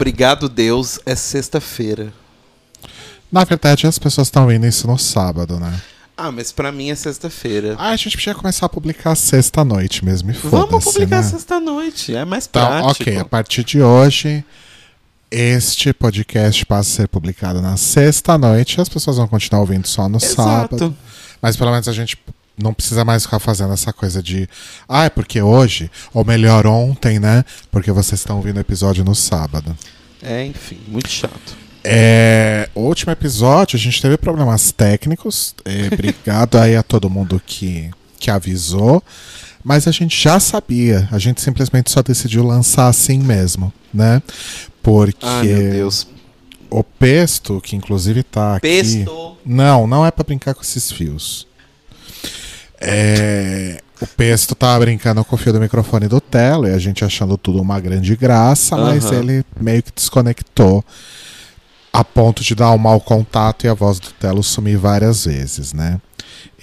Obrigado, 0.00 0.46
Deus, 0.50 1.00
é 1.06 1.14
sexta-feira. 1.16 2.12
Na 3.32 3.44
verdade, 3.44 3.86
as 3.86 3.98
pessoas 3.98 4.26
estão 4.26 4.46
vendo 4.46 4.66
isso 4.66 4.86
no 4.86 4.98
sábado, 4.98 5.58
né? 5.58 5.80
Ah, 6.14 6.30
mas 6.30 6.52
pra 6.52 6.70
mim 6.70 6.90
é 6.90 6.94
sexta-feira. 6.94 7.76
Ah, 7.78 7.88
a 7.92 7.96
gente 7.96 8.14
podia 8.14 8.34
começar 8.34 8.66
a 8.66 8.68
publicar 8.68 9.14
sexta-noite 9.14 10.04
mesmo, 10.04 10.30
e 10.30 10.34
Vamos 10.34 10.68
foda-se, 10.68 10.84
publicar 10.92 11.22
né? 11.22 11.22
sexta-noite, 11.22 12.14
é 12.14 12.26
mais 12.26 12.46
Então, 12.46 12.66
prático. 12.66 13.02
ok, 13.04 13.16
a 13.16 13.24
partir 13.24 13.64
de 13.64 13.80
hoje, 13.80 14.44
este 15.30 15.94
podcast 15.94 16.66
passa 16.66 16.90
a 16.90 16.96
ser 16.96 17.08
publicado 17.08 17.62
na 17.62 17.78
sexta-noite. 17.78 18.78
As 18.78 18.90
pessoas 18.90 19.16
vão 19.16 19.26
continuar 19.26 19.60
ouvindo 19.62 19.88
só 19.88 20.10
no 20.10 20.20
sábado. 20.20 20.76
Exato. 20.76 20.96
Mas 21.40 21.56
pelo 21.56 21.70
menos 21.70 21.88
a 21.88 21.92
gente 21.92 22.18
não 22.56 22.72
precisa 22.72 23.04
mais 23.04 23.24
ficar 23.24 23.38
fazendo 23.38 23.72
essa 23.72 23.92
coisa 23.92 24.22
de. 24.22 24.48
Ah, 24.88 25.04
é 25.04 25.10
porque 25.10 25.40
hoje, 25.40 25.90
ou 26.12 26.24
melhor, 26.24 26.66
ontem, 26.66 27.18
né? 27.18 27.44
Porque 27.70 27.92
vocês 27.92 28.20
estão 28.20 28.36
ouvindo 28.36 28.56
o 28.56 28.60
episódio 28.60 29.04
no 29.04 29.14
sábado. 29.14 29.76
É, 30.22 30.44
enfim, 30.44 30.78
muito 30.88 31.08
chato. 31.08 31.56
É, 31.84 32.68
último 32.74 33.12
episódio 33.12 33.76
a 33.76 33.80
gente 33.80 34.02
teve 34.02 34.16
problemas 34.16 34.72
técnicos. 34.72 35.54
É, 35.64 35.86
obrigado 35.92 36.58
aí 36.58 36.74
a 36.74 36.82
todo 36.82 37.08
mundo 37.08 37.40
que, 37.44 37.90
que 38.18 38.30
avisou. 38.30 39.02
Mas 39.62 39.86
a 39.86 39.90
gente 39.90 40.20
já 40.20 40.38
sabia. 40.40 41.08
A 41.10 41.18
gente 41.18 41.40
simplesmente 41.40 41.90
só 41.90 42.02
decidiu 42.02 42.44
lançar 42.44 42.88
assim 42.88 43.18
mesmo, 43.18 43.72
né? 43.92 44.22
Porque 44.82 45.26
Ai, 45.26 45.46
meu 45.46 45.70
Deus. 45.72 46.06
o 46.70 46.84
Pesto, 46.84 47.60
que 47.60 47.74
inclusive 47.74 48.22
tá 48.22 48.56
aqui. 48.56 48.68
Pesto. 48.68 49.36
Não, 49.44 49.86
não 49.86 50.06
é 50.06 50.10
pra 50.10 50.24
brincar 50.24 50.54
com 50.54 50.62
esses 50.62 50.90
fios. 50.90 51.46
É, 52.80 53.80
o 54.00 54.06
Pesto 54.06 54.54
tava 54.54 54.80
brincando 54.84 55.24
com 55.24 55.34
o 55.34 55.38
fio 55.38 55.52
do 55.52 55.60
microfone 55.60 56.08
do 56.08 56.20
Telo 56.20 56.68
e 56.68 56.72
a 56.72 56.78
gente 56.78 57.04
achando 57.04 57.36
tudo 57.38 57.60
uma 57.60 57.80
grande 57.80 58.14
graça, 58.16 58.76
mas 58.76 59.04
ele 59.18 59.44
meio 59.60 59.82
que 59.82 59.92
desconectou 59.94 60.84
a 61.92 62.04
ponto 62.04 62.42
de 62.44 62.54
dar 62.54 62.70
um 62.72 62.78
mau 62.78 63.00
contato 63.00 63.64
e 63.64 63.68
a 63.68 63.74
voz 63.74 63.98
do 63.98 64.10
Telo 64.12 64.42
sumir 64.42 64.76
várias 64.76 65.24
vezes, 65.24 65.72
né? 65.72 65.98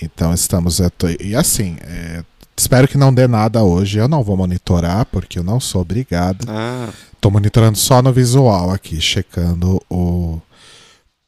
Então 0.01 0.33
estamos. 0.33 0.79
tô- 0.97 1.07
E 1.19 1.35
assim, 1.35 1.77
é, 1.81 2.23
espero 2.55 2.87
que 2.87 2.97
não 2.97 3.11
dê 3.13 3.27
nada 3.27 3.63
hoje. 3.63 3.97
Eu 3.97 4.07
não 4.07 4.23
vou 4.23 4.37
monitorar, 4.37 5.05
porque 5.05 5.39
eu 5.39 5.43
não 5.43 5.59
sou 5.59 5.81
obrigado. 5.81 6.45
Ah, 6.47 6.89
Tô 7.19 7.31
monitorando 7.31 7.77
só 7.77 8.01
no 8.01 8.11
visual 8.11 8.69
aqui, 8.69 8.99
checando 8.99 9.81
o, 9.89 10.39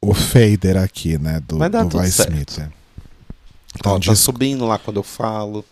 o 0.01 0.13
fader 0.13 0.75
aqui, 0.77 1.17
né? 1.17 1.41
Do, 1.47 1.57
Vai 1.97 2.07
do 2.07 2.11
certo. 2.11 2.75
Então, 3.77 3.99
tá 3.99 4.15
subindo 4.15 4.65
lá 4.65 4.77
quando 4.77 4.97
eu 4.97 5.03
falo. 5.03 5.63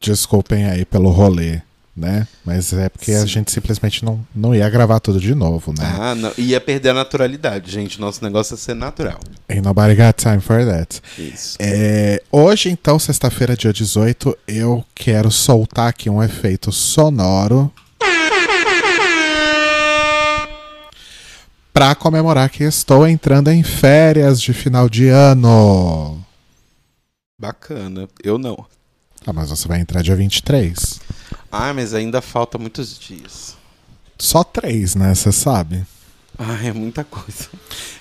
desculpem 0.00 0.64
aí 0.66 0.84
pelo 0.84 1.10
rolê, 1.10 1.60
né? 1.96 2.26
Mas 2.44 2.72
é 2.72 2.88
porque 2.88 3.12
a 3.12 3.20
Sim. 3.22 3.26
gente 3.26 3.50
simplesmente 3.52 4.04
não, 4.04 4.24
não 4.34 4.54
ia 4.54 4.68
gravar 4.70 5.00
tudo 5.00 5.18
de 5.20 5.34
novo, 5.34 5.72
né? 5.76 5.84
Ah, 5.98 6.14
não. 6.14 6.32
Ia 6.38 6.60
perder 6.60 6.90
a 6.90 6.94
naturalidade, 6.94 7.70
gente. 7.70 8.00
Nosso 8.00 8.22
negócio 8.22 8.54
é 8.54 8.56
ser 8.56 8.74
natural. 8.74 9.18
Ain't 9.48 9.62
nobody 9.66 9.94
got 9.94 10.14
time 10.16 10.40
for 10.40 10.64
that. 10.64 11.00
Isso. 11.18 11.56
É, 11.60 12.22
hoje, 12.30 12.70
então, 12.70 12.98
sexta-feira, 12.98 13.56
dia 13.56 13.72
18, 13.72 14.36
eu 14.46 14.84
quero 14.94 15.30
soltar 15.30 15.88
aqui 15.88 16.08
um 16.08 16.22
efeito 16.22 16.70
sonoro. 16.70 17.72
Pra 21.72 21.94
comemorar 21.94 22.50
que 22.50 22.64
estou 22.64 23.06
entrando 23.06 23.50
em 23.50 23.62
férias 23.62 24.40
de 24.40 24.52
final 24.52 24.88
de 24.88 25.08
ano. 25.08 26.18
Bacana. 27.38 28.08
Eu 28.22 28.36
não. 28.38 28.66
Ah, 29.26 29.32
mas 29.32 29.50
você 29.50 29.68
vai 29.68 29.80
entrar 29.80 30.02
dia 30.02 30.16
23. 30.16 31.00
Ah, 31.50 31.72
mas 31.72 31.94
ainda 31.94 32.20
falta 32.20 32.58
muitos 32.58 32.98
dias. 32.98 33.56
Só 34.18 34.42
três, 34.42 34.94
né? 34.94 35.14
Você 35.14 35.30
sabe. 35.30 35.84
Ah, 36.38 36.58
é 36.64 36.72
muita 36.72 37.04
coisa. 37.04 37.48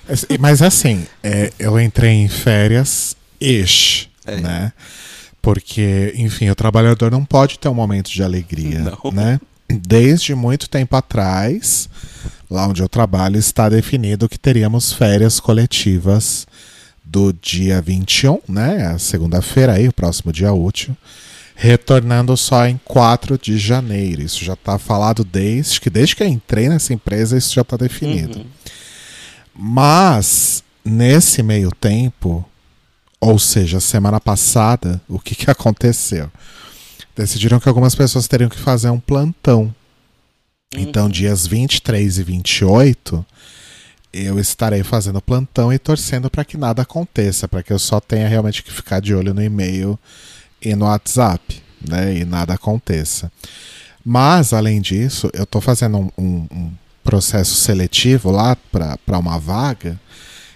É, 0.08 0.38
Mas 0.38 0.62
assim, 0.62 1.06
é, 1.24 1.52
eu 1.58 1.80
entrei 1.80 2.12
em 2.12 2.28
férias 2.28 3.16
ish, 3.42 4.10
É. 4.26 4.38
né? 4.40 4.74
Porque, 5.42 6.14
enfim, 6.16 6.50
o 6.50 6.56
trabalhador 6.56 7.10
não 7.12 7.24
pode 7.26 7.58
ter 7.58 7.68
um 7.70 7.74
momento 7.74 8.10
de 8.12 8.22
alegria, 8.22 8.80
Não. 8.80 9.12
né? 9.12 9.40
Desde 9.70 10.36
muito 10.36 10.70
tempo 10.70 10.96
atrás, 10.96 11.90
lá 12.50 12.68
onde 12.68 12.82
eu 12.82 12.88
trabalho, 12.90 13.38
está 13.38 13.70
definido 13.70 14.30
que 14.30 14.38
teríamos 14.38 14.92
férias 14.94 15.40
coletivas 15.40 16.46
do 17.10 17.34
dia 17.34 17.82
21, 17.82 18.40
né? 18.48 18.98
Segunda-feira 18.98 19.74
aí, 19.74 19.88
o 19.88 19.94
próximo 19.94 20.32
dia 20.32 20.52
útil, 20.52 20.96
retornando 21.56 22.36
só 22.36 22.68
em 22.68 22.80
4 22.84 23.38
de 23.38 23.58
janeiro. 23.58 24.22
Isso 24.22 24.44
já 24.44 24.54
está 24.54 24.78
falado 24.78 25.24
desde 25.24 25.80
que 25.80 25.90
desde 25.90 26.16
que 26.16 26.24
eu 26.24 26.28
entrei 26.28 26.70
nessa 26.70 26.94
empresa, 26.94 27.38
isso 27.38 27.54
já 27.54 27.62
está 27.62 27.78
definido. 27.78 28.40
Uhum. 28.40 28.46
Mas, 29.56 30.64
nesse 30.86 31.42
meio 31.42 31.72
tempo, 31.72 32.48
ou 33.20 33.40
seja, 33.40 33.80
semana 33.80 34.20
passada, 34.20 35.02
o 35.08 35.20
que, 35.20 35.34
que 35.34 35.50
aconteceu? 35.52 36.30
Decidiram 37.16 37.60
que 37.60 37.68
algumas 37.68 37.96
pessoas 37.96 38.28
teriam 38.28 38.50
que 38.50 38.60
fazer 38.60 38.90
um 38.90 39.00
plantão. 39.00 39.74
Então, 40.76 41.10
dias 41.10 41.48
23 41.48 42.20
e 42.20 42.24
28, 42.24 43.26
eu 44.26 44.40
estarei 44.40 44.84
fazendo 44.84 45.22
plantão 45.22 45.72
e 45.72 45.78
torcendo 45.80 46.30
para 46.30 46.46
que 46.46 46.58
nada 46.58 46.82
aconteça, 46.82 47.48
para 47.48 47.62
que 47.64 47.72
eu 47.74 47.80
só 47.80 48.00
tenha 48.00 48.28
realmente 48.28 48.64
que 48.64 48.72
ficar 48.72 49.00
de 49.00 49.14
olho 49.14 49.34
no 49.34 49.44
e-mail 49.44 49.98
e 50.62 50.76
no 50.76 50.86
WhatsApp, 50.86 51.62
né? 51.88 52.18
E 52.18 52.26
nada 52.26 52.54
aconteça. 52.54 53.32
Mas, 54.04 54.54
além 54.54 54.82
disso, 54.82 55.30
eu 55.34 55.44
estou 55.44 55.62
fazendo 55.62 55.98
um, 55.98 56.10
um- 56.18 56.48
um 56.52 56.72
processo 57.04 57.56
seletivo 57.56 58.32
lá 58.32 58.56
para 58.72 59.20
uma 59.20 59.38
vaga 59.40 60.00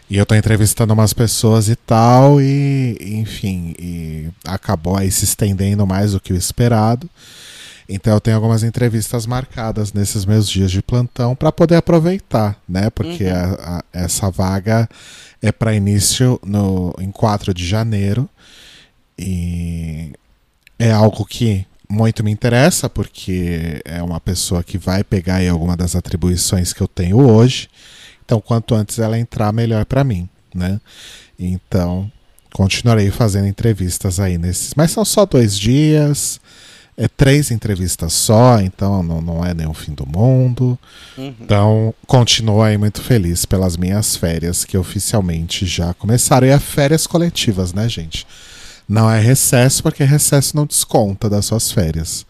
e 0.10 0.18
eu 0.18 0.24
estou 0.24 0.36
entrevistando 0.38 0.94
umas 0.94 1.14
pessoas 1.14 1.70
e 1.70 1.76
tal, 1.76 2.42
e 2.42 2.98
enfim, 3.02 3.74
e 3.80 4.30
acabou 4.46 4.98
aí 4.98 5.10
se 5.10 5.24
estendendo 5.24 5.88
mais 5.88 6.12
do 6.12 6.20
que 6.20 6.34
o 6.34 6.36
esperado. 6.36 7.10
Então 7.94 8.14
eu 8.14 8.22
tenho 8.22 8.38
algumas 8.38 8.64
entrevistas 8.64 9.26
marcadas 9.26 9.92
nesses 9.94 10.24
meus 10.26 10.50
dias 10.50 10.72
de 10.72 10.82
plantão 10.82 11.36
para 11.36 11.52
poder 11.52 11.76
aproveitar, 11.76 12.58
né? 12.68 12.90
Porque 12.90 13.26
Uhum. 13.26 13.34
a- 13.34 13.78
a- 13.78 13.84
essa 13.92 14.30
vaga 14.32 14.88
é 15.42 15.52
para 15.52 15.76
início 15.76 16.40
no, 16.46 16.94
em 17.00 17.12
4 17.12 17.54
de 17.54 17.66
janeiro. 17.68 18.30
E 19.18 20.12
é 20.80 20.92
algo 20.92 21.26
que 21.26 21.66
muito 21.90 22.24
me 22.24 22.32
interessa, 22.32 22.90
porque 22.90 23.82
é 23.84 24.02
uma 24.02 24.20
pessoa 24.20 24.64
que 24.64 24.78
vai 24.78 25.04
pegar 25.04 25.36
aí 25.36 25.48
alguma 25.48 25.76
das 25.76 25.96
atribuições 25.96 26.72
que 26.74 26.82
eu 26.82 26.88
tenho 26.88 27.20
hoje. 27.20 27.68
Então, 28.24 28.40
quanto 28.40 28.74
antes 28.74 28.98
ela 28.98 29.20
entrar, 29.20 29.52
melhor 29.52 29.84
para 29.86 30.04
mim, 30.04 30.30
né? 30.56 30.80
Então, 31.38 32.10
continuarei 32.54 33.12
fazendo 33.12 33.48
entrevistas 33.48 34.20
aí 34.20 34.38
nesses. 34.38 34.74
Mas 34.76 34.92
são 34.92 35.04
só 35.04 35.26
dois 35.26 35.58
dias, 35.60 36.40
é 37.02 37.08
três 37.08 37.50
entrevistas 37.50 38.14
só, 38.14 38.60
então 38.60 39.02
não, 39.02 39.20
não 39.20 39.44
é 39.44 39.56
nenhum 39.56 39.74
fim 39.74 39.92
do 39.92 40.06
mundo. 40.06 40.78
Uhum. 41.18 41.34
Então, 41.42 41.96
continuo 42.06 42.62
aí 42.62 42.78
muito 42.78 43.02
feliz 43.02 43.44
pelas 43.44 43.76
minhas 43.76 44.16
férias, 44.16 44.64
que 44.64 44.78
oficialmente 44.78 45.66
já 45.66 45.96
começaram. 45.96 46.46
E 46.46 46.52
é 46.52 46.60
férias 46.60 47.08
coletivas, 47.08 47.74
né, 47.74 47.90
gente? 47.90 48.28
Não 48.88 49.10
é 49.10 49.20
recesso, 49.20 49.82
porque 49.82 50.04
recesso 50.04 50.56
não 50.56 50.68
desconta 50.68 51.28
das 51.28 51.48
suas 51.48 51.72
férias. 51.72 52.24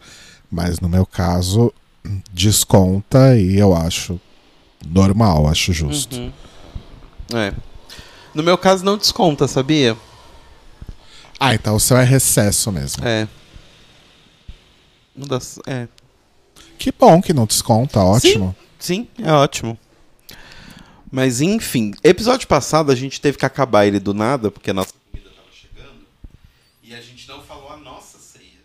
Mas 0.50 0.80
no 0.80 0.88
meu 0.88 1.04
caso, 1.04 1.70
desconta 2.32 3.36
e 3.36 3.58
eu 3.58 3.76
acho 3.76 4.18
normal, 4.88 5.48
acho 5.48 5.74
justo. 5.74 6.16
Uhum. 6.16 6.32
É. 7.34 7.52
No 8.34 8.42
meu 8.42 8.56
caso, 8.56 8.82
não 8.82 8.96
desconta, 8.96 9.46
sabia? 9.46 9.94
Ah, 11.38 11.54
então 11.54 11.76
o 11.76 11.80
seu 11.80 11.98
é 11.98 12.04
recesso 12.04 12.72
mesmo. 12.72 13.06
É. 13.06 13.28
Uma 15.16 15.26
das- 15.26 15.58
É. 15.66 15.88
Que 16.78 16.92
bom 16.92 17.20
que 17.22 17.32
não 17.32 17.46
desconta, 17.46 18.00
ótimo. 18.00 18.54
Sim, 18.78 19.06
é 19.18 19.32
ótimo. 19.32 19.78
Mas 21.10 21.40
enfim, 21.40 21.92
episódio 22.02 22.48
passado 22.48 22.90
a 22.90 22.94
gente 22.94 23.20
teve 23.20 23.36
que 23.38 23.44
acabar 23.46 23.86
ele 23.86 24.00
do 24.00 24.14
nada, 24.14 24.50
porque 24.50 24.70
a 24.70 24.74
nossa 24.74 24.92
comida 25.10 25.30
tava 25.30 25.48
chegando. 25.52 26.00
E 26.82 26.94
a 26.94 27.00
gente 27.00 27.28
não 27.28 27.42
falou 27.42 27.70
a 27.70 27.76
nossa 27.76 28.18
ceia. 28.18 28.58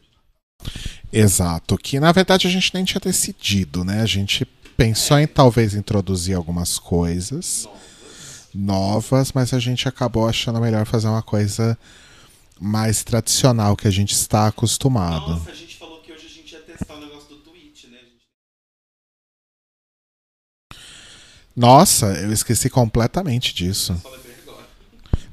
Exato. 1.12 1.78
Que 1.78 2.00
na 2.00 2.12
verdade 2.12 2.48
a 2.48 2.50
gente 2.50 2.74
nem 2.74 2.86
tinha 2.86 3.02
decidido, 3.02 3.84
né? 3.84 4.02
A 4.02 4.06
gente 4.06 4.46
pensou 4.78 5.20
em 5.20 5.28
talvez 5.28 5.74
introduzir 5.76 6.36
algumas 6.36 6.80
coisas 6.80 7.68
novas, 8.54 9.32
mas 9.34 9.54
a 9.54 9.60
gente 9.60 9.88
acabou 9.88 10.28
achando 10.28 10.60
melhor 10.62 10.86
fazer 10.86 11.08
uma 11.08 11.22
coisa 11.22 11.78
mais 12.60 13.04
tradicional 13.04 13.76
que 13.76 13.88
a 13.88 13.92
gente 13.92 14.14
está 14.14 14.48
acostumado. 14.48 15.32
Nossa, 15.32 15.52
a 15.52 15.54
gente 15.54 15.77
Nossa, 21.58 22.06
eu 22.22 22.32
esqueci 22.32 22.70
completamente 22.70 23.52
disso. 23.56 24.00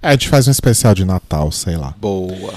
É, 0.01 0.09
a 0.09 0.13
gente 0.13 0.31
faz 0.31 0.49
um 0.49 0.51
especial 0.51 0.95
de 0.95 1.05
Natal, 1.05 1.53
sei 1.53 1.77
lá. 1.77 1.95
Boa. 1.99 2.55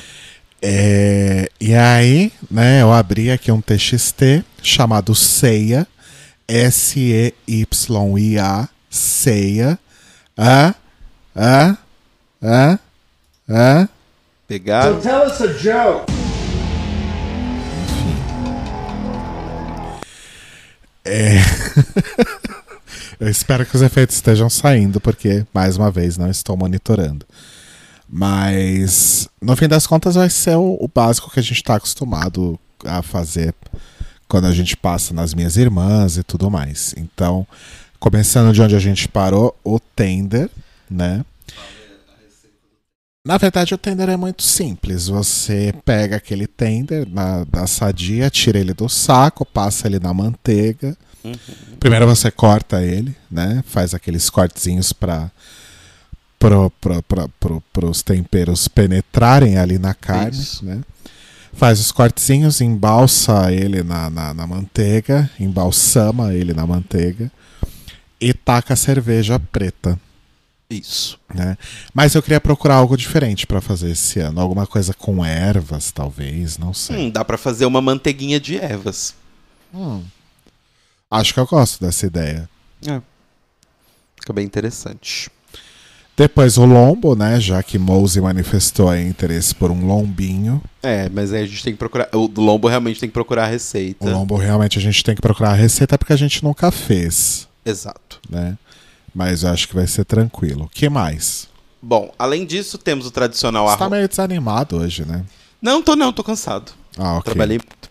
É, 0.62 1.50
e 1.60 1.75
aí, 1.75 2.31
né, 2.50 2.81
eu 2.81 2.94
abri 2.94 3.30
aqui 3.30 3.52
um 3.52 3.60
TXT 3.60 4.46
chamado 4.64 5.14
Ceia. 5.14 5.86
S-E-Y-I-A, 6.48 7.30
ceia. 8.90 9.78
Ah, 10.38 10.74
ah, 11.36 11.78
ah, 12.42 12.80
ah. 13.50 13.90
Pegaram? 14.48 15.02
tell 15.02 15.28
us 15.28 15.42
a 15.42 15.48
joke. 15.48 16.06
Eu 23.19 23.28
espero 23.28 23.66
que 23.66 23.75
os 23.75 23.81
efeitos 23.81 24.16
estejam 24.16 24.50
saindo, 24.50 25.02
porque, 25.02 25.46
mais 25.54 25.75
uma 25.75 25.90
vez, 25.90 26.18
não 26.18 26.30
estou 26.30 26.56
monitorando. 26.56 27.25
Mas, 28.08 29.28
no 29.42 29.56
fim 29.56 29.68
das 29.68 29.88
contas, 29.88 30.16
vai 30.16 30.30
ser 30.30 30.56
o, 30.56 30.90
básico 30.94 31.31
que 31.31 31.40
a 31.40 31.44
gente 31.44 31.58
está 31.58 31.75
acostumado 31.75 32.60
a 32.86 33.02
fazer 33.02 33.54
quando 34.28 34.46
a 34.46 34.54
gente 34.54 34.78
passa 34.78 35.14
nas 35.14 35.34
minhas 35.34 35.58
irmãs 35.58 36.18
e 36.18 36.24
tudo 36.24 36.52
mais. 36.52 36.94
Então, 36.96 37.46
começando 38.00 38.54
de 38.54 38.62
onde 38.62 38.75
a 38.75 38.80
gente 38.80 39.08
parou, 39.08 39.58
o 39.64 39.80
tender, 39.80 40.50
né? 40.90 41.25
Na 43.25 43.38
verdade, 43.38 43.74
o 43.74 43.78
tender 43.78 44.08
é 44.10 44.16
muito 44.16 44.44
simples. 44.44 45.08
Você 45.08 45.74
pega 45.84 46.16
aquele 46.16 46.48
tender 46.48 47.06
na, 47.10 47.44
da 47.44 47.68
sadia, 47.68 48.30
tira 48.30 48.58
ele 48.60 48.74
do 48.74 48.88
saco, 48.88 49.44
passa 49.44 49.88
ele 49.88 50.00
na 50.00 50.14
manteiga. 50.14 50.96
Primeiro 51.79 52.06
você 52.06 52.29
corta 52.31 52.83
ele, 52.83 53.15
né? 53.29 53.63
Faz 53.68 53.94
aqueles 53.94 54.29
cortezinhos 54.29 54.94
para 54.94 55.31
pro, 56.39 56.69
pro, 56.81 57.03
pro, 57.03 57.29
pro, 57.39 57.63
pros 57.74 58.01
temperos 58.01 58.68
penetrarem 58.68 59.57
ali 59.57 59.77
na 59.77 59.94
carne, 59.94 60.39
Isso. 60.39 60.65
né? 60.65 60.81
Faz 61.53 61.79
os 61.79 61.91
cortezinhos, 61.91 62.62
embalsa 62.62 63.51
ele 63.51 63.81
na, 63.81 64.09
na, 64.09 64.33
na 64.33 64.45
manteiga, 64.45 65.29
embalsama 65.39 66.33
ele 66.33 66.53
na 66.53 66.68
manteiga 66.68 67.31
e 68.21 68.33
taca 68.33 68.73
a 68.73 68.77
cerveja 68.77 69.39
preta 69.39 70.00
Isso. 70.69 71.19
né? 71.33 71.57
Mas 71.94 72.13
eu 72.13 72.21
queria 72.21 72.39
procurar 72.39 72.75
algo 72.75 72.95
diferente 72.95 73.47
pra 73.47 73.59
fazer 73.59 73.91
esse 73.91 74.19
ano, 74.19 74.39
alguma 74.39 74.68
coisa 74.68 74.94
com 74.94 75.25
ervas, 75.25 75.91
talvez, 75.91 76.59
não 76.59 76.73
sei. 76.73 76.97
Hum, 76.97 77.09
dá 77.09 77.25
pra 77.25 77.38
fazer 77.38 77.65
uma 77.65 77.81
manteiguinha 77.81 78.39
de 78.39 78.57
ervas. 78.57 79.15
Acho 81.09 81.33
que 81.33 81.39
eu 81.39 81.45
gosto 81.45 81.83
dessa 81.83 82.06
ideia. 82.06 82.50
É. 82.86 83.01
Fica 84.19 84.33
bem 84.33 84.45
interessante. 84.45 85.30
Depois 86.18 86.57
o 86.57 86.65
lombo, 86.65 87.15
né? 87.15 87.39
Já 87.39 87.62
que 87.62 87.77
Mose 87.77 88.19
manifestou 88.19 88.89
aí 88.89 89.07
interesse 89.07 89.54
por 89.54 89.69
um 89.69 89.86
lombinho. 89.86 90.62
É, 90.81 91.07
mas 91.09 91.31
aí 91.31 91.44
a 91.44 91.45
gente 91.45 91.63
tem 91.63 91.74
que 91.74 91.80
procurar. 91.80 92.09
O 92.12 92.30
lombo 92.42 92.68
realmente 92.68 93.00
tem 93.00 93.07
que 93.07 93.13
procurar 93.13 93.44
a 93.44 93.48
receita. 93.48 94.04
O 94.04 94.09
lombo 94.09 94.36
realmente 94.36 94.80
a 94.80 94.81
gente 94.81 95.04
tem 95.04 95.13
que 95.13 95.21
procurar 95.21 95.51
a 95.51 95.54
receita 95.54 95.95
porque 95.95 96.13
a 96.13 96.18
gente 96.18 96.44
nunca 96.44 96.71
fez, 96.71 97.48
Exato. 97.63 98.19
né? 98.27 98.57
Mas 99.13 99.44
eu 99.44 99.51
acho 99.51 99.68
que 99.68 99.75
vai 99.75 99.86
ser 99.86 100.06
tranquilo. 100.06 100.65
O 100.65 100.69
que 100.69 100.89
mais? 100.89 101.48
Bom, 101.81 102.12
além 102.18 102.45
disso, 102.45 102.80
temos 102.80 103.06
o 103.06 103.12
tradicional 103.12 103.68
Você 103.68 103.77
tá 103.77 103.86
arroz. 103.86 103.98
meio 103.98 104.09
desanimado 104.09 104.77
hoje, 104.77 105.06
né? 105.06 105.24
Não, 105.62 105.83
tô 105.83 105.95
não, 105.95 106.12
tô 106.12 106.24
cansado. 106.24 106.71
Ah, 106.98 107.13
ok. 107.13 107.25
Trabalhei 107.25 107.59
muito. 107.59 107.89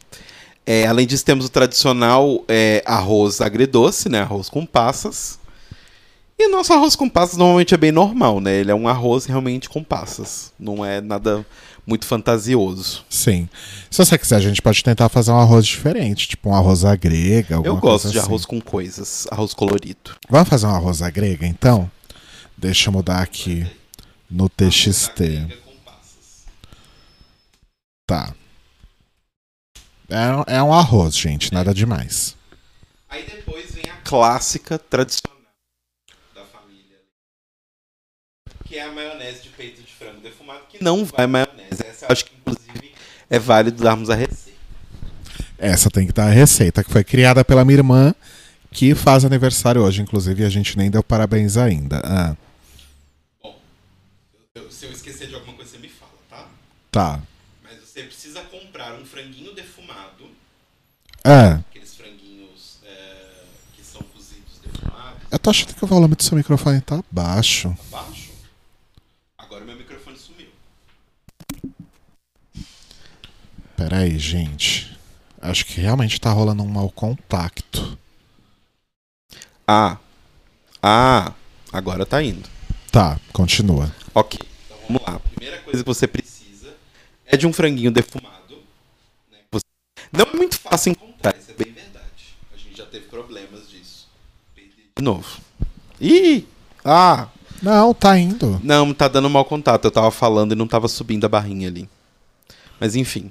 É, 0.66 0.86
além 0.86 1.06
disso, 1.06 1.24
temos 1.24 1.46
o 1.46 1.48
tradicional 1.48 2.44
é, 2.48 2.82
arroz 2.84 3.40
agridoce, 3.40 4.08
né? 4.08 4.20
Arroz 4.20 4.48
com 4.48 4.66
passas. 4.66 5.38
E 6.38 6.48
nosso 6.48 6.72
arroz 6.72 6.96
com 6.96 7.08
passas 7.08 7.38
normalmente 7.38 7.72
é 7.72 7.76
bem 7.76 7.92
normal, 7.92 8.40
né? 8.40 8.56
Ele 8.56 8.70
é 8.70 8.74
um 8.74 8.88
arroz 8.88 9.24
realmente 9.24 9.70
com 9.70 9.82
passas. 9.82 10.52
Não 10.58 10.84
é 10.84 11.00
nada 11.00 11.46
muito 11.86 12.04
fantasioso. 12.04 13.04
Sim. 13.08 13.48
Se 13.90 14.04
você 14.04 14.18
quiser, 14.18 14.36
a 14.36 14.40
gente 14.40 14.60
pode 14.60 14.82
tentar 14.82 15.08
fazer 15.08 15.30
um 15.30 15.38
arroz 15.38 15.64
diferente, 15.64 16.28
tipo 16.28 16.50
um 16.50 16.54
arroz 16.54 16.84
à 16.84 16.96
grega. 16.96 17.60
Eu 17.64 17.76
gosto 17.76 18.10
de 18.10 18.18
assim. 18.18 18.26
arroz 18.26 18.44
com 18.44 18.60
coisas, 18.60 19.26
arroz 19.30 19.54
colorido. 19.54 20.16
Vamos 20.28 20.48
fazer 20.48 20.66
um 20.66 20.74
arroz 20.74 21.00
à 21.00 21.08
grega, 21.08 21.46
então? 21.46 21.90
Deixa 22.58 22.88
eu 22.88 22.92
mudar 22.92 23.22
aqui 23.22 23.64
no 24.28 24.48
TXT. 24.48 25.46
Tá. 28.06 28.34
É, 30.08 30.56
é 30.56 30.62
um 30.62 30.72
arroz, 30.72 31.16
gente, 31.16 31.52
nada 31.52 31.74
demais. 31.74 32.36
Aí 33.08 33.24
depois 33.24 33.72
vem 33.72 33.84
a 33.90 33.96
clássica 34.08 34.78
tradicional 34.78 35.36
da 36.34 36.44
família. 36.44 36.98
Que 38.64 38.76
é 38.76 38.82
a 38.82 38.92
maionese 38.92 39.42
de 39.44 39.48
peito 39.50 39.82
de 39.82 39.92
frango 39.92 40.20
defumado, 40.20 40.60
que 40.68 40.82
não 40.82 41.04
vai 41.04 41.26
maionese. 41.26 41.82
Essa 41.84 42.06
eu 42.08 42.12
acho 42.12 42.24
que, 42.24 42.32
inclusive, 42.36 42.92
é 43.28 43.38
válido 43.38 43.82
darmos 43.82 44.10
a 44.10 44.14
receita. 44.14 44.56
Essa 45.58 45.90
tem 45.90 46.06
que 46.06 46.12
dar 46.12 46.26
a 46.28 46.30
receita, 46.30 46.84
que 46.84 46.90
foi 46.92 47.02
criada 47.02 47.44
pela 47.44 47.64
minha 47.64 47.78
irmã, 47.78 48.14
que 48.70 48.94
faz 48.94 49.24
aniversário 49.24 49.82
hoje, 49.82 50.02
inclusive, 50.02 50.42
e 50.42 50.46
a 50.46 50.50
gente 50.50 50.76
nem 50.76 50.90
deu 50.90 51.02
parabéns 51.02 51.56
ainda. 51.56 52.00
Ah, 52.04 52.36
Eu- 54.54 54.70
se 54.70 54.86
eu 54.86 54.92
esquecer 54.92 55.28
de 55.28 55.34
alguma 55.34 55.54
coisa, 55.54 55.70
você 55.72 55.78
me 55.78 55.88
fala, 55.88 56.12
tá? 56.30 56.48
tá. 56.90 57.20
Mas 57.62 57.78
você 57.80 58.02
precisa 58.04 58.40
comprar 58.42 58.94
um 58.94 59.04
franguinho 59.04 59.54
defumado, 59.54 60.30
Ah, 61.28 61.60
aqueles 61.70 61.94
franguinhos 61.96 62.78
é, 62.84 63.42
que 63.74 63.82
são 63.84 64.00
cozidos 64.02 64.58
defumados, 64.62 65.22
eu 65.30 65.38
tô 65.38 65.50
achando 65.50 65.74
que 65.74 65.84
o 65.84 65.88
volume 65.88 66.14
do 66.14 66.22
seu 66.22 66.36
microfone 66.36 66.80
tá 66.80 67.02
baixo. 67.10 67.76
abaixo. 67.92 68.30
Agora 69.38 69.64
meu 69.64 69.76
microfone 69.76 70.16
sumiu. 70.18 70.46
Pera 73.76 73.98
aí, 73.98 74.18
gente. 74.18 74.96
Acho 75.40 75.66
que 75.66 75.80
realmente 75.80 76.20
tá 76.20 76.30
rolando 76.30 76.62
um 76.62 76.68
mau 76.68 76.90
contato. 76.90 77.98
Ah. 79.66 79.98
Ah. 80.82 81.32
Agora 81.72 82.06
tá 82.06 82.22
indo. 82.22 82.48
Tá, 82.90 83.18
continua. 83.32 83.92
Ok, 84.14 84.38
então 84.64 84.78
vamos 84.88 85.02
lá. 85.02 85.16
A 85.16 85.20
primeira 85.20 85.58
coisa 85.62 85.82
que 85.82 85.86
você 85.86 86.06
precisa 86.06 86.74
é 87.26 87.36
de 87.36 87.46
um 87.46 87.52
franguinho 87.52 87.90
defumado. 87.90 88.56
né? 89.30 89.38
Você- 89.52 89.64
Não 90.12 90.24
é 90.24 90.36
muito 90.36 90.58
fácil 90.58 90.92
encontrar, 90.92 91.05
isso 91.38 91.50
é 91.50 91.64
bem 91.64 91.72
verdade. 91.72 92.36
A 92.54 92.56
gente 92.56 92.76
já 92.76 92.86
teve 92.86 93.06
problemas 93.06 93.68
disso. 93.68 94.08
De 94.96 95.02
novo. 95.02 95.40
Ih! 96.00 96.46
Ah! 96.84 97.28
Não, 97.62 97.94
tá 97.94 98.18
indo. 98.18 98.60
Não, 98.62 98.92
tá 98.92 99.08
dando 99.08 99.30
mau 99.30 99.44
contato. 99.44 99.84
Eu 99.84 99.90
tava 99.90 100.10
falando 100.10 100.52
e 100.52 100.54
não 100.56 100.66
tava 100.66 100.88
subindo 100.88 101.24
a 101.24 101.28
barrinha 101.28 101.68
ali. 101.68 101.88
Mas 102.78 102.94
enfim. 102.94 103.30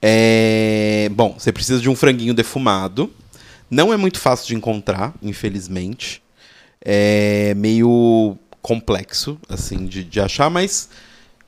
É... 0.00 1.08
Bom, 1.12 1.34
você 1.38 1.52
precisa 1.52 1.80
de 1.80 1.88
um 1.88 1.96
franguinho 1.96 2.34
defumado. 2.34 3.10
Não 3.70 3.92
é 3.92 3.96
muito 3.96 4.20
fácil 4.20 4.46
de 4.48 4.54
encontrar, 4.54 5.14
infelizmente. 5.22 6.22
É 6.84 7.54
meio 7.54 8.36
complexo, 8.60 9.38
assim, 9.48 9.86
de, 9.86 10.04
de 10.04 10.20
achar, 10.20 10.50
mas 10.50 10.88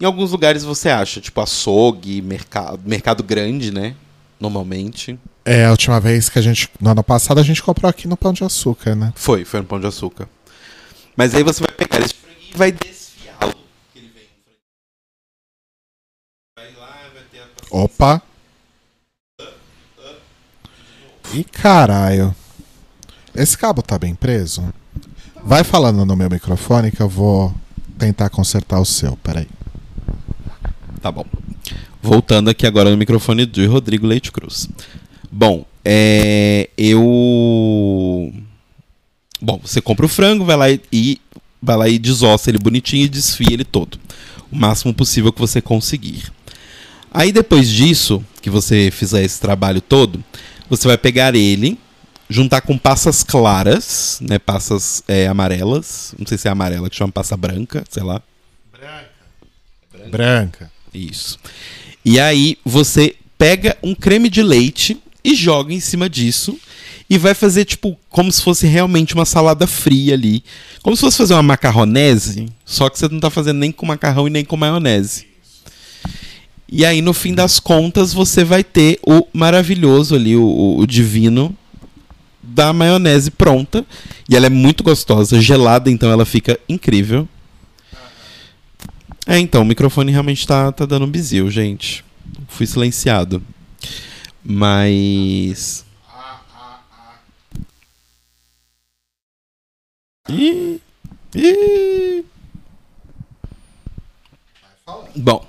em 0.00 0.04
alguns 0.04 0.32
lugares 0.32 0.64
você 0.64 0.88
acha, 0.88 1.20
tipo 1.20 1.40
açougue, 1.40 2.20
mercado, 2.20 2.80
mercado 2.84 3.22
grande, 3.22 3.70
né? 3.70 3.94
Normalmente. 4.40 5.18
É, 5.44 5.66
a 5.66 5.70
última 5.70 6.00
vez 6.00 6.28
que 6.28 6.38
a 6.38 6.42
gente. 6.42 6.70
No 6.80 6.90
ano 6.90 7.04
passado 7.04 7.38
a 7.38 7.42
gente 7.42 7.62
comprou 7.62 7.88
aqui 7.88 8.08
no 8.08 8.16
Pão 8.16 8.32
de 8.32 8.42
Açúcar, 8.42 8.94
né? 8.94 9.12
Foi, 9.14 9.44
foi 9.44 9.60
no 9.60 9.66
Pão 9.66 9.78
de 9.78 9.86
Açúcar. 9.86 10.26
Mas 11.14 11.34
aí 11.34 11.42
você 11.42 11.62
vai 11.62 11.72
pegar 11.72 12.00
esse 12.00 12.14
franguinho 12.14 12.50
e 12.54 12.56
vai 12.56 12.72
desfiá-lo. 12.72 13.54
que 13.92 13.98
ele 13.98 14.10
vem. 14.14 14.24
Vai 16.56 16.72
lá, 16.74 17.10
vai 17.12 17.22
ter 17.30 17.40
a 17.40 17.76
Opa! 17.76 18.22
Ih, 21.34 21.44
caralho. 21.44 22.34
Esse 23.34 23.58
cabo 23.58 23.82
tá 23.82 23.98
bem 23.98 24.14
preso? 24.14 24.64
Vai 25.42 25.62
falando 25.62 26.06
no 26.06 26.16
meu 26.16 26.30
microfone 26.30 26.90
que 26.90 27.02
eu 27.02 27.08
vou 27.08 27.54
tentar 27.98 28.30
consertar 28.30 28.80
o 28.80 28.84
seu. 28.84 29.16
Peraí. 29.16 29.48
Tá 31.02 31.12
bom. 31.12 31.26
Voltando 32.00 32.48
aqui 32.48 32.66
agora 32.66 32.90
no 32.90 32.96
microfone 32.96 33.44
de 33.44 33.66
Rodrigo 33.66 34.06
Leite 34.06 34.30
Cruz. 34.30 34.68
Bom, 35.36 35.66
é, 35.84 36.70
eu. 36.78 38.32
Bom, 39.40 39.60
você 39.60 39.80
compra 39.80 40.06
o 40.06 40.08
frango, 40.08 40.44
vai 40.44 40.56
lá 40.56 40.70
e- 40.70 40.80
e 40.92 41.20
vai 41.60 41.76
lá 41.76 41.88
e 41.88 41.98
desossa 41.98 42.50
ele 42.50 42.58
bonitinho 42.58 43.04
e 43.04 43.08
desfia 43.08 43.52
ele 43.52 43.64
todo. 43.64 43.98
O 44.52 44.54
máximo 44.54 44.94
possível 44.94 45.32
que 45.32 45.40
você 45.40 45.60
conseguir. 45.60 46.30
Aí 47.10 47.32
depois 47.32 47.68
disso, 47.68 48.24
que 48.40 48.48
você 48.48 48.92
fizer 48.92 49.24
esse 49.24 49.40
trabalho 49.40 49.80
todo, 49.80 50.22
você 50.70 50.86
vai 50.86 50.96
pegar 50.96 51.34
ele, 51.34 51.76
juntar 52.30 52.60
com 52.60 52.78
passas 52.78 53.24
claras, 53.24 54.20
né? 54.22 54.38
Passas 54.38 55.02
é, 55.08 55.26
amarelas. 55.26 56.14
Não 56.16 56.28
sei 56.28 56.38
se 56.38 56.46
é 56.46 56.50
amarela 56.52 56.88
que 56.88 56.94
chama 56.94 57.10
passa 57.10 57.36
branca, 57.36 57.82
sei 57.90 58.04
lá. 58.04 58.22
Branca. 60.08 60.70
Isso. 60.94 61.40
E 62.04 62.20
aí 62.20 62.56
você 62.64 63.16
pega 63.36 63.76
um 63.82 63.96
creme 63.96 64.30
de 64.30 64.44
leite 64.44 64.96
e 65.24 65.34
joga 65.34 65.72
em 65.72 65.80
cima 65.80 66.08
disso 66.08 66.58
e 67.08 67.16
vai 67.18 67.34
fazer 67.34 67.64
tipo 67.64 67.98
como 68.08 68.30
se 68.30 68.42
fosse 68.42 68.66
realmente 68.66 69.14
uma 69.14 69.24
salada 69.24 69.66
fria 69.66 70.14
ali, 70.14 70.44
como 70.82 70.94
se 70.96 71.00
fosse 71.00 71.16
fazer 71.18 71.34
uma 71.34 71.42
macarronese, 71.42 72.46
só 72.64 72.88
que 72.88 72.98
você 72.98 73.08
não 73.08 73.20
tá 73.20 73.30
fazendo 73.30 73.58
nem 73.58 73.72
com 73.72 73.86
macarrão 73.86 74.26
e 74.26 74.30
nem 74.30 74.44
com 74.44 74.56
maionese. 74.56 75.26
E 76.70 76.84
aí 76.84 77.00
no 77.02 77.12
fim 77.12 77.34
das 77.34 77.60
contas 77.60 78.12
você 78.12 78.42
vai 78.44 78.64
ter 78.64 78.98
o 79.06 79.26
maravilhoso 79.32 80.14
ali, 80.14 80.34
o, 80.36 80.76
o- 80.78 80.86
divino 80.86 81.56
da 82.42 82.72
maionese 82.72 83.30
pronta. 83.30 83.84
E 84.28 84.34
ela 84.36 84.46
é 84.46 84.50
muito 84.50 84.82
gostosa, 84.82 85.40
gelada, 85.40 85.90
então 85.90 86.10
ela 86.10 86.24
fica 86.24 86.58
incrível. 86.68 87.28
É, 89.26 89.38
então, 89.38 89.62
o 89.62 89.64
microfone 89.64 90.12
realmente 90.12 90.46
tá, 90.46 90.70
tá 90.72 90.84
dando 90.84 91.04
um 91.06 91.10
bizil, 91.10 91.50
gente. 91.50 92.04
Fui 92.48 92.66
silenciado. 92.66 93.42
Mas. 94.44 95.84
Ih, 100.28 100.80
ih. 101.34 102.24
Bom, 105.16 105.46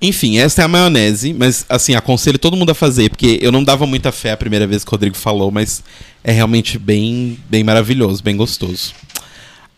enfim, 0.00 0.38
essa 0.38 0.62
é 0.62 0.64
a 0.64 0.68
maionese, 0.68 1.32
mas 1.34 1.66
assim, 1.68 1.94
aconselho 1.94 2.38
todo 2.38 2.56
mundo 2.56 2.70
a 2.70 2.74
fazer, 2.74 3.10
porque 3.10 3.38
eu 3.42 3.50
não 3.50 3.64
dava 3.64 3.86
muita 3.86 4.12
fé 4.12 4.32
a 4.32 4.36
primeira 4.36 4.66
vez 4.66 4.84
que 4.84 4.88
o 4.88 4.92
Rodrigo 4.92 5.16
falou, 5.16 5.50
mas 5.50 5.82
é 6.22 6.32
realmente 6.32 6.78
bem, 6.78 7.38
bem 7.48 7.64
maravilhoso, 7.64 8.22
bem 8.22 8.36
gostoso. 8.36 8.94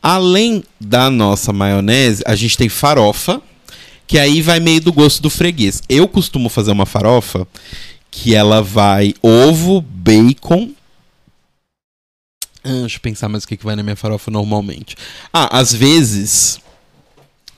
Além 0.02 0.62
da 0.80 1.10
nossa 1.10 1.52
maionese, 1.52 2.22
a 2.26 2.36
gente 2.36 2.56
tem 2.56 2.68
farofa, 2.68 3.40
que 4.06 4.18
aí 4.18 4.42
vai 4.42 4.60
meio 4.60 4.80
do 4.80 4.92
gosto 4.92 5.20
do 5.22 5.30
freguês. 5.30 5.82
Eu 5.88 6.06
costumo 6.06 6.48
fazer 6.48 6.70
uma 6.70 6.86
farofa 6.86 7.46
que 8.16 8.34
ela 8.34 8.62
vai 8.62 9.14
ovo, 9.22 9.82
bacon. 9.82 10.70
Ah, 12.64 12.80
deixa 12.80 12.96
eu 12.96 13.00
pensar 13.00 13.28
mais 13.28 13.44
o 13.44 13.48
que, 13.48 13.58
que 13.58 13.64
vai 13.64 13.76
na 13.76 13.82
minha 13.82 13.94
farofa 13.94 14.30
normalmente. 14.30 14.96
Ah, 15.30 15.58
às 15.58 15.74
vezes 15.74 16.58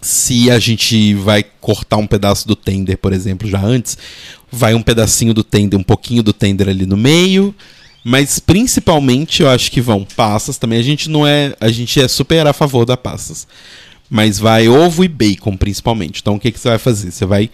se 0.01 0.51
a 0.51 0.59
gente 0.59 1.15
vai 1.15 1.45
cortar 1.61 1.97
um 1.97 2.09
pedaço 2.09 2.47
do 2.47 2.57
tender, 2.57 2.99
por 2.99 3.13
exemplo, 3.13 3.49
já 3.49 3.61
antes, 3.61 3.97
vai 4.51 4.75
um 4.75 4.83
pedacinho 4.83 5.33
do 5.33 5.45
tender, 5.45 5.79
um 5.79 5.85
pouquinho 5.85 6.25
do 6.25 6.33
tender 6.33 6.69
ali 6.69 6.87
no 6.87 6.97
meio, 6.97 7.55
mas 8.03 8.41
principalmente 8.41 9.43
eu 9.43 9.49
acho 9.49 9.71
que 9.71 9.81
vão 9.81 10.05
passas 10.05 10.59
também. 10.59 10.81
A 10.81 10.83
gente 10.83 11.09
não 11.09 11.25
é, 11.25 11.55
a 11.61 11.69
gente 11.69 12.01
é 12.01 12.09
super 12.09 12.45
a 12.49 12.53
favor 12.53 12.85
da 12.85 12.97
passas. 12.97 13.47
Mas 14.11 14.39
vai 14.41 14.69
ovo 14.69 15.05
e 15.05 15.09
bacon 15.09 15.57
principalmente. 15.57 16.21
Então 16.21 16.35
o 16.35 16.41
que 16.41 16.51
que 16.51 16.59
você 16.59 16.69
vai 16.69 16.79
fazer? 16.79 17.13
Você 17.13 17.25
vai 17.25 17.49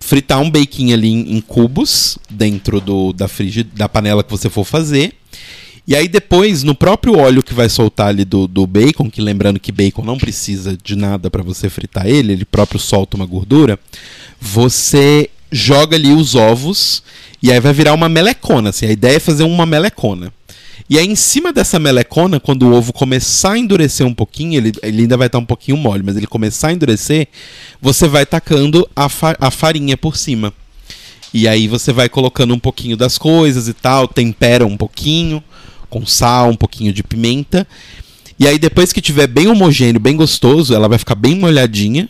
fritar 0.00 0.40
um 0.40 0.50
bacon 0.50 0.92
ali 0.92 1.08
em, 1.08 1.36
em 1.36 1.40
cubos 1.40 2.18
dentro 2.30 2.80
do, 2.80 3.12
da, 3.12 3.28
frigi, 3.28 3.62
da 3.62 3.88
panela 3.88 4.22
que 4.22 4.30
você 4.30 4.48
for 4.48 4.64
fazer. 4.64 5.12
E 5.86 5.96
aí 5.96 6.06
depois, 6.06 6.62
no 6.62 6.74
próprio 6.74 7.16
óleo 7.16 7.42
que 7.42 7.54
vai 7.54 7.68
soltar 7.68 8.08
ali 8.08 8.24
do, 8.24 8.46
do 8.46 8.66
bacon, 8.66 9.10
que 9.10 9.22
lembrando 9.22 9.58
que 9.58 9.72
bacon 9.72 10.04
não 10.04 10.18
precisa 10.18 10.76
de 10.76 10.94
nada 10.94 11.30
para 11.30 11.42
você 11.42 11.70
fritar 11.70 12.06
ele, 12.06 12.34
ele 12.34 12.44
próprio 12.44 12.78
solta 12.78 13.16
uma 13.16 13.24
gordura, 13.24 13.78
você 14.38 15.30
joga 15.50 15.96
ali 15.96 16.12
os 16.12 16.34
ovos 16.34 17.02
e 17.42 17.50
aí 17.50 17.58
vai 17.58 17.72
virar 17.72 17.94
uma 17.94 18.08
melecona. 18.08 18.68
Assim, 18.68 18.84
a 18.84 18.92
ideia 18.92 19.16
é 19.16 19.20
fazer 19.20 19.44
uma 19.44 19.64
melecona. 19.64 20.30
E 20.90 20.98
aí 20.98 21.06
em 21.06 21.14
cima 21.14 21.52
dessa 21.52 21.78
melecona, 21.78 22.40
quando 22.40 22.62
o 22.62 22.72
ovo 22.72 22.92
começar 22.92 23.52
a 23.52 23.58
endurecer 23.58 24.06
um 24.06 24.14
pouquinho, 24.14 24.54
ele, 24.54 24.72
ele 24.82 25.02
ainda 25.02 25.16
vai 25.18 25.26
estar 25.26 25.38
um 25.38 25.44
pouquinho 25.44 25.76
mole, 25.76 26.02
mas 26.02 26.16
ele 26.16 26.26
começar 26.26 26.68
a 26.68 26.72
endurecer, 26.72 27.28
você 27.80 28.08
vai 28.08 28.24
tacando 28.24 28.88
a, 28.96 29.08
fa 29.08 29.36
a 29.38 29.50
farinha 29.50 29.96
por 29.96 30.16
cima. 30.16 30.52
E 31.32 31.46
aí 31.46 31.68
você 31.68 31.92
vai 31.92 32.08
colocando 32.08 32.54
um 32.54 32.58
pouquinho 32.58 32.96
das 32.96 33.18
coisas 33.18 33.68
e 33.68 33.74
tal, 33.74 34.08
tempera 34.08 34.66
um 34.66 34.78
pouquinho 34.78 35.44
com 35.90 36.06
sal, 36.06 36.48
um 36.48 36.56
pouquinho 36.56 36.92
de 36.92 37.02
pimenta. 37.02 37.68
E 38.38 38.46
aí 38.46 38.58
depois 38.58 38.90
que 38.90 39.02
tiver 39.02 39.26
bem 39.26 39.46
homogêneo, 39.46 40.00
bem 40.00 40.16
gostoso, 40.16 40.74
ela 40.74 40.88
vai 40.88 40.98
ficar 40.98 41.14
bem 41.14 41.34
molhadinha. 41.34 42.08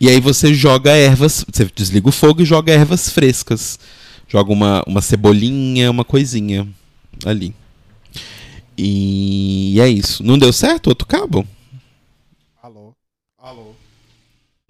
E 0.00 0.08
aí 0.08 0.18
você 0.18 0.52
joga 0.52 0.90
ervas, 0.90 1.44
você 1.48 1.68
desliga 1.76 2.08
o 2.08 2.12
fogo 2.12 2.42
e 2.42 2.44
joga 2.44 2.72
ervas 2.72 3.08
frescas. 3.08 3.78
Joga 4.26 4.52
uma, 4.52 4.82
uma 4.86 5.00
cebolinha, 5.00 5.90
uma 5.90 6.04
coisinha 6.04 6.66
ali. 7.24 7.54
E 8.82 9.78
é 9.78 9.86
isso. 9.86 10.22
Não 10.22 10.38
deu 10.38 10.54
certo 10.54 10.86
outro 10.86 11.06
cabo? 11.06 11.46
Alô? 12.62 12.94
Alô? 13.36 13.74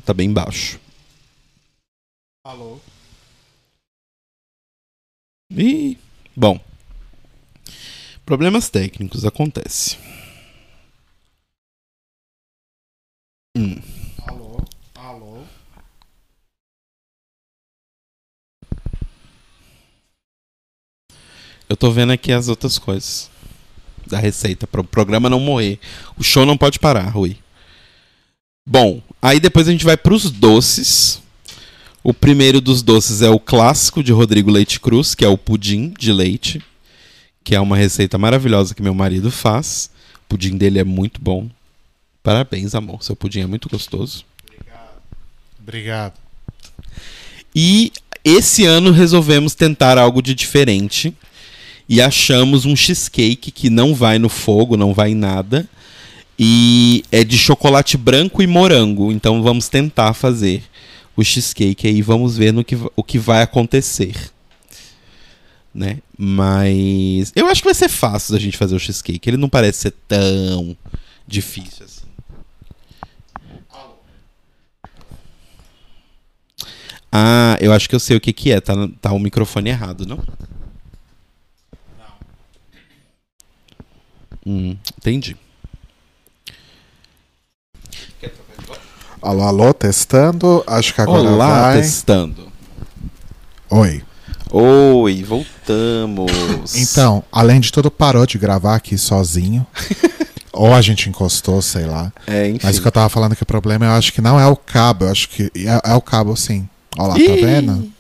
Tá 0.05 0.12
bem 0.12 0.33
baixo. 0.33 0.81
Alô? 2.43 2.81
Ih, 5.52 5.97
bom. 6.35 6.59
Problemas 8.26 8.69
técnicos 8.69 9.25
acontece. 9.25 9.97
Hum. 13.57 13.76
Alô? 14.26 14.57
Alô? 14.97 15.45
Eu 21.69 21.76
tô 21.76 21.93
vendo 21.93 22.12
aqui 22.12 22.33
as 22.33 22.49
outras 22.49 22.76
coisas 22.76 23.31
da 24.11 24.19
receita 24.19 24.67
para 24.67 24.81
o 24.81 24.85
programa 24.85 25.31
não 25.31 25.40
morrer. 25.40 25.79
O 26.19 26.23
show 26.23 26.45
não 26.45 26.57
pode 26.57 26.79
parar, 26.79 27.09
Rui. 27.09 27.37
Bom, 28.67 29.02
aí 29.23 29.40
depois 29.40 29.67
a 29.67 29.73
gente 29.73 29.85
vai 29.85 29.97
para 29.97 30.12
os 30.12 30.31
doces. 30.31 31.23
O 32.02 32.12
primeiro 32.12 32.61
dos 32.61 32.83
doces 32.83 33.23
é 33.23 33.31
o 33.31 33.38
clássico 33.38 34.02
de 34.02 34.12
Rodrigo 34.12 34.50
Leite 34.50 34.81
Cruz, 34.81 35.14
que 35.14 35.25
é 35.25 35.29
o 35.29 35.38
pudim 35.38 35.95
de 35.99 36.12
leite, 36.12 36.62
que 37.45 37.55
é 37.55 37.61
uma 37.61 37.76
receita 37.76 38.19
maravilhosa 38.19 38.75
que 38.75 38.83
meu 38.83 38.95
marido 38.95 39.31
faz. 39.31 39.90
O 40.17 40.29
pudim 40.29 40.57
dele 40.57 40.79
é 40.79 40.85
muito 40.85 41.21
bom. 41.21 41.49
Parabéns, 42.23 42.75
amor. 42.75 43.02
Seu 43.02 43.17
pudim 43.17 43.40
é 43.40 43.47
muito 43.47 43.69
gostoso. 43.69 44.25
Obrigado. 45.61 46.14
E 47.55 47.93
esse 48.25 48.64
ano 48.64 48.90
resolvemos 48.90 49.55
tentar 49.55 49.99
algo 49.99 50.23
de 50.23 50.35
diferente 50.35 51.14
e 51.90 52.00
achamos 52.00 52.66
um 52.66 52.76
cheesecake 52.76 53.50
que 53.50 53.68
não 53.68 53.97
vai 53.97 54.16
no 54.16 54.28
fogo, 54.28 54.76
não 54.76 54.94
vai 54.94 55.11
em 55.11 55.14
nada. 55.16 55.68
E 56.38 57.04
é 57.11 57.25
de 57.25 57.37
chocolate 57.37 57.97
branco 57.97 58.40
e 58.40 58.47
morango. 58.47 59.11
Então 59.11 59.42
vamos 59.42 59.68
tentar 59.68 60.14
fazer 60.14 60.62
o 61.16 61.25
cheesecake 61.25 61.88
aí, 61.88 62.00
vamos 62.00 62.37
ver 62.37 62.52
no 62.52 62.62
que, 62.62 62.78
o 62.94 63.02
que 63.02 63.18
vai 63.18 63.42
acontecer. 63.42 64.14
Né? 65.75 65.99
Mas 66.16 67.32
eu 67.35 67.49
acho 67.49 67.61
que 67.61 67.66
vai 67.66 67.75
ser 67.75 67.88
fácil 67.88 68.35
da 68.35 68.38
gente 68.38 68.56
fazer 68.56 68.76
o 68.76 68.78
cheesecake. 68.80 69.28
Ele 69.28 69.37
não 69.37 69.49
parece 69.49 69.80
ser 69.80 69.94
tão 70.06 70.76
difícil 71.26 71.85
assim. 71.85 72.06
Ah, 77.11 77.59
eu 77.61 77.73
acho 77.73 77.88
que 77.88 77.97
eu 77.97 78.00
sei 78.00 78.16
o 78.16 78.20
que, 78.20 78.32
que 78.32 78.52
é. 78.52 78.61
Tá, 78.61 78.75
tá 79.00 79.11
o 79.11 79.18
microfone 79.18 79.70
errado, 79.70 80.06
não? 80.06 80.20
Hum, 84.50 84.76
entendi. 84.99 85.37
Alô, 89.23 89.42
alô, 89.45 89.73
testando. 89.73 90.64
Acho 90.66 90.92
que 90.92 91.00
agora 91.00 91.21
Olá, 91.30 91.61
vai. 91.62 91.80
testando. 91.83 92.50
Oi. 93.69 94.02
Oi, 94.50 95.23
voltamos. 95.23 96.75
Então, 96.75 97.23
além 97.30 97.61
de 97.61 97.71
tudo, 97.71 97.92
parou 97.92 98.26
de 98.26 98.38
gravar 98.38 98.75
aqui 98.75 98.99
sozinho. 98.99 99.64
Ou 100.52 100.75
a 100.75 100.80
gente 100.83 101.09
encostou, 101.09 101.62
sei 101.62 101.87
lá. 101.87 102.12
é, 102.26 102.49
enfim. 102.49 102.59
Mas 102.64 102.78
o 102.78 102.83
que 102.83 102.88
eu 102.88 102.92
tava 102.92 103.09
falando 103.09 103.37
que 103.37 103.42
o 103.45 103.47
problema 103.47 103.87
eu 103.87 103.92
acho 103.92 104.12
que 104.12 104.21
não 104.21 104.40
é 104.40 104.47
o 104.49 104.57
cabo, 104.57 105.04
eu 105.04 105.11
acho 105.12 105.28
que 105.28 105.45
é, 105.54 105.92
é 105.92 105.95
o 105.95 106.00
cabo 106.00 106.35
sim. 106.35 106.69
Olha 106.99 107.09
lá, 107.11 107.14
tá 107.14 107.21
Ih! 107.21 107.40
vendo? 107.40 107.92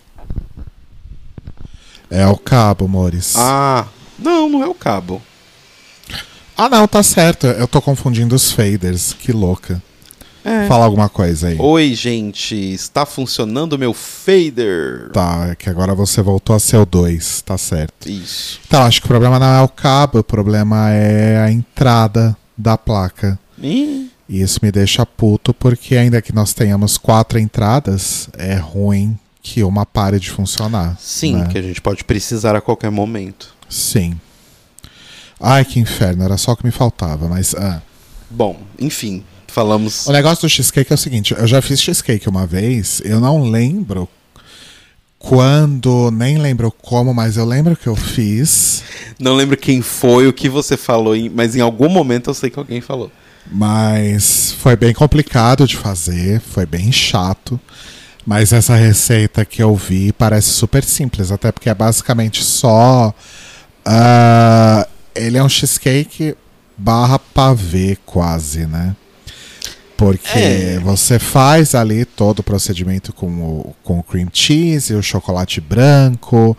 É 2.10 2.26
o 2.26 2.36
cabo, 2.36 2.86
amores. 2.86 3.36
Ah. 3.36 3.86
Ah, 3.86 3.88
não, 4.18 4.48
não 4.48 4.62
é 4.64 4.66
o 4.66 4.74
cabo. 4.74 5.22
Não, 6.68 6.86
tá 6.86 7.02
certo. 7.02 7.46
Eu 7.46 7.66
tô 7.68 7.80
confundindo 7.80 8.34
os 8.34 8.52
faders. 8.52 9.12
Que 9.12 9.32
louca. 9.32 9.82
É. 10.44 10.66
Fala 10.66 10.86
alguma 10.86 11.08
coisa 11.08 11.48
aí. 11.48 11.56
Oi, 11.58 11.94
gente, 11.94 12.54
está 12.54 13.04
funcionando 13.04 13.74
o 13.74 13.78
meu 13.78 13.92
fader. 13.92 15.10
Tá, 15.12 15.48
é 15.50 15.54
que 15.54 15.68
agora 15.68 15.94
você 15.94 16.22
voltou 16.22 16.56
a 16.56 16.58
ser 16.58 16.78
o 16.78 16.86
2, 16.86 17.42
tá 17.42 17.58
certo. 17.58 18.08
Isso. 18.08 18.58
Então, 18.66 18.82
acho 18.82 19.00
que 19.00 19.06
o 19.06 19.08
problema 19.08 19.38
não 19.38 19.46
é 19.46 19.60
o 19.60 19.68
cabo, 19.68 20.20
o 20.20 20.24
problema 20.24 20.90
é 20.90 21.38
a 21.38 21.50
entrada 21.50 22.34
da 22.56 22.78
placa. 22.78 23.38
Ih, 23.62 24.10
E 24.28 24.40
isso 24.40 24.60
me 24.62 24.72
deixa 24.72 25.04
puto, 25.04 25.52
porque 25.52 25.94
ainda 25.96 26.22
que 26.22 26.34
nós 26.34 26.54
tenhamos 26.54 26.96
quatro 26.96 27.38
entradas, 27.38 28.28
é 28.38 28.54
ruim 28.54 29.18
que 29.42 29.62
uma 29.62 29.84
pare 29.84 30.18
de 30.18 30.30
funcionar. 30.30 30.96
sim, 30.98 31.36
né? 31.36 31.48
que 31.50 31.58
a 31.58 31.62
gente 31.62 31.82
pode 31.82 32.02
precisar 32.04 32.56
a 32.56 32.60
qualquer 32.62 32.90
momento. 32.90 33.54
Sim. 33.68 34.18
Ai, 35.40 35.64
que 35.64 35.80
inferno, 35.80 36.22
era 36.22 36.36
só 36.36 36.52
o 36.52 36.56
que 36.56 36.64
me 36.64 36.70
faltava, 36.70 37.28
mas. 37.28 37.54
ah. 37.54 37.80
Bom, 38.28 38.60
enfim, 38.78 39.24
falamos. 39.48 40.06
O 40.06 40.12
negócio 40.12 40.46
do 40.46 40.50
cheesecake 40.50 40.92
é 40.92 40.94
o 40.94 40.98
seguinte: 40.98 41.34
eu 41.36 41.46
já 41.46 41.62
fiz 41.62 41.80
cheesecake 41.80 42.28
uma 42.28 42.46
vez, 42.46 43.00
eu 43.04 43.18
não 43.18 43.42
lembro 43.50 44.08
quando, 45.18 46.10
nem 46.10 46.38
lembro 46.38 46.70
como, 46.70 47.12
mas 47.12 47.36
eu 47.36 47.44
lembro 47.44 47.76
que 47.76 47.86
eu 47.86 47.94
fiz. 47.96 48.82
Não 49.18 49.34
lembro 49.34 49.56
quem 49.56 49.82
foi, 49.82 50.26
o 50.26 50.32
que 50.32 50.48
você 50.48 50.76
falou, 50.76 51.14
mas 51.34 51.54
em 51.54 51.60
algum 51.60 51.88
momento 51.88 52.30
eu 52.30 52.34
sei 52.34 52.48
que 52.48 52.58
alguém 52.58 52.80
falou. 52.80 53.12
Mas 53.50 54.52
foi 54.58 54.76
bem 54.76 54.94
complicado 54.94 55.66
de 55.66 55.76
fazer, 55.76 56.40
foi 56.40 56.64
bem 56.64 56.90
chato. 56.90 57.60
Mas 58.24 58.52
essa 58.52 58.74
receita 58.74 59.44
que 59.44 59.62
eu 59.62 59.74
vi 59.74 60.12
parece 60.12 60.50
super 60.50 60.84
simples, 60.84 61.30
até 61.30 61.50
porque 61.50 61.68
é 61.68 61.74
basicamente 61.74 62.44
só 62.44 63.14
ah, 65.20 65.38
é 65.38 65.42
um 65.42 65.48
cheesecake 65.48 66.34
barra 66.76 67.18
pavê 67.18 67.96
quase, 68.06 68.66
né? 68.66 68.96
Porque 69.96 70.38
É. 70.38 70.80
você 70.82 71.18
faz 71.18 71.74
ali 71.74 72.04
todo 72.06 72.38
o 72.38 72.42
procedimento 72.42 73.12
com 73.12 73.26
o, 73.26 73.76
com 73.84 73.98
o 73.98 74.02
cream 74.02 74.28
cheese, 74.32 74.94
o 74.94 75.02
chocolate 75.02 75.60
branco, 75.60 76.56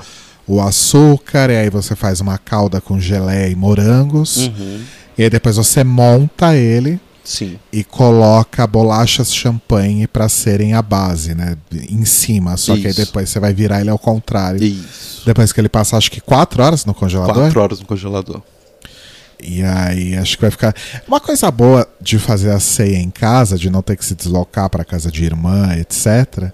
o 0.47 0.61
açúcar, 0.61 1.49
e 1.49 1.57
aí 1.57 1.69
você 1.69 1.95
faz 1.95 2.21
uma 2.21 2.37
calda 2.37 2.79
com 2.79 2.99
geleia 2.99 3.47
e 3.47 3.55
morangos. 3.55 4.37
Uhum. 4.37 4.81
E 5.17 5.23
aí 5.23 5.29
depois 5.29 5.55
você 5.55 5.83
monta 5.83 6.55
ele 6.55 6.99
Sim. 7.23 7.59
e 7.71 7.83
coloca 7.83 8.65
bolachas 8.65 9.33
champanhe 9.33 10.07
para 10.07 10.27
serem 10.27 10.73
a 10.73 10.81
base, 10.81 11.35
né? 11.35 11.55
Em 11.71 12.03
cima. 12.03 12.57
Só 12.57 12.75
que 12.75 12.87
aí 12.87 12.91
Isso. 12.91 13.05
depois 13.05 13.29
você 13.29 13.39
vai 13.39 13.53
virar 13.53 13.81
ele 13.81 13.89
ao 13.89 13.99
contrário. 13.99 14.63
Isso. 14.63 15.23
Depois 15.25 15.51
que 15.51 15.61
ele 15.61 15.69
passa, 15.69 15.97
acho 15.97 16.09
que 16.09 16.19
quatro 16.19 16.63
horas 16.63 16.85
no 16.85 16.93
congelador. 16.93 17.35
Quatro 17.35 17.61
horas 17.61 17.79
no 17.79 17.85
congelador. 17.85 18.41
E 19.41 19.63
aí 19.63 20.15
acho 20.15 20.35
que 20.35 20.41
vai 20.41 20.51
ficar. 20.51 20.75
Uma 21.07 21.19
coisa 21.19 21.49
boa 21.49 21.87
de 21.99 22.19
fazer 22.19 22.51
a 22.51 22.59
ceia 22.59 22.97
em 22.97 23.09
casa, 23.09 23.57
de 23.57 23.69
não 23.69 23.81
ter 23.81 23.97
que 23.97 24.05
se 24.05 24.13
deslocar 24.13 24.69
para 24.69 24.85
casa 24.85 25.11
de 25.11 25.23
irmã, 25.23 25.75
etc. 25.77 26.51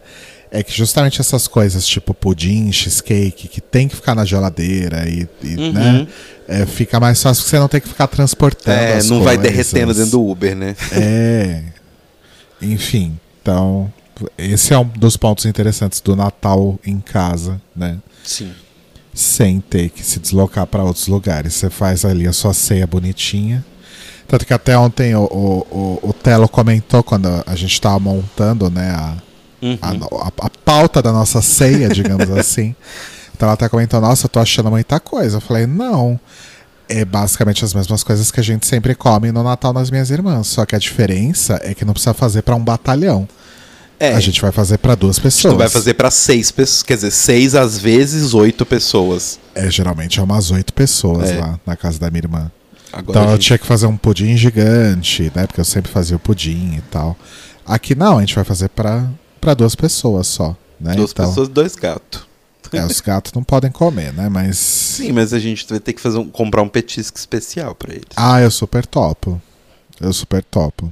É 0.50 0.64
que 0.64 0.72
justamente 0.72 1.20
essas 1.20 1.48
coisas, 1.48 1.86
tipo 1.86 2.14
pudim, 2.14 2.72
cheesecake, 2.72 3.48
que 3.48 3.60
tem 3.60 3.88
que 3.88 3.96
ficar 3.96 4.16
na 4.16 4.24
geladeira 4.24 5.08
e, 5.08 5.28
e, 5.44 5.56
Uhum. 5.58 5.72
né? 5.74 6.08
é, 6.48 6.66
fica 6.66 7.00
mais 7.00 7.22
fácil 7.22 7.44
porque 7.44 7.50
você 7.56 7.60
não 7.60 7.68
tem 7.68 7.82
que 7.82 7.88
ficar 7.90 8.08
transportando. 8.08 8.78
É, 8.80 9.04
não 9.04 9.22
vai 9.24 9.36
coisas. 9.36 9.52
derretendo 9.54 9.94
dentro 9.94 10.12
do 10.12 10.26
Uber, 10.26 10.56
né? 10.56 10.76
É. 10.94 11.64
Enfim, 12.62 13.20
então, 13.42 13.92
esse 14.38 14.74
é 14.74 14.80
um 14.80 14.86
dos 14.86 15.16
pontos 15.18 15.46
interessantes 15.46 16.00
do 16.02 16.16
Natal 16.16 16.80
em 16.86 17.00
casa, 17.00 17.62
né? 17.76 17.98
Sim. 18.24 18.52
Sem 19.14 19.60
ter 19.60 19.90
que 19.90 20.04
se 20.04 20.20
deslocar 20.20 20.66
para 20.66 20.84
outros 20.84 21.08
lugares. 21.08 21.54
Você 21.54 21.70
faz 21.70 22.06
ali 22.06 22.28
a 22.28 22.34
sua 22.34 22.54
ceia 22.54 22.88
bonitinha. 22.88 23.66
Tanto 24.28 24.46
que 24.46 24.54
até 24.54 24.78
ontem 24.78 25.16
o, 25.16 25.24
o, 25.24 26.00
o, 26.04 26.10
o 26.10 26.14
Telo 26.14 26.50
comentou 26.50 27.02
quando 27.04 27.28
a 27.46 27.56
gente 27.56 27.74
estava 27.74 28.00
montando, 28.00 28.70
né, 28.70 28.92
a, 28.92 29.16
Uhum. 29.62 29.78
a, 29.82 29.90
a, 29.90 30.46
a 30.46 30.50
pauta 30.64 31.02
da 31.02 31.12
nossa 31.12 31.42
ceia, 31.42 31.90
digamos 31.90 32.30
assim. 32.38 32.76
Então 33.36 33.48
ela 33.48 33.54
até 33.54 33.68
comentou, 33.70 34.00
nossa, 34.02 34.26
eu 34.26 34.30
tô 34.30 34.40
achando 34.40 34.70
muita 34.70 35.00
coisa. 35.00 35.38
Eu 35.38 35.42
falei, 35.42 35.66
não. 35.66 36.20
É 36.90 37.04
basicamente 37.04 37.66
as 37.66 37.74
mesmas 37.74 38.02
coisas 38.02 38.32
que 38.32 38.40
a 38.40 38.44
gente 38.44 38.66
sempre 38.66 38.96
come 38.96 39.30
no 39.32 39.44
Natal 39.44 39.74
nas 39.74 39.92
minhas 39.92 40.10
irmãs. 40.10 40.48
Só 40.48 40.66
que 40.66 40.74
a 40.76 40.80
diferença 40.80 41.60
é 41.64 41.74
que 41.74 41.84
não 41.84 41.92
precisa 41.94 42.14
fazer 42.14 42.44
para 42.44 42.56
um 42.56 42.64
batalhão. 42.64 43.28
É, 44.00 44.14
A 44.14 44.20
gente 44.20 44.40
vai 44.40 44.52
fazer 44.52 44.78
para 44.78 44.94
duas 44.96 45.16
a 45.16 45.20
gente 45.20 45.24
pessoas. 45.24 45.52
não 45.54 45.58
vai 45.58 45.68
fazer 45.70 45.96
pra 45.96 46.10
seis 46.12 46.50
pessoas. 46.52 46.84
Quer 46.84 46.96
dizer, 46.96 47.12
seis 47.12 47.56
às 47.56 47.78
vezes 47.80 48.34
oito 48.34 48.66
pessoas. 48.66 49.38
É, 49.56 49.70
geralmente 49.72 50.20
é 50.20 50.24
umas 50.24 50.50
oito 50.52 50.72
pessoas 50.74 51.30
É. 51.32 51.40
lá 51.40 51.60
na 51.66 51.76
casa 51.76 52.00
da 52.00 52.10
minha 52.10 52.20
irmã. 52.22 52.52
Agora 52.94 53.10
Então 53.20 53.24
eu 53.24 53.32
gente- 53.32 53.42
tinha 53.48 53.58
que 53.58 53.66
fazer 53.66 53.88
um 53.88 53.98
pudim 53.98 54.38
gigante, 54.38 55.32
né? 55.36 55.46
Porque 55.46 55.60
eu 55.60 55.66
sempre 55.66 55.92
fazia 55.92 56.16
o 56.16 56.20
pudim 56.20 56.76
e 56.78 56.82
tal. 56.90 57.18
Aqui 57.66 57.96
não, 57.96 58.18
a 58.18 58.22
gente 58.22 58.34
vai 58.36 58.44
fazer 58.46 58.70
para 58.70 59.04
para 59.40 59.54
duas 59.54 59.76
pessoas 59.76 60.28
só, 60.28 60.56
né? 60.80 60.94
duas 60.96 61.12
então, 61.12 61.28
pessoas, 61.28 61.48
dois 61.48 61.76
gatos. 61.76 62.26
é, 62.74 62.84
os 62.86 63.00
gatos 63.02 63.32
não 63.34 63.44
podem 63.44 63.72
comer, 63.72 64.12
né? 64.14 64.28
Mas 64.30 64.58
Sim, 64.58 65.12
mas 65.14 65.34
a 65.34 65.40
gente 65.40 65.66
vai 65.70 65.80
ter 65.80 65.94
que 65.94 66.02
fazer 66.02 66.18
um- 66.18 66.30
comprar 66.30 66.62
um 66.62 66.68
petisco 66.70 67.18
especial 67.18 67.74
pra 67.76 67.94
eles. 67.94 68.06
ah, 68.16 68.42
eu 68.42 68.52
super 68.52 68.86
topo. 68.86 69.42
Eu 70.00 70.12
super 70.14 70.44
topo. 70.44 70.92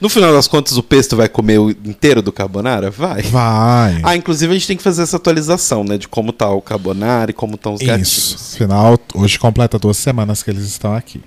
No 0.00 0.08
final 0.08 0.32
das 0.32 0.48
contas, 0.48 0.76
o 0.76 0.82
pesto 0.82 1.14
vai 1.16 1.28
comer 1.28 1.58
o 1.58 1.70
inteiro 1.70 2.22
do 2.22 2.32
carbonara? 2.32 2.90
Vai. 2.90 3.22
Vai. 3.22 4.00
Ah, 4.02 4.16
inclusive 4.16 4.50
a 4.50 4.54
gente 4.54 4.66
tem 4.66 4.76
que 4.76 4.82
fazer 4.82 5.02
essa 5.02 5.16
atualização, 5.16 5.84
né? 5.84 5.98
De 5.98 6.08
como 6.08 6.32
tá 6.32 6.48
o 6.50 6.62
carbonara 6.62 7.30
e 7.30 7.34
como 7.34 7.54
estão 7.56 7.74
os 7.74 7.80
Isso. 7.80 7.86
gatinhos. 7.90 8.52
Afinal, 8.54 8.98
hoje 9.14 9.38
completa 9.38 9.78
duas 9.78 9.96
semanas 9.98 10.42
que 10.42 10.50
eles 10.50 10.64
estão 10.64 10.94
aqui. 10.94 11.20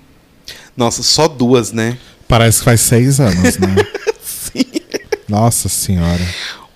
Nossa, 0.76 1.02
só 1.02 1.28
duas, 1.28 1.70
né? 1.72 1.98
Parece 2.26 2.58
que 2.60 2.64
faz 2.64 2.80
seis 2.80 3.20
anos, 3.20 3.58
né? 3.58 3.76
Sim. 4.24 4.64
Nossa 5.32 5.66
senhora. 5.66 6.20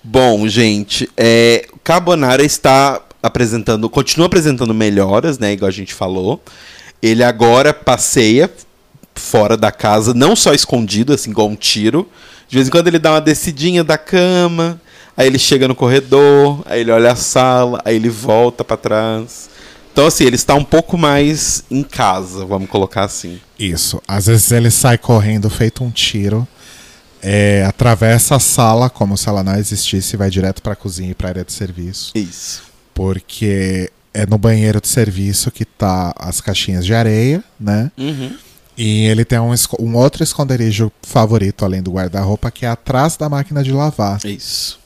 Bom, 0.03 0.47
gente, 0.47 1.07
é, 1.15 1.67
o 1.71 1.77
Carbonara 1.77 2.43
está 2.43 2.99
apresentando, 3.21 3.87
continua 3.87 4.25
apresentando 4.25 4.73
melhoras, 4.73 5.37
né? 5.37 5.53
Igual 5.53 5.69
a 5.69 5.71
gente 5.71 5.93
falou. 5.93 6.41
Ele 6.99 7.23
agora 7.23 7.71
passeia 7.71 8.51
fora 9.13 9.55
da 9.55 9.71
casa, 9.71 10.11
não 10.11 10.35
só 10.35 10.53
escondido, 10.53 11.13
assim, 11.13 11.29
igual 11.29 11.47
um 11.47 11.55
tiro. 11.55 12.09
De 12.47 12.55
vez 12.55 12.67
em 12.67 12.71
quando 12.71 12.87
ele 12.87 12.97
dá 12.97 13.11
uma 13.11 13.21
descidinha 13.21 13.83
da 13.83 13.95
cama, 13.95 14.81
aí 15.15 15.27
ele 15.27 15.37
chega 15.37 15.67
no 15.67 15.75
corredor, 15.75 16.63
aí 16.65 16.81
ele 16.81 16.89
olha 16.89 17.11
a 17.11 17.15
sala, 17.15 17.79
aí 17.85 17.95
ele 17.95 18.09
volta 18.09 18.63
pra 18.63 18.75
trás. 18.75 19.51
Então, 19.93 20.07
assim, 20.07 20.23
ele 20.23 20.35
está 20.35 20.55
um 20.55 20.63
pouco 20.63 20.97
mais 20.97 21.63
em 21.69 21.83
casa, 21.83 22.43
vamos 22.43 22.67
colocar 22.71 23.03
assim. 23.03 23.39
Isso. 23.59 24.01
Às 24.07 24.25
vezes 24.25 24.51
ele 24.51 24.71
sai 24.71 24.97
correndo 24.97 25.47
feito 25.47 25.83
um 25.83 25.91
tiro, 25.91 26.47
é, 27.21 27.63
atravessa 27.65 28.35
a 28.35 28.39
sala 28.39 28.89
como 28.89 29.17
se 29.17 29.27
ela 29.29 29.43
não 29.43 29.55
existisse 29.55 30.15
e 30.15 30.17
vai 30.17 30.29
direto 30.29 30.61
pra 30.61 30.75
cozinha 30.75 31.11
e 31.11 31.15
pra 31.15 31.29
área 31.29 31.43
de 31.43 31.51
serviço. 31.53 32.11
Isso. 32.15 32.63
Porque 32.93 33.91
é 34.13 34.25
no 34.25 34.37
banheiro 34.37 34.81
de 34.81 34.87
serviço 34.87 35.51
que 35.51 35.63
tá 35.65 36.13
as 36.17 36.41
caixinhas 36.41 36.85
de 36.85 36.93
areia, 36.93 37.43
né? 37.59 37.91
Uhum. 37.97 38.35
E 38.77 39.05
ele 39.05 39.23
tem 39.25 39.39
um, 39.39 39.53
um 39.79 39.95
outro 39.95 40.23
esconderijo 40.23 40.91
favorito 41.01 41.63
além 41.65 41.81
do 41.81 41.91
guarda-roupa 41.91 42.51
que 42.51 42.65
é 42.65 42.69
atrás 42.69 43.17
da 43.17 43.27
máquina 43.29 43.63
de 43.63 43.71
lavar. 43.71 44.19
Isso. 44.25 44.79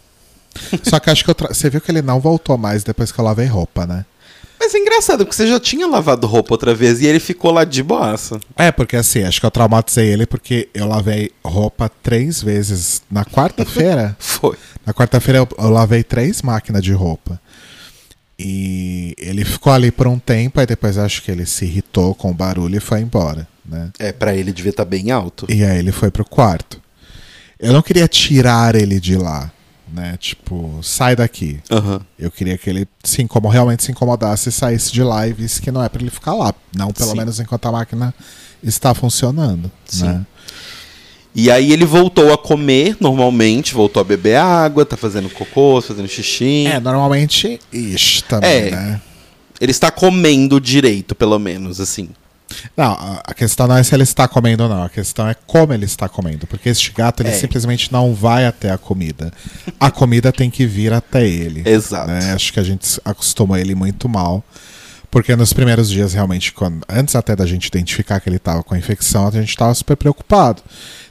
Só 0.84 1.00
que 1.00 1.10
acho 1.10 1.24
que 1.24 1.30
eu 1.30 1.36
tra- 1.36 1.54
você 1.54 1.70
viu 1.70 1.80
que 1.80 1.90
ele 1.92 2.02
não 2.02 2.20
voltou 2.20 2.58
mais 2.58 2.84
depois 2.84 3.12
que 3.12 3.20
eu 3.20 3.24
lavei 3.26 3.46
roupa, 3.48 3.86
né? 3.86 4.06
Mas 4.64 4.76
é 4.76 4.78
engraçado, 4.78 5.26
porque 5.26 5.36
você 5.36 5.48
já 5.48 5.60
tinha 5.60 5.88
lavado 5.88 6.28
roupa 6.28 6.54
outra 6.54 6.76
vez 6.76 7.02
e 7.02 7.08
ele 7.08 7.20
ficou 7.20 7.50
lá 7.50 7.64
de 7.64 7.82
boaça. 7.82 8.40
É, 8.56 8.72
porque 8.72 8.96
assim, 8.96 9.24
acho 9.24 9.40
que 9.40 9.46
eu 9.48 9.50
traumatizei 9.50 10.08
ele 10.08 10.28
porque 10.28 10.70
eu 10.72 10.88
lavei 10.88 11.32
roupa 11.44 11.90
três 12.04 12.44
vezes 12.44 13.02
na 13.10 13.26
quarta-feira. 13.26 14.16
Foi. 14.22 14.56
na 14.86 14.94
quarta-feira 14.94 15.40
eu, 15.40 15.48
eu 15.58 15.72
lavei 15.72 16.04
três 16.04 16.44
máquinas 16.44 16.84
de 16.84 16.94
roupa. 16.94 17.42
E 18.38 19.16
ele 19.18 19.44
ficou 19.44 19.74
ali 19.74 19.90
por 19.90 20.06
um 20.06 20.20
tempo, 20.20 20.60
aí 20.60 20.68
depois 20.68 20.96
acho 20.96 21.24
que 21.24 21.32
ele 21.32 21.48
se 21.48 21.66
irritou 21.66 22.14
com 22.14 22.30
o 22.30 22.34
barulho 22.34 22.78
e 22.78 22.80
foi 22.80 23.00
embora, 23.02 23.48
né? 23.66 23.90
É, 23.98 24.12
pra 24.12 24.36
ele 24.36 24.54
devia 24.54 24.70
estar 24.70 24.86
bem 24.86 25.10
alto. 25.10 25.48
E 25.50 25.64
aí 25.64 25.80
ele 25.80 25.92
foi 25.92 26.12
pro 26.12 26.24
quarto. 26.24 26.80
Eu 27.60 27.74
não 27.74 27.82
queria 27.82 28.08
tirar 28.08 28.76
ele 28.76 29.00
de 29.00 29.16
lá, 29.18 29.52
né? 29.94 30.18
Tipo, 30.20 30.80
sai 30.82 31.16
daqui. 31.16 31.60
Aham. 31.70 32.02
Eu 32.18 32.32
queria 32.32 32.58
que 32.58 32.70
ele 32.70 32.88
se 33.04 33.22
incomo, 33.22 33.50
realmente 33.50 33.84
se 33.84 33.92
incomodasse 33.92 34.50
e 34.50 34.52
saísse 34.52 34.92
de 34.92 35.04
lá 35.04 35.28
e 35.28 35.34
visse 35.34 35.62
que 35.62 35.72
não 35.72 35.84
é 35.84 35.90
pra 35.90 36.02
ele 36.02 36.12
ficar 36.12 36.34
lá. 36.34 36.54
Não, 36.76 36.92
pelo 36.92 37.12
Sim. 37.12 37.18
menos 37.18 37.40
enquanto 37.40 37.66
a 37.68 37.72
máquina 37.72 38.14
está 38.64 38.94
funcionando. 38.94 39.72
Sim. 39.86 40.06
Né? 40.06 40.26
E 41.34 41.50
aí 41.50 41.72
ele 41.72 41.86
voltou 41.86 42.34
a 42.34 42.38
comer 42.38 42.98
normalmente, 43.00 43.74
voltou 43.74 44.02
a 44.02 44.04
beber 44.04 44.36
água, 44.36 44.86
tá 44.86 44.98
fazendo 44.98 45.30
cocô, 45.30 45.82
fazendo 45.82 46.08
xixi. 46.08 46.66
É, 46.68 46.80
normalmente, 46.80 47.60
ish, 47.72 48.22
também, 48.24 48.50
É. 48.50 48.72
né? 48.72 49.02
Ele 49.60 49.72
está 49.72 49.90
comendo 49.92 50.60
direito, 50.60 51.14
pelo 51.16 51.38
menos, 51.40 51.80
assim. 51.80 52.10
Não, 52.76 52.92
a 53.26 53.34
questão 53.34 53.68
não 53.68 53.78
é 53.78 53.84
se 53.84 53.94
ele 53.94 54.04
está 54.04 54.28
comendo 54.28 54.64
ou 54.64 54.70
não, 54.70 54.84
a 54.84 54.90
questão 54.90 55.28
é 55.28 55.34
como 55.34 55.74
ele 55.74 55.86
está 55.86 56.08
comendo. 56.10 56.48
Porque 56.48 56.70
este 56.70 56.92
gato, 56.92 57.22
ele 57.22 57.30
É. 57.30 57.34
simplesmente 57.34 57.92
não 57.92 58.14
vai 58.14 58.46
até 58.46 58.72
a 58.72 58.78
comida. 58.78 59.32
A 59.80 59.90
comida 59.92 60.32
tem 60.32 60.50
que 60.50 60.66
vir 60.66 60.94
até 60.94 61.28
ele. 61.28 61.64
Exato. 61.66 62.08
né? 62.12 62.34
Acho 62.34 62.52
que 62.54 62.60
a 62.60 62.64
gente 62.64 63.00
acostumou 63.06 63.58
ele 63.58 63.76
muito 63.76 64.08
mal. 64.10 64.44
Porque 65.10 65.36
nos 65.36 65.52
primeiros 65.52 65.90
dias, 65.90 66.14
realmente, 66.14 66.54
quando, 66.54 66.86
antes 66.88 67.18
até 67.18 67.36
da 67.36 67.46
gente 67.46 67.66
identificar 67.68 68.22
que 68.22 68.30
ele 68.30 68.38
estava 68.38 68.64
com 68.64 68.74
a 68.74 68.78
infecção, 68.78 69.28
a 69.28 69.32
gente 69.32 69.50
estava 69.50 69.74
super 69.74 69.98
preocupado. 69.98 70.62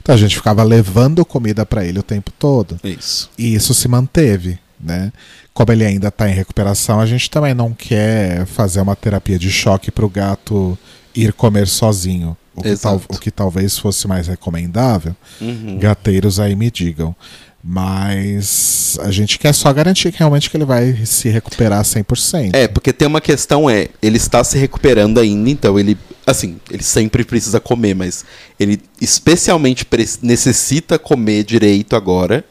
Então 0.01 0.15
a 0.15 0.17
gente 0.17 0.35
ficava 0.35 0.63
levando 0.63 1.23
comida 1.23 1.65
para 1.67 1.85
ele 1.85 1.99
o 1.99 2.03
tempo 2.03 2.31
todo. 2.39 2.79
Isso. 2.83 3.29
E 3.37 3.53
isso 3.53 3.75
se 3.75 3.87
manteve, 3.87 4.57
né? 4.79 5.11
Como 5.53 5.71
ele 5.71 5.85
ainda 5.85 6.07
está 6.07 6.27
em 6.27 6.33
recuperação, 6.33 6.99
a 6.99 7.05
gente 7.05 7.29
também 7.29 7.53
não 7.53 7.73
quer 7.73 8.47
fazer 8.47 8.81
uma 8.81 8.95
terapia 8.95 9.37
de 9.37 9.51
choque 9.51 9.91
para 9.91 10.05
o 10.05 10.09
gato 10.09 10.75
ir 11.15 11.33
comer 11.33 11.67
sozinho. 11.67 12.35
O 12.53 12.61
que, 12.61 12.75
tal- 12.75 13.01
o 13.07 13.17
que 13.17 13.31
talvez 13.31 13.77
fosse 13.77 14.07
mais 14.07 14.27
recomendável. 14.27 15.15
Uhum. 15.39 15.77
Gateiros 15.79 16.39
aí 16.39 16.55
me 16.55 16.69
digam. 16.69 17.15
Mas 17.63 18.97
a 19.01 19.11
gente 19.11 19.39
quer 19.39 19.53
só 19.53 19.71
garantir 19.71 20.11
que 20.11 20.17
realmente 20.19 20.49
que 20.49 20.57
ele 20.57 20.65
vai 20.65 21.05
se 21.05 21.29
recuperar 21.29 21.83
100%. 21.83 22.51
É, 22.53 22.67
porque 22.67 22.91
tem 22.91 23.07
uma 23.07 23.21
questão 23.21 23.69
é, 23.69 23.87
ele 24.01 24.17
está 24.17 24.43
se 24.43 24.57
recuperando 24.57 25.19
ainda, 25.19 25.49
então 25.49 25.79
ele, 25.79 25.97
assim, 26.25 26.59
ele 26.69 26.83
sempre 26.83 27.23
precisa 27.23 27.59
comer, 27.59 27.93
mas 27.95 28.25
ele 28.59 28.81
especialmente 28.99 29.85
necessita 30.21 30.99
comer 30.99 31.43
direito 31.43 31.95
agora, 31.95 32.43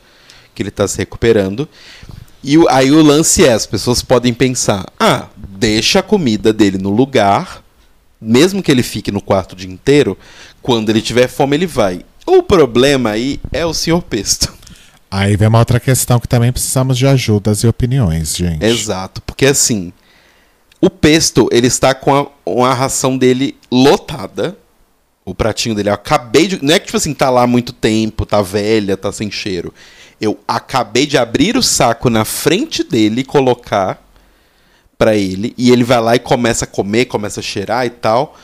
que 0.54 0.62
ele 0.62 0.68
está 0.70 0.86
se 0.88 0.96
recuperando. 0.98 1.68
E 2.42 2.56
aí 2.70 2.90
o 2.90 3.02
lance 3.02 3.44
é, 3.44 3.52
as 3.52 3.66
pessoas 3.66 4.00
podem 4.02 4.32
pensar, 4.32 4.86
ah, 4.98 5.26
deixa 5.36 5.98
a 5.98 6.02
comida 6.02 6.52
dele 6.52 6.78
no 6.78 6.90
lugar, 6.90 7.62
mesmo 8.20 8.62
que 8.62 8.70
ele 8.70 8.82
fique 8.82 9.10
no 9.10 9.20
quarto 9.20 9.52
o 9.52 9.56
dia 9.56 9.70
inteiro, 9.70 10.16
quando 10.60 10.90
ele 10.90 11.00
tiver 11.00 11.28
fome 11.28 11.56
ele 11.56 11.66
vai. 11.66 12.04
O 12.26 12.42
problema 12.42 13.10
aí 13.10 13.40
é 13.52 13.64
o 13.64 13.72
senhor 13.74 14.02
Pesto. 14.02 14.52
Aí 15.10 15.36
vem 15.36 15.48
uma 15.48 15.58
outra 15.58 15.80
questão 15.80 16.20
que 16.20 16.28
também 16.28 16.52
precisamos 16.52 16.96
de 16.96 17.06
ajudas 17.06 17.64
e 17.64 17.66
opiniões, 17.66 18.36
gente. 18.36 18.64
Exato, 18.64 19.20
porque 19.22 19.46
assim, 19.46 19.92
O 20.80 20.88
pesto, 20.88 21.48
ele 21.52 21.66
está 21.66 21.92
com 21.94 22.14
a, 22.14 22.26
com 22.44 22.64
a 22.64 22.72
ração 22.72 23.18
dele 23.18 23.56
lotada. 23.70 24.56
O 25.24 25.34
pratinho 25.34 25.74
dele, 25.74 25.90
eu 25.90 25.94
acabei 25.94 26.46
de. 26.48 26.64
Não 26.64 26.74
é 26.74 26.78
que, 26.78 26.86
tipo 26.86 26.96
assim, 26.96 27.12
tá 27.12 27.28
lá 27.28 27.42
há 27.42 27.46
muito 27.46 27.72
tempo, 27.72 28.24
tá 28.24 28.40
velha, 28.40 28.96
tá 28.96 29.12
sem 29.12 29.30
cheiro. 29.30 29.74
Eu 30.18 30.38
acabei 30.48 31.06
de 31.06 31.18
abrir 31.18 31.56
o 31.56 31.62
saco 31.62 32.08
na 32.08 32.24
frente 32.24 32.82
dele 32.82 33.20
e 33.20 33.24
colocar 33.24 34.02
para 35.00 35.16
ele. 35.16 35.54
E 35.56 35.70
ele 35.70 35.82
vai 35.82 35.98
lá 35.98 36.14
e 36.14 36.18
começa 36.18 36.66
a 36.66 36.68
comer, 36.68 37.06
começa 37.06 37.40
a 37.40 37.42
cheirar 37.42 37.86
e 37.86 37.90
tal. 37.90 38.36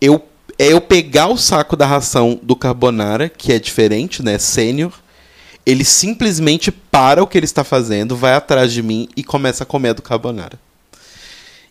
Eu, 0.00 0.24
é 0.56 0.72
eu 0.72 0.80
pegar 0.80 1.26
o 1.26 1.36
saco 1.36 1.76
da 1.76 1.86
ração 1.86 2.38
do 2.40 2.54
Carbonara, 2.54 3.28
que 3.28 3.52
é 3.52 3.58
diferente, 3.58 4.22
né? 4.22 4.38
Sênior. 4.38 4.92
Ele 5.66 5.84
simplesmente 5.84 6.70
para 6.70 7.20
o 7.20 7.26
que 7.26 7.36
ele 7.36 7.46
está 7.46 7.64
fazendo, 7.64 8.16
vai 8.16 8.34
atrás 8.34 8.72
de 8.72 8.80
mim 8.80 9.08
e 9.16 9.24
começa 9.24 9.64
a 9.64 9.66
comer 9.66 9.88
a 9.88 9.92
do 9.94 10.02
Carbonara. 10.02 10.56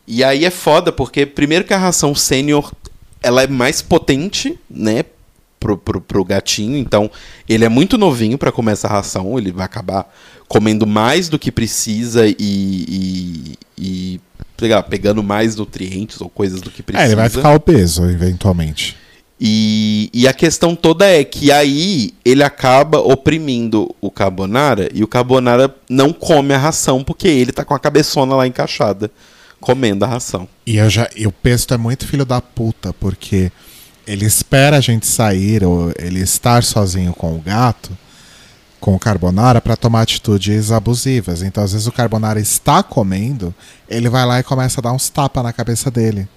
E 0.05 0.21
aí 0.25 0.43
é 0.43 0.51
foda, 0.51 0.91
porque 0.91 1.25
primeiro 1.25 1.63
que 1.63 1.73
a 1.73 1.77
ração 1.77 2.13
sênior 2.13 2.73
ela 3.23 3.43
é 3.43 3.47
mais 3.47 3.81
potente, 3.81 4.59
né? 4.69 5.05
Pro, 5.59 5.75
pro, 5.75 5.99
pro 5.99 6.23
gatinho, 6.23 6.77
então 6.77 7.09
ele 7.49 7.65
é 7.65 7.69
muito 7.69 7.97
novinho 7.97 8.37
para 8.37 8.51
comer 8.51 8.73
essa 8.73 8.87
ração, 8.87 9.39
ele 9.39 9.51
vai 9.51 9.65
acabar 9.65 10.07
comendo 10.47 10.85
mais 10.85 11.29
do 11.29 11.39
que 11.39 11.51
precisa 11.51 12.27
e, 12.27 12.35
e, 12.39 13.57
e 13.75 14.21
lá, 14.61 14.83
pegando 14.83 15.23
mais 15.23 15.55
nutrientes 15.55 16.21
ou 16.21 16.29
coisas 16.29 16.61
do 16.61 16.69
que 16.69 16.83
precisa. 16.83 17.07
É, 17.07 17.09
ele 17.09 17.15
vai 17.15 17.29
ficar 17.29 17.53
obeso, 17.53 18.05
eventualmente. 18.05 18.95
E, 19.39 20.09
e 20.11 20.27
a 20.27 20.33
questão 20.33 20.75
toda 20.75 21.05
é 21.05 21.23
que 21.23 21.51
aí 21.51 22.13
ele 22.25 22.43
acaba 22.43 22.99
oprimindo 22.99 23.93
o 24.01 24.09
Carbonara 24.09 24.89
e 24.93 25.03
o 25.03 25.07
Carbonara 25.07 25.73
não 25.87 26.11
come 26.11 26.53
a 26.53 26.57
ração 26.57 27.03
porque 27.03 27.27
ele 27.27 27.51
tá 27.51 27.63
com 27.63 27.75
a 27.75 27.79
cabeçona 27.79 28.35
lá 28.35 28.47
encaixada 28.47 29.11
comendo 29.61 30.05
a 30.05 30.07
ração. 30.07 30.47
E 30.65 30.77
eu 30.77 30.89
já, 30.89 31.07
e 31.15 31.27
o 31.27 31.31
Pesto 31.31 31.73
é 31.73 31.77
muito 31.77 32.07
filho 32.07 32.25
da 32.25 32.41
puta, 32.41 32.93
porque 32.93 33.51
ele 34.07 34.25
espera 34.25 34.77
a 34.77 34.81
gente 34.81 35.05
sair 35.05 35.63
ou 35.63 35.91
ele 35.99 36.21
estar 36.21 36.63
sozinho 36.63 37.13
com 37.13 37.35
o 37.35 37.41
gato, 37.41 37.91
com 38.79 38.95
o 38.95 38.99
Carbonara, 38.99 39.59
para 39.59 39.75
tomar 39.75 40.03
atitudes 40.03 40.71
abusivas. 40.71 41.41
Então, 41.41 41.63
às 41.63 41.73
vezes, 41.73 41.87
o 41.87 41.91
Carbonara 41.91 42.39
está 42.39 42.81
comendo, 42.81 43.53
ele 43.89 44.07
vai 44.07 44.25
lá 44.25 44.39
e 44.39 44.43
começa 44.43 44.79
a 44.79 44.83
dar 44.83 44.93
uns 44.93 45.09
tapas 45.09 45.43
na 45.43 45.51
cabeça 45.51 45.91
dele. 45.91 46.27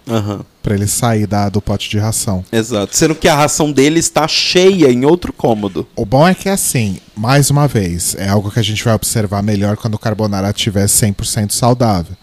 Pra 0.62 0.74
ele 0.74 0.86
sair 0.86 1.26
da, 1.26 1.48
do 1.48 1.60
pote 1.60 1.88
de 1.88 1.98
ração. 1.98 2.44
Exato. 2.50 2.96
Sendo 2.96 3.14
que 3.14 3.28
a 3.28 3.36
ração 3.36 3.70
dele 3.70 4.00
está 4.00 4.26
cheia 4.26 4.90
em 4.90 5.04
outro 5.04 5.32
cômodo. 5.32 5.86
O 5.94 6.04
bom 6.04 6.26
é 6.26 6.34
que, 6.34 6.48
assim, 6.48 6.98
mais 7.14 7.50
uma 7.50 7.68
vez, 7.68 8.16
é 8.18 8.28
algo 8.28 8.50
que 8.50 8.58
a 8.58 8.64
gente 8.64 8.82
vai 8.82 8.94
observar 8.94 9.42
melhor 9.42 9.76
quando 9.76 9.94
o 9.94 9.98
Carbonara 9.98 10.50
estiver 10.50 10.86
100% 10.86 11.52
saudável. 11.52 12.16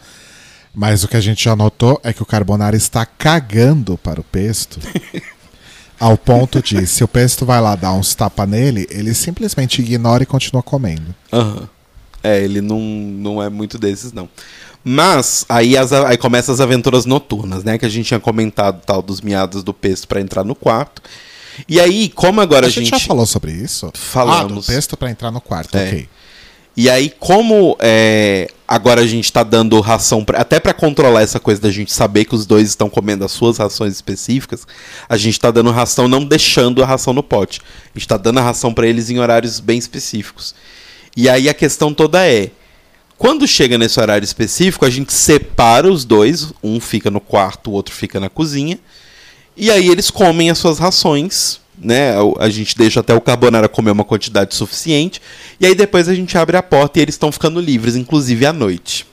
Mas 0.74 1.04
o 1.04 1.08
que 1.08 1.18
a 1.18 1.22
gente 1.22 1.44
já 1.44 1.56
notou 1.56 2.00
é 2.04 2.12
que 2.12 2.22
o 2.22 2.26
Carbonara 2.26 2.76
está 2.76 3.06
cagando 3.06 3.98
para 3.98 4.20
o 4.20 4.24
pesto. 4.24 4.80
ao 6.00 6.18
ponto 6.18 6.62
de, 6.62 6.86
se 6.88 7.04
o 7.04 7.08
pesto 7.08 7.46
vai 7.46 7.60
lá 7.62 7.76
dar 7.76 7.94
uns 7.94 8.14
tapa 8.16 8.46
nele, 8.46 8.88
ele 8.90 9.14
simplesmente 9.14 9.82
ignora 9.82 10.24
e 10.24 10.26
continua 10.26 10.62
comendo. 10.64 11.14
Aham. 11.32 11.68
É, 12.24 12.44
ele 12.44 12.62
não, 12.62 12.80
não 12.80 13.42
é 13.42 13.50
muito 13.50 13.78
desses, 13.78 14.12
não. 14.12 14.28
Mas 14.84 15.46
aí, 15.50 15.78
as, 15.78 15.92
aí 15.92 16.18
começam 16.18 16.54
as 16.54 16.62
aventuras 16.62 17.06
noturnas, 17.06 17.64
né? 17.64 17.78
Que 17.78 17.86
a 17.86 17.90
gente 17.90 18.08
tinha 18.08 18.20
comentado 18.20 18.82
tal 18.86 19.02
dos 19.02 19.22
miados 19.22 19.64
do 19.64 19.74
pesto 19.74 20.08
para 20.08 20.22
entrar 20.22 20.44
no 20.44 20.56
quarto. 20.56 21.02
E 21.68 21.80
aí, 21.80 22.10
como 22.10 22.40
agora 22.40 22.68
A 22.68 22.70
a, 22.70 22.72
gente 22.72 22.90
já 22.90 23.00
falou 23.00 23.26
sobre 23.26 23.52
isso? 23.52 23.92
Falamos. 23.94 24.52
Ah, 24.52 24.56
do 24.56 24.64
pesto 24.64 24.96
para 24.96 25.10
entrar 25.10 25.32
no 25.32 25.42
quarto, 25.42 25.76
É. 25.78 25.88
ok. 25.88 26.10
E 26.80 26.92
aí, 26.92 27.10
como 27.10 27.76
é, 27.80 28.52
agora 28.68 29.02
a 29.02 29.08
gente 29.08 29.34
tá 29.34 29.42
dando 29.42 29.80
ração, 29.80 30.24
pra, 30.24 30.40
até 30.40 30.60
pra 30.60 30.76
controlar 30.76 31.24
essa 31.24 31.40
coisa 31.40 31.60
da 31.60 31.72
gente 31.72 31.92
saber 31.92 32.26
que 32.26 32.36
os 32.36 32.46
dois 32.46 32.70
estão 32.70 32.88
comendo 32.88 33.26
as 33.26 33.32
suas 33.32 33.58
rações 33.58 33.94
específicas, 33.94 34.68
a 35.10 35.18
gente 35.18 35.40
tá 35.40 35.50
dando 35.50 35.72
ração, 35.72 36.08
não 36.08 36.24
deixando 36.24 36.84
a 36.84 36.86
ração 36.86 37.14
no 37.14 37.24
pote. 37.24 37.62
A 37.96 37.98
gente 37.98 38.08
tá 38.08 38.16
dando 38.16 38.38
a 38.38 38.44
ração 38.44 38.72
pra 38.72 38.86
eles 38.86 39.10
em 39.10 39.18
horários 39.18 39.60
bem 39.60 39.80
específicos. 39.80 40.54
E 41.16 41.28
aí 41.28 41.50
a 41.50 41.54
questão 41.56 41.92
toda 41.92 42.24
é: 42.24 42.52
quando 43.18 43.48
chega 43.48 43.76
nesse 43.76 44.00
horário 44.00 44.24
específico, 44.24 44.86
a 44.86 44.90
gente 44.92 45.12
separa 45.12 45.92
os 45.92 46.06
dois, 46.06 46.54
um 46.62 46.80
fica 46.80 47.10
no 47.10 47.20
quarto, 47.20 47.72
o 47.72 47.74
outro 47.74 47.96
fica 47.96 48.20
na 48.20 48.30
cozinha, 48.30 48.80
e 49.56 49.72
aí 49.72 49.88
eles 49.88 50.12
comem 50.12 50.52
as 50.52 50.60
suas 50.60 50.78
rações, 50.78 51.60
né? 51.78 52.14
A 52.40 52.50
gente 52.50 52.78
deixa 52.78 53.00
até 53.00 53.14
o 53.14 53.22
carbonara 53.22 53.70
comer 53.70 53.92
uma 53.92 54.04
quantidade 54.04 54.56
suficiente, 54.56 55.22
e 55.60 55.66
aí 55.66 55.76
depois 55.76 56.10
a 56.10 56.16
gente 56.16 56.38
abre 56.38 56.58
a 56.58 56.64
porta 56.64 57.00
e 57.00 57.02
eles 57.02 57.16
estão 57.16 57.32
ficando 57.32 57.60
livres, 57.60 57.96
inclusive 57.96 58.46
à 58.46 58.54
noite. 58.54 59.06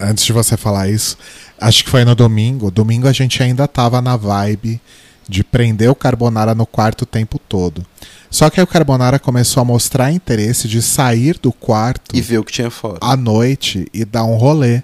Antes 0.00 0.24
de 0.24 0.32
você 0.32 0.56
falar 0.56 0.88
isso, 0.88 1.18
acho 1.60 1.84
que 1.84 1.90
foi 1.90 2.04
no 2.04 2.14
domingo. 2.14 2.70
Domingo 2.70 3.08
a 3.08 3.12
gente 3.12 3.42
ainda 3.42 3.66
tava 3.66 4.00
na 4.00 4.16
vibe 4.16 4.80
de 5.28 5.42
prender 5.42 5.90
o 5.90 5.94
Carbonara 5.94 6.54
no 6.54 6.64
quarto 6.64 7.02
o 7.02 7.06
tempo 7.06 7.38
todo. 7.38 7.84
Só 8.30 8.48
que 8.48 8.60
aí 8.60 8.64
o 8.64 8.66
Carbonara 8.66 9.18
começou 9.18 9.60
a 9.60 9.64
mostrar 9.64 10.12
interesse 10.12 10.68
de 10.68 10.80
sair 10.80 11.38
do 11.38 11.52
quarto 11.52 12.16
E 12.16 12.20
ver 12.20 12.38
o 12.38 12.44
que 12.44 12.52
tinha 12.52 12.70
fora. 12.70 12.98
à 13.00 13.16
noite 13.16 13.86
e 13.92 14.04
dar 14.04 14.24
um 14.24 14.36
rolê. 14.36 14.82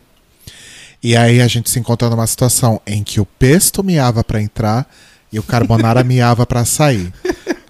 E 1.02 1.16
aí 1.16 1.40
a 1.40 1.46
gente 1.46 1.70
se 1.70 1.78
encontrou 1.78 2.10
numa 2.10 2.26
situação 2.26 2.80
em 2.86 3.02
que 3.02 3.20
o 3.20 3.26
pesto 3.26 3.82
miava 3.82 4.22
pra 4.22 4.42
entrar 4.42 4.86
e 5.32 5.38
o 5.38 5.42
carbonara 5.42 6.02
miava 6.04 6.44
pra 6.46 6.64
sair. 6.64 7.12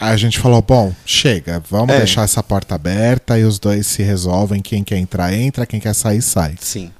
Aí 0.00 0.12
a 0.12 0.16
gente 0.16 0.38
falou: 0.38 0.60
bom, 0.62 0.92
chega, 1.06 1.62
vamos 1.70 1.94
É. 1.94 1.98
deixar 1.98 2.22
essa 2.24 2.42
porta 2.42 2.74
aberta 2.74 3.38
e 3.38 3.44
os 3.44 3.58
dois 3.58 3.86
se 3.86 4.02
resolvem. 4.02 4.60
Quem 4.60 4.82
quer 4.82 4.96
entrar, 4.98 5.32
entra, 5.32 5.64
quem 5.66 5.78
quer 5.80 5.94
sair, 5.94 6.20
sai. 6.22 6.56
Sim. 6.60 6.90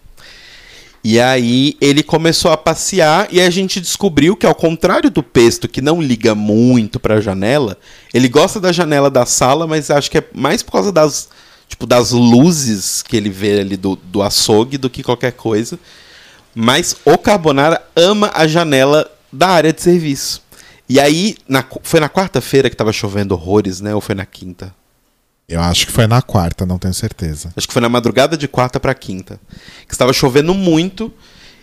E 1.05 1.19
aí 1.19 1.77
ele 1.81 2.01
começou 2.03 2.53
a 2.53 2.57
passear 2.57 3.27
e 3.33 3.41
a 3.41 3.51
gente 3.51 3.81
descobriu 3.81 4.37
que 4.37 4.47
ao 4.47 4.55
contrário 4.55 5.11
do 5.11 5.21
pesto 5.21 5.67
que 5.67 5.81
não 5.83 6.01
liga 6.01 6.33
muito 6.33 7.01
pra 7.01 7.21
janela, 7.21 7.77
ele 8.15 8.29
gosta 8.29 8.61
da 8.61 8.71
janela 8.71 9.11
da 9.11 9.27
sala, 9.27 9.67
mas 9.67 9.91
acho 9.91 10.09
que 10.09 10.19
é 10.19 10.25
mais 10.33 10.63
por 10.63 10.71
causa 10.71 10.93
das 10.93 11.29
tipo 11.69 11.87
das 11.87 12.13
luzes 12.13 13.03
que 13.03 13.17
ele 13.17 13.31
vê 13.31 13.59
ali 13.63 13.77
do, 13.77 13.97
do 13.97 14.23
açougue 14.23 14.79
do 14.79 14.89
que 14.89 15.03
qualquer 15.03 15.33
coisa. 15.33 15.77
Mas 16.55 16.95
o 17.05 17.19
Carbonara 17.19 17.83
ama 17.97 18.31
a 18.33 18.47
janela 18.47 19.11
da 19.33 19.49
área 19.49 19.73
de 19.73 19.83
serviço. 19.83 20.41
E 20.89 21.01
aí, 21.01 21.37
na 21.49 21.65
foi 21.83 22.01
na 22.01 22.09
quarta-feira 22.09 22.69
que 22.69 22.77
tava 22.77 22.93
chovendo 22.93 23.35
horrores, 23.35 23.81
né? 23.81 23.95
Ou 23.95 24.01
foi 24.01 24.15
na 24.15 24.27
quinta? 24.27 24.75
Eu 25.49 25.61
acho 25.61 25.87
que 25.87 25.93
foi 25.93 26.07
na 26.07 26.23
quarta, 26.23 26.65
não 26.65 26.79
tenho 26.79 26.95
certeza. 26.95 27.53
Acho 27.57 27.67
que 27.67 27.73
foi 27.73 27.83
na 27.83 27.89
madrugada 27.89 28.37
de 28.37 28.49
quarta 28.49 28.81
pra 28.81 28.95
quinta. 28.95 29.41
Que 29.87 29.93
estava 29.93 30.13
chovendo 30.13 30.55
muito. 30.55 31.13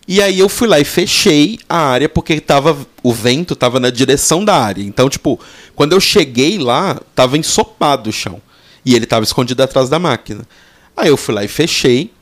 E 0.08 0.21
aí 0.21 0.39
eu 0.39 0.49
fui 0.49 0.67
lá 0.67 0.79
e 0.79 0.84
fechei 0.84 1.60
a 1.67 1.77
área 1.77 2.10
porque 2.10 2.39
tava, 2.39 2.77
o 3.03 3.13
vento 3.13 3.55
tava 3.55 3.79
na 3.79 3.89
direção 3.89 4.43
da 4.43 4.55
área. 4.55 4.84
Então, 4.84 5.10
tipo, 5.10 5.39
quando 5.75 5.93
eu 5.93 5.99
cheguei 5.99 6.58
lá, 6.58 6.99
tava 7.15 7.38
ensopado 7.38 8.10
o 8.10 8.13
chão. 8.13 8.41
E 8.86 8.95
ele 8.95 9.05
tava 9.05 9.23
escondido 9.23 9.62
atrás 9.62 9.89
da 9.89 9.99
máquina. 9.99 10.47
Aí 10.95 11.10
eu 11.10 11.17
fui 11.17 11.34
lá 11.34 11.43
e 11.43 11.47
fechei. 11.47 12.12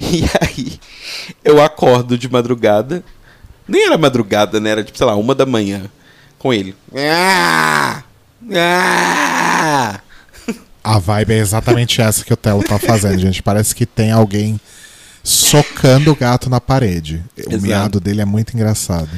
E 0.00 0.24
aí 0.40 0.80
eu 1.44 1.62
acordo 1.62 2.18
de 2.18 2.28
madrugada. 2.28 3.04
Nem 3.68 3.84
era 3.84 3.96
madrugada, 3.96 4.58
né? 4.58 4.70
Era 4.70 4.82
tipo, 4.82 4.98
sei 4.98 5.06
lá, 5.06 5.14
uma 5.14 5.34
da 5.34 5.46
manhã. 5.46 5.88
Com 6.42 6.52
ele. 6.52 6.74
Ah! 6.92 8.02
Ah! 8.52 10.00
A 10.82 10.98
vibe 10.98 11.34
é 11.34 11.38
exatamente 11.38 12.02
essa 12.02 12.24
que 12.24 12.32
o 12.32 12.36
Telo 12.36 12.64
tá 12.64 12.80
fazendo, 12.80 13.16
gente. 13.20 13.40
Parece 13.40 13.72
que 13.72 13.86
tem 13.86 14.10
alguém 14.10 14.60
socando 15.22 16.10
o 16.10 16.16
gato 16.16 16.50
na 16.50 16.60
parede. 16.60 17.22
O 17.36 17.40
Exato. 17.42 17.62
miado 17.62 18.00
dele 18.00 18.22
é 18.22 18.24
muito 18.24 18.54
engraçado. 18.54 19.08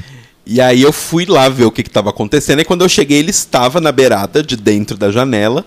E 0.45 0.61
aí 0.61 0.83
eu 0.83 0.93
fui 0.93 1.25
lá 1.25 1.49
ver 1.49 1.65
o 1.65 1.73
que 1.73 1.81
estava 1.81 2.11
acontecendo. 2.11 2.61
E 2.61 2.65
quando 2.67 2.83
eu 2.83 2.91
cheguei, 2.91 3.21
ele 3.21 3.31
estava 3.31 3.81
na 3.81 3.91
beirada 3.91 4.43
de 4.43 4.55
dentro 4.55 4.99
da 4.99 5.11
janela. 5.11 5.65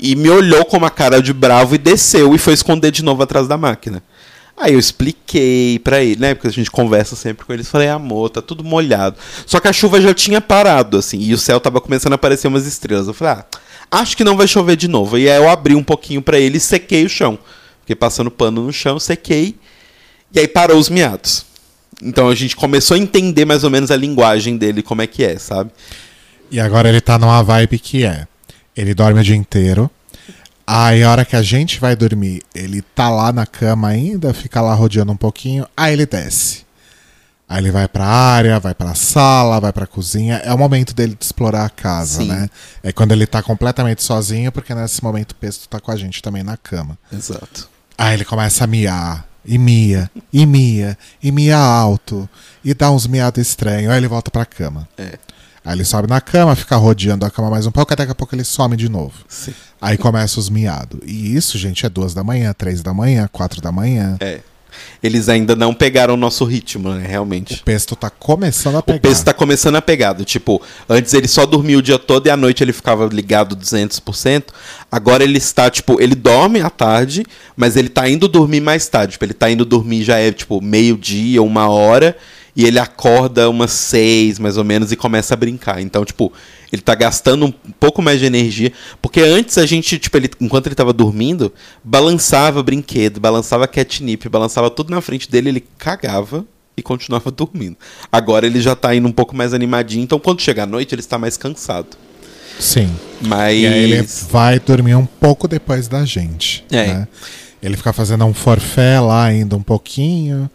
E 0.00 0.16
me 0.16 0.30
olhou 0.30 0.64
com 0.64 0.78
uma 0.78 0.88
cara 0.88 1.20
de 1.20 1.34
bravo 1.34 1.74
e 1.74 1.78
desceu 1.78 2.34
e 2.34 2.38
foi 2.38 2.54
esconder 2.54 2.90
de 2.90 3.04
novo 3.04 3.22
atrás 3.22 3.46
da 3.46 3.58
máquina. 3.58 4.02
Aí 4.56 4.74
eu 4.74 4.78
expliquei 4.78 5.78
pra 5.78 6.02
ele, 6.02 6.20
né? 6.20 6.34
Porque 6.34 6.48
a 6.48 6.52
gente 6.52 6.70
conversa 6.70 7.16
sempre 7.16 7.44
com 7.44 7.52
eles. 7.52 7.68
Falei, 7.68 7.88
amor, 7.88 8.30
tá 8.30 8.40
tudo 8.40 8.62
molhado. 8.62 9.16
Só 9.46 9.58
que 9.58 9.68
a 9.68 9.72
chuva 9.72 10.00
já 10.00 10.14
tinha 10.14 10.40
parado, 10.40 10.98
assim. 10.98 11.18
E 11.18 11.34
o 11.34 11.38
céu 11.38 11.58
tava 11.58 11.80
começando 11.80 12.12
a 12.12 12.16
aparecer 12.16 12.48
umas 12.48 12.66
estrelas. 12.66 13.08
Eu 13.08 13.14
falei, 13.14 13.34
ah, 13.34 13.46
acho 14.00 14.16
que 14.16 14.24
não 14.24 14.36
vai 14.36 14.46
chover 14.46 14.76
de 14.76 14.88
novo. 14.88 15.18
E 15.18 15.28
aí 15.28 15.36
eu 15.36 15.48
abri 15.48 15.74
um 15.74 15.82
pouquinho 15.82 16.22
pra 16.22 16.38
ele 16.38 16.58
e 16.58 16.60
sequei 16.60 17.04
o 17.04 17.08
chão. 17.08 17.38
Fiquei 17.80 17.96
passando 17.96 18.30
pano 18.30 18.62
no 18.62 18.72
chão, 18.72 19.00
sequei. 19.00 19.56
E 20.34 20.38
aí 20.38 20.46
parou 20.46 20.78
os 20.78 20.88
miados. 20.88 21.44
Então 22.02 22.28
a 22.28 22.34
gente 22.34 22.56
começou 22.56 22.96
a 22.96 22.98
entender 22.98 23.44
mais 23.44 23.64
ou 23.64 23.70
menos 23.70 23.90
a 23.90 23.96
linguagem 23.96 24.56
dele, 24.56 24.82
como 24.82 25.02
é 25.02 25.06
que 25.06 25.24
é, 25.24 25.38
sabe? 25.38 25.70
E 26.50 26.60
agora 26.60 26.88
ele 26.88 27.00
tá 27.00 27.18
numa 27.18 27.42
vibe 27.42 27.78
que 27.78 28.04
é: 28.04 28.26
ele 28.76 28.94
dorme 28.94 29.20
o 29.20 29.24
dia 29.24 29.36
inteiro. 29.36 29.90
Aí 30.66 31.02
a 31.02 31.10
hora 31.10 31.24
que 31.24 31.36
a 31.36 31.42
gente 31.42 31.80
vai 31.80 31.96
dormir, 31.96 32.42
ele 32.54 32.82
tá 32.82 33.10
lá 33.10 33.32
na 33.32 33.44
cama 33.46 33.88
ainda, 33.88 34.32
fica 34.32 34.60
lá 34.60 34.74
rodeando 34.74 35.12
um 35.12 35.16
pouquinho, 35.16 35.66
aí 35.76 35.92
ele 35.92 36.06
desce. 36.06 36.64
Aí 37.48 37.58
ele 37.58 37.70
vai 37.70 37.86
pra 37.86 38.06
área, 38.06 38.58
vai 38.58 38.74
pra 38.74 38.94
sala, 38.94 39.60
vai 39.60 39.72
pra 39.72 39.86
cozinha. 39.86 40.36
É 40.36 40.54
o 40.54 40.58
momento 40.58 40.94
dele 40.94 41.14
de 41.18 41.24
explorar 41.24 41.66
a 41.66 41.68
casa, 41.68 42.22
Sim. 42.22 42.28
né? 42.28 42.48
É 42.82 42.92
quando 42.92 43.12
ele 43.12 43.26
tá 43.26 43.42
completamente 43.42 44.02
sozinho, 44.02 44.50
porque 44.50 44.74
nesse 44.74 45.02
momento 45.02 45.32
o 45.32 45.34
Pesto 45.34 45.68
tá 45.68 45.78
com 45.78 45.90
a 45.90 45.96
gente 45.96 46.22
também 46.22 46.42
na 46.42 46.56
cama. 46.56 46.96
Exato. 47.12 47.68
Aí 47.98 48.14
ele 48.14 48.24
começa 48.24 48.64
a 48.64 48.66
miar. 48.66 49.26
e 49.44 49.58
mia, 49.58 50.10
e 50.32 50.46
mia, 50.46 50.96
e 51.22 51.30
mia 51.32 51.58
alto, 51.58 52.28
e 52.64 52.72
dá 52.72 52.90
uns 52.90 53.06
miados 53.06 53.46
estranhos. 53.46 53.90
Aí 53.90 53.98
ele 53.98 54.08
volta 54.08 54.30
pra 54.30 54.46
cama. 54.46 54.88
É. 54.96 55.18
Aí 55.64 55.76
ele 55.76 55.84
sobe 55.84 56.08
na 56.08 56.20
cama, 56.20 56.56
fica 56.56 56.76
rodeando 56.76 57.24
a 57.24 57.30
cama 57.30 57.50
mais 57.50 57.66
um 57.66 57.70
pouco, 57.70 57.92
até 57.92 58.02
daqui 58.02 58.12
a 58.12 58.14
pouco 58.16 58.34
ele 58.34 58.44
some 58.44 58.76
de 58.76 58.88
novo. 58.88 59.12
Sim. 59.28 59.52
Aí 59.80 59.96
começa 59.96 60.40
os 60.40 60.48
miados. 60.48 61.00
E 61.06 61.36
isso, 61.36 61.56
gente, 61.58 61.86
é 61.86 61.88
duas 61.88 62.14
da 62.14 62.24
manhã, 62.24 62.52
três 62.52 62.82
da 62.82 62.92
manhã, 62.92 63.28
quatro 63.30 63.60
da 63.60 63.70
manhã. 63.70 64.16
É. 64.20 64.40
Eles 65.02 65.28
ainda 65.28 65.54
não 65.54 65.74
pegaram 65.74 66.14
o 66.14 66.16
nosso 66.16 66.44
ritmo, 66.44 66.88
né? 66.94 67.06
Realmente. 67.06 67.54
O 67.60 67.64
pesto 67.64 67.94
tá 67.94 68.08
começando 68.08 68.76
a 68.76 68.78
O 68.78 68.82
pegar. 68.82 69.00
peso 69.00 69.24
tá 69.24 69.32
começando 69.34 69.76
a 69.76 69.82
pegar. 69.82 70.14
Tipo, 70.24 70.62
antes 70.88 71.12
ele 71.12 71.28
só 71.28 71.44
dormia 71.44 71.76
o 71.78 71.82
dia 71.82 71.98
todo 71.98 72.26
e 72.26 72.30
à 72.30 72.36
noite 72.36 72.64
ele 72.64 72.72
ficava 72.72 73.06
ligado 73.06 73.54
200%. 73.54 74.44
Agora 74.90 75.22
ele 75.22 75.36
está, 75.38 75.68
tipo, 75.70 76.00
ele 76.00 76.14
dorme 76.14 76.60
à 76.60 76.70
tarde, 76.70 77.24
mas 77.54 77.76
ele 77.76 77.88
tá 77.88 78.08
indo 78.08 78.26
dormir 78.26 78.60
mais 78.62 78.88
tarde. 78.88 79.12
Tipo, 79.12 79.24
ele 79.26 79.34
tá 79.34 79.50
indo 79.50 79.64
dormir 79.64 80.04
já 80.04 80.18
é, 80.18 80.32
tipo, 80.32 80.60
meio-dia, 80.62 81.42
uma 81.42 81.68
hora. 81.68 82.16
E 82.54 82.66
ele 82.66 82.78
acorda 82.78 83.48
umas 83.48 83.70
seis, 83.70 84.38
mais 84.38 84.58
ou 84.58 84.64
menos, 84.64 84.92
e 84.92 84.96
começa 84.96 85.32
a 85.32 85.36
brincar. 85.36 85.80
Então, 85.80 86.04
tipo, 86.04 86.32
ele 86.70 86.82
tá 86.82 86.94
gastando 86.94 87.46
um 87.46 87.52
pouco 87.52 88.02
mais 88.02 88.20
de 88.20 88.26
energia. 88.26 88.72
Porque 89.00 89.20
antes 89.20 89.56
a 89.58 89.64
gente, 89.64 89.98
tipo, 89.98 90.16
ele, 90.16 90.30
enquanto 90.40 90.66
ele 90.66 90.74
tava 90.74 90.92
dormindo, 90.92 91.52
balançava 91.82 92.62
brinquedo, 92.62 93.20
balançava 93.20 93.66
catnip, 93.66 94.28
balançava 94.28 94.70
tudo 94.70 94.90
na 94.90 95.00
frente 95.00 95.30
dele, 95.30 95.48
ele 95.48 95.64
cagava 95.78 96.44
e 96.76 96.82
continuava 96.82 97.30
dormindo. 97.32 97.76
Agora 98.10 98.46
ele 98.46 98.60
já 98.60 98.74
tá 98.74 98.94
indo 98.94 99.08
um 99.08 99.12
pouco 99.12 99.34
mais 99.34 99.54
animadinho, 99.54 100.02
então 100.02 100.18
quando 100.18 100.40
chega 100.40 100.64
a 100.64 100.66
noite 100.66 100.94
ele 100.94 101.00
está 101.00 101.18
mais 101.18 101.36
cansado. 101.36 101.96
Sim. 102.58 102.90
Mas. 103.20 103.62
E 103.62 103.66
aí 103.66 103.92
ele 103.92 104.08
vai 104.30 104.60
dormir 104.60 104.94
um 104.94 105.06
pouco 105.06 105.48
depois 105.48 105.88
da 105.88 106.04
gente. 106.04 106.64
É. 106.70 106.86
né? 106.86 107.08
Ele 107.62 107.76
fica 107.76 107.92
fazendo 107.92 108.24
um 108.24 108.34
forfé 108.34 109.00
lá 109.00 109.24
ainda 109.24 109.56
um 109.56 109.62
pouquinho. 109.62 110.50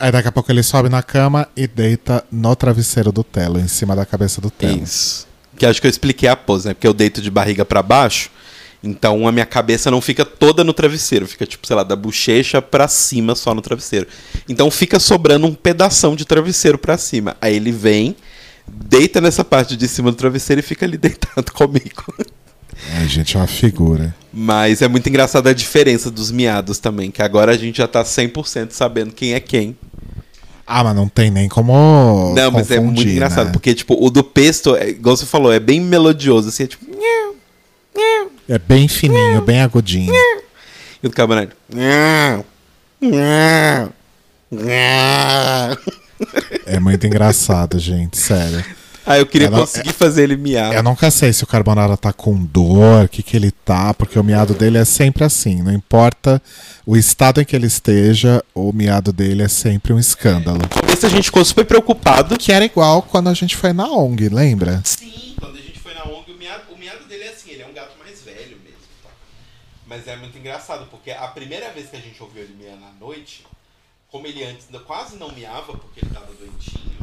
Aí 0.00 0.10
daqui 0.10 0.28
a 0.28 0.32
pouco 0.32 0.50
ele 0.50 0.62
sobe 0.62 0.88
na 0.88 1.02
cama 1.02 1.46
e 1.54 1.66
deita 1.66 2.24
no 2.32 2.56
travesseiro 2.56 3.12
do 3.12 3.22
Telo, 3.22 3.60
em 3.60 3.68
cima 3.68 3.94
da 3.94 4.06
cabeça 4.06 4.40
do 4.40 4.50
Telo. 4.50 4.82
Isso. 4.82 5.28
Que 5.58 5.66
acho 5.66 5.78
que 5.78 5.86
eu 5.86 5.90
expliquei 5.90 6.26
a 6.26 6.34
pose, 6.34 6.68
né? 6.68 6.72
Porque 6.72 6.86
eu 6.86 6.94
deito 6.94 7.20
de 7.20 7.30
barriga 7.30 7.66
pra 7.66 7.82
baixo, 7.82 8.30
então 8.82 9.28
a 9.28 9.32
minha 9.32 9.44
cabeça 9.44 9.90
não 9.90 10.00
fica 10.00 10.24
toda 10.24 10.64
no 10.64 10.72
travesseiro, 10.72 11.26
fica 11.26 11.44
tipo, 11.44 11.66
sei 11.66 11.76
lá, 11.76 11.82
da 11.82 11.94
bochecha 11.94 12.62
pra 12.62 12.88
cima 12.88 13.34
só 13.34 13.54
no 13.54 13.60
travesseiro. 13.60 14.06
Então 14.48 14.70
fica 14.70 14.98
sobrando 14.98 15.46
um 15.46 15.52
pedação 15.52 16.16
de 16.16 16.24
travesseiro 16.24 16.78
pra 16.78 16.96
cima. 16.96 17.36
Aí 17.38 17.54
ele 17.54 17.70
vem, 17.70 18.16
deita 18.66 19.20
nessa 19.20 19.44
parte 19.44 19.76
de 19.76 19.86
cima 19.86 20.10
do 20.10 20.16
travesseiro 20.16 20.60
e 20.60 20.62
fica 20.62 20.86
ali 20.86 20.96
deitado 20.98 21.52
comigo. 21.52 22.14
Ai, 22.96 23.06
gente, 23.06 23.36
é 23.36 23.40
uma 23.40 23.46
figura. 23.46 24.14
Mas 24.32 24.80
é 24.80 24.88
muito 24.88 25.08
engraçada 25.08 25.50
a 25.50 25.52
diferença 25.52 26.10
dos 26.10 26.30
miados 26.30 26.78
também, 26.78 27.10
que 27.10 27.20
agora 27.20 27.52
a 27.52 27.56
gente 27.56 27.78
já 27.78 27.86
tá 27.86 28.02
100% 28.02 28.70
sabendo 28.70 29.12
quem 29.12 29.34
é 29.34 29.40
quem. 29.40 29.76
Ah, 30.72 30.84
mas 30.84 30.94
não 30.94 31.08
tem 31.08 31.32
nem 31.32 31.48
como. 31.48 32.32
Não, 32.32 32.52
mas 32.52 32.70
é 32.70 32.78
muito 32.78 32.90
confundir, 32.98 33.14
engraçado, 33.14 33.46
né? 33.46 33.52
porque, 33.52 33.74
tipo, 33.74 33.96
o 34.00 34.08
do 34.08 34.22
pesto, 34.22 34.76
é, 34.76 34.90
igual 34.90 35.16
você 35.16 35.26
falou, 35.26 35.52
é 35.52 35.58
bem 35.58 35.80
melodioso, 35.80 36.48
assim, 36.48 36.62
é 36.62 36.66
tipo. 36.68 36.86
É 38.48 38.56
bem 38.56 38.86
fininho, 38.86 39.42
bem 39.42 39.60
agudinho. 39.62 40.14
E 41.02 41.06
o 41.06 41.10
do 41.10 41.14
cabanete. 41.16 41.52
É 46.66 46.78
muito 46.78 47.04
engraçado, 47.04 47.76
gente, 47.78 48.16
sério. 48.16 48.64
Ah, 49.06 49.18
eu 49.18 49.26
queria 49.26 49.46
Eu 49.48 49.50
não- 49.52 49.60
conseguir 49.60 49.92
fazer 49.92 50.24
ele 50.24 50.36
miar. 50.36 50.74
Eu 50.74 50.82
nunca 50.82 51.10
sei 51.10 51.32
se 51.32 51.42
o 51.42 51.46
Carbonara 51.46 51.96
tá 51.96 52.12
com 52.12 52.36
dor, 52.44 53.04
o 53.04 53.08
que, 53.08 53.22
que 53.22 53.36
ele 53.36 53.50
tá, 53.50 53.94
porque 53.94 54.18
o 54.18 54.22
miado 54.24 54.54
dele 54.54 54.78
é 54.78 54.84
sempre 54.84 55.24
assim. 55.24 55.62
Não 55.62 55.72
importa 55.72 56.40
o 56.86 56.96
estado 56.96 57.40
em 57.40 57.44
que 57.44 57.56
ele 57.56 57.66
esteja, 57.66 58.44
o 58.54 58.72
miado 58.72 59.12
dele 59.12 59.42
é 59.42 59.48
sempre 59.48 59.92
um 59.92 59.98
escândalo. 59.98 60.58
No 60.58 60.68
começo 60.68 61.06
a 61.06 61.08
gente 61.08 61.24
ficou 61.24 61.44
super 61.44 61.64
preocupado. 61.64 62.36
Que 62.38 62.52
era 62.52 62.64
igual 62.64 63.02
quando 63.02 63.28
a 63.28 63.34
gente 63.34 63.56
foi 63.56 63.72
na 63.72 63.88
ONG, 63.90 64.28
lembra? 64.28 64.82
Sim, 64.84 65.34
quando 65.38 65.56
a 65.56 65.60
gente 65.60 65.78
foi 65.80 65.94
na 65.94 66.04
ONG, 66.04 66.32
o 66.32 66.38
miado, 66.38 66.62
o 66.74 66.78
miado 66.78 67.04
dele 67.06 67.24
é 67.24 67.28
assim, 67.30 67.50
ele 67.50 67.62
é 67.62 67.66
um 67.66 67.72
gato 67.72 67.96
mais 67.98 68.20
velho 68.22 68.58
mesmo. 68.62 68.78
Tá? 69.02 69.10
Mas 69.86 70.06
é 70.06 70.16
muito 70.16 70.36
engraçado, 70.38 70.86
porque 70.90 71.10
a 71.10 71.26
primeira 71.28 71.70
vez 71.72 71.88
que 71.88 71.96
a 71.96 72.00
gente 72.00 72.22
ouviu 72.22 72.42
ele 72.42 72.54
miar 72.54 72.76
na 72.76 72.92
noite, 73.00 73.44
como 74.10 74.26
ele 74.26 74.44
antes 74.44 74.66
quase 74.86 75.16
não 75.16 75.32
miava, 75.32 75.72
porque 75.72 76.00
ele 76.04 76.10
tava 76.12 76.26
doentinho, 76.38 76.98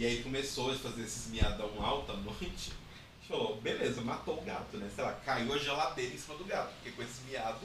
e 0.00 0.06
aí 0.06 0.22
começou 0.22 0.72
a 0.72 0.74
fazer 0.76 1.02
esses 1.02 1.30
miadão 1.30 1.70
alto 1.84 2.10
à 2.12 2.16
noite, 2.16 2.72
falou, 3.28 3.60
beleza, 3.60 4.00
matou 4.00 4.38
o 4.38 4.42
gato, 4.42 4.78
né? 4.78 4.90
Sei 4.94 5.04
lá, 5.04 5.12
caiu 5.12 5.52
a 5.52 5.58
geladeira 5.58 6.14
em 6.14 6.16
cima 6.16 6.38
do 6.38 6.44
gato, 6.46 6.72
porque 6.76 6.92
com 6.92 7.02
esse 7.02 7.20
miado 7.24 7.60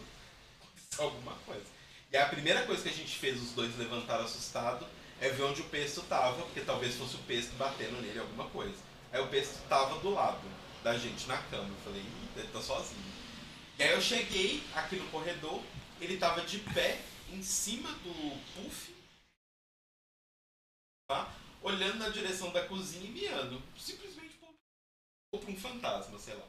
aconteceu 0.59 1.05
alguma 1.05 1.31
coisa. 1.45 1.63
E 2.11 2.17
a 2.17 2.25
primeira 2.25 2.65
coisa 2.65 2.83
que 2.83 2.89
a 2.89 2.91
gente 2.91 3.17
fez, 3.17 3.41
os 3.41 3.51
dois 3.51 3.77
levantaram 3.77 4.25
assustado, 4.25 4.85
é 5.21 5.29
ver 5.29 5.43
onde 5.43 5.61
o 5.61 5.69
pesto 5.69 6.01
tava, 6.01 6.43
porque 6.43 6.59
talvez 6.59 6.95
fosse 6.95 7.15
o 7.15 7.19
pesto 7.19 7.55
batendo 7.55 8.01
nele 8.01 8.19
alguma 8.19 8.49
coisa. 8.49 8.75
Aí 9.13 9.21
o 9.21 9.29
pesto 9.29 9.57
tava 9.69 9.97
do 9.99 10.09
lado 10.09 10.45
da 10.83 10.97
gente 10.97 11.25
na 11.27 11.37
cama. 11.37 11.69
Eu 11.69 11.83
falei, 11.85 12.01
Ih, 12.01 12.39
ele 12.39 12.49
tá 12.49 12.61
sozinho. 12.61 13.01
E 13.79 13.83
aí 13.83 13.93
eu 13.93 14.01
cheguei 14.01 14.61
aqui 14.75 14.97
no 14.97 15.07
corredor, 15.07 15.61
ele 16.01 16.17
tava 16.17 16.41
de 16.41 16.59
pé 16.59 16.99
em 17.31 17.41
cima 17.41 17.89
do 18.03 18.37
puff, 18.55 18.93
tá? 21.07 21.44
Olhando 21.65 21.97
na 21.97 22.09
direção 22.09 22.51
da 22.51 22.61
cozinha 22.61 23.05
e 23.05 23.11
miando. 23.11 23.61
Simplesmente 23.77 24.35
ou 25.33 25.39
pra 25.39 25.51
um 25.51 25.55
fantasma, 25.55 26.17
sei 26.23 26.35
lá. 26.35 26.43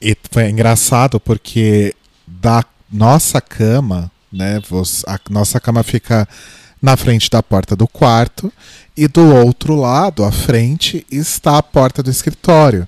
E 0.00 0.16
foi 0.30 0.50
engraçado 0.50 1.20
porque 1.20 1.94
da 2.26 2.64
nossa 2.90 3.40
cama, 3.40 4.10
né? 4.30 4.60
A 5.06 5.20
nossa 5.30 5.60
cama 5.60 5.82
fica 5.82 6.28
na 6.82 6.96
frente 6.96 7.30
da 7.30 7.42
porta 7.42 7.74
do 7.74 7.88
quarto 7.88 8.52
e 8.96 9.08
do 9.08 9.34
outro 9.34 9.74
lado, 9.74 10.24
à 10.24 10.30
frente, 10.30 11.06
está 11.10 11.56
a 11.56 11.62
porta 11.62 12.02
do 12.02 12.10
escritório. 12.10 12.86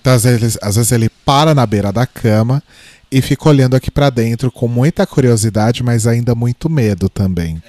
Então, 0.00 0.14
às 0.14 0.22
vezes, 0.22 0.58
às 0.62 0.76
vezes 0.76 0.92
ele 0.92 1.08
para 1.08 1.54
na 1.54 1.66
beira 1.66 1.92
da 1.92 2.06
cama 2.06 2.62
e 3.10 3.20
fica 3.22 3.48
olhando 3.48 3.74
aqui 3.76 3.90
para 3.90 4.10
dentro 4.10 4.50
com 4.50 4.66
muita 4.68 5.06
curiosidade, 5.06 5.82
mas 5.82 6.06
ainda 6.06 6.34
muito 6.34 6.68
medo 6.68 7.08
também. 7.08 7.62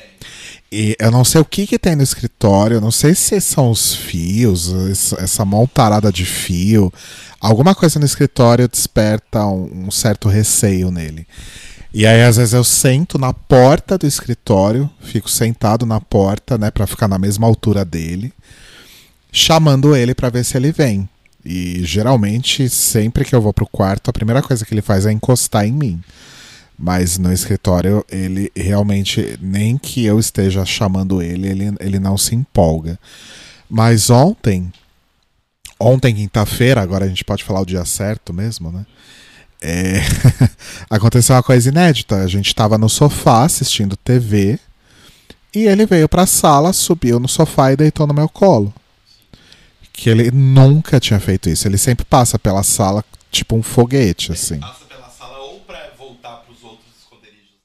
E 0.72 0.96
eu 1.00 1.12
não 1.12 1.24
sei 1.24 1.40
o 1.40 1.46
que, 1.46 1.66
que 1.68 1.80
tem 1.80 1.96
no 1.96 2.04
escritório, 2.04 2.76
eu 2.78 2.82
não 2.82 2.92
sei 2.92 3.14
se 3.16 3.40
são 3.40 3.70
os 3.70 3.94
fios, 3.96 4.74
essa- 4.92 5.22
essa 5.22 5.46
montarada 5.46 6.12
de 6.12 6.26
fio. 6.26 6.92
Alguma 7.40 7.74
coisa 7.76 8.00
no 8.00 8.06
escritório 8.06 8.68
desperta 8.68 9.46
um, 9.46 9.86
um 9.88 9.92
certo 9.92 10.28
receio 10.28 10.92
nele. 10.92 11.26
E 11.94 12.06
aí, 12.06 12.24
às 12.24 12.36
vezes, 12.36 12.54
eu 12.54 12.64
sento 12.64 13.18
na 13.18 13.32
porta 13.32 13.98
do 13.98 14.06
escritório, 14.06 14.90
fico 15.00 15.30
sentado 15.30 15.86
na 15.86 16.02
porta, 16.02 16.58
né, 16.58 16.70
pra 16.70 16.86
ficar 16.86 17.08
na 17.08 17.18
mesma 17.18 17.48
altura 17.48 17.86
dele, 17.86 18.34
chamando 19.32 19.96
ele 19.96 20.14
pra 20.14 20.30
ver 20.30 20.44
se 20.44 20.58
ele 20.58 20.72
vem. 20.72 21.08
E 21.46 21.84
geralmente, 21.84 22.68
sempre 22.68 23.24
que 23.24 23.36
eu 23.36 23.42
vou 23.42 23.54
pro 23.54 23.68
quarto, 23.68 24.10
a 24.10 24.14
primeira 24.14 24.42
coisa 24.42 24.66
que 24.66 24.74
ele 24.74 24.82
faz 24.82 25.06
é 25.06 25.12
encostar 25.12 25.66
em 25.66 25.72
mim. 25.72 26.02
Mas 26.78 27.18
no 27.18 27.32
escritório, 27.32 28.04
ele 28.10 28.52
realmente, 28.56 29.38
nem 29.40 29.78
que 29.78 30.04
eu 30.04 30.20
esteja 30.20 30.66
chamando 30.66 31.22
ele, 31.22 31.48
ele, 31.48 31.76
ele 31.80 32.00
não 32.00 32.18
se 32.18 32.34
empolga. 32.34 33.00
Mas 33.70 34.10
ontem, 34.10 34.74
ontem, 35.80 36.16
quinta-feira, 36.16 36.82
agora 36.82 37.06
a 37.06 37.08
gente 37.08 37.24
pode 37.24 37.44
falar 37.44 37.62
o 37.62 37.66
dia 37.66 37.86
certo 37.86 38.34
mesmo, 38.34 38.72
né? 38.72 38.86
É, 39.62 40.02
aconteceu 40.90 41.36
uma 41.36 41.44
coisa 41.44 41.70
inédita. 41.70 42.18
A 42.18 42.28
gente 42.28 42.48
estava 42.48 42.78
no 42.78 42.90
sofá 42.90 43.44
assistindo 43.44 43.96
TV 43.96 44.60
e 45.54 45.68
ele 45.68 45.86
veio 45.86 46.10
para 46.10 46.24
a 46.24 46.28
sala, 46.28 46.74
subiu 46.74 47.20
no 47.20 47.28
sofá 47.28 47.72
e 47.72 47.78
deitou 47.78 48.06
no 48.06 48.14
meu 48.14 48.28
colo. 48.28 48.74
Que 49.98 50.10
ele 50.10 50.30
nunca 50.30 51.00
tinha 51.00 51.20
feito 51.20 51.50
isso. 51.50 51.68
Ele 51.68 51.78
sempre 51.78 52.06
passa 52.06 52.38
pela 52.38 52.64
sala 52.64 53.04
tipo 53.32 53.56
um 53.56 53.64
foguete, 53.64 54.32
assim. 54.32 54.60
Passa 54.60 54.86
pela 54.86 55.10
sala 55.10 55.40
ou 55.40 55.62
pra 55.62 55.90
voltar 55.92 56.38
pros 56.38 56.62
outros 56.64 56.96
esconderijos 56.98 57.50
dele. 57.50 57.62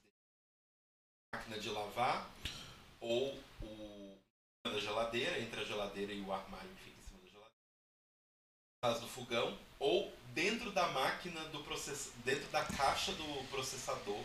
Máquina 1.34 1.58
de 1.58 1.68
lavar, 1.68 2.30
ou 3.00 3.36
o 3.60 4.16
da 4.64 4.78
geladeira, 4.78 5.40
entre 5.40 5.60
a 5.60 5.64
geladeira 5.64 6.12
e 6.12 6.20
o 6.20 6.32
armário 6.32 6.70
que 6.76 6.84
fica 6.84 6.96
em 6.98 7.02
cima 7.02 7.18
da 7.20 7.28
geladeira. 7.28 7.50
Atrás 8.82 9.00
do 9.00 9.08
fogão, 9.08 9.58
ou 9.78 10.12
dentro 10.32 10.70
da 10.72 10.88
máquina 10.88 11.40
do 11.46 11.58
process... 11.64 12.10
dentro 12.24 12.48
da 12.50 12.62
caixa 12.62 13.12
do 13.12 13.44
processador. 13.50 14.22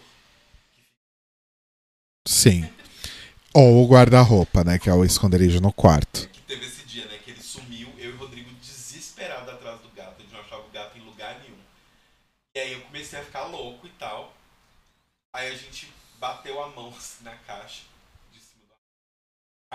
Sim. 2.27 2.69
Ou 3.53 3.83
o 3.83 3.87
guarda-roupa, 3.87 4.63
né? 4.63 4.77
Que 4.77 4.89
é 4.89 4.93
o 4.93 5.03
esconderijo 5.03 5.59
no 5.59 5.73
quarto. 5.73 6.29
Que 6.29 6.41
teve 6.41 6.65
esse 6.65 6.83
dia, 6.85 7.05
né? 7.05 7.17
Que 7.19 7.31
ele 7.31 7.41
sumiu, 7.41 7.87
eu 7.97 8.11
e 8.11 8.13
o 8.13 8.17
Rodrigo 8.17 8.49
desesperado 8.55 9.49
atrás 9.51 9.79
do 9.81 9.89
gato. 9.89 10.15
A 10.19 10.21
gente 10.21 10.33
não 10.33 10.41
achava 10.41 10.61
o 10.61 10.69
gato 10.71 10.97
em 10.97 11.01
lugar 11.01 11.39
nenhum. 11.39 11.57
E 12.55 12.59
aí 12.59 12.73
eu 12.73 12.81
comecei 12.81 13.19
a 13.19 13.23
ficar 13.23 13.45
louco 13.45 13.87
e 13.87 13.91
tal. 13.91 14.35
Aí 15.33 15.47
a 15.51 15.55
gente 15.55 15.91
bateu 16.19 16.61
a 16.61 16.69
mão 16.69 16.89
assim 16.89 17.23
na 17.23 17.35
caixa. 17.35 17.83
De 18.33 18.39
cima 18.39 18.63
da... 18.69 18.75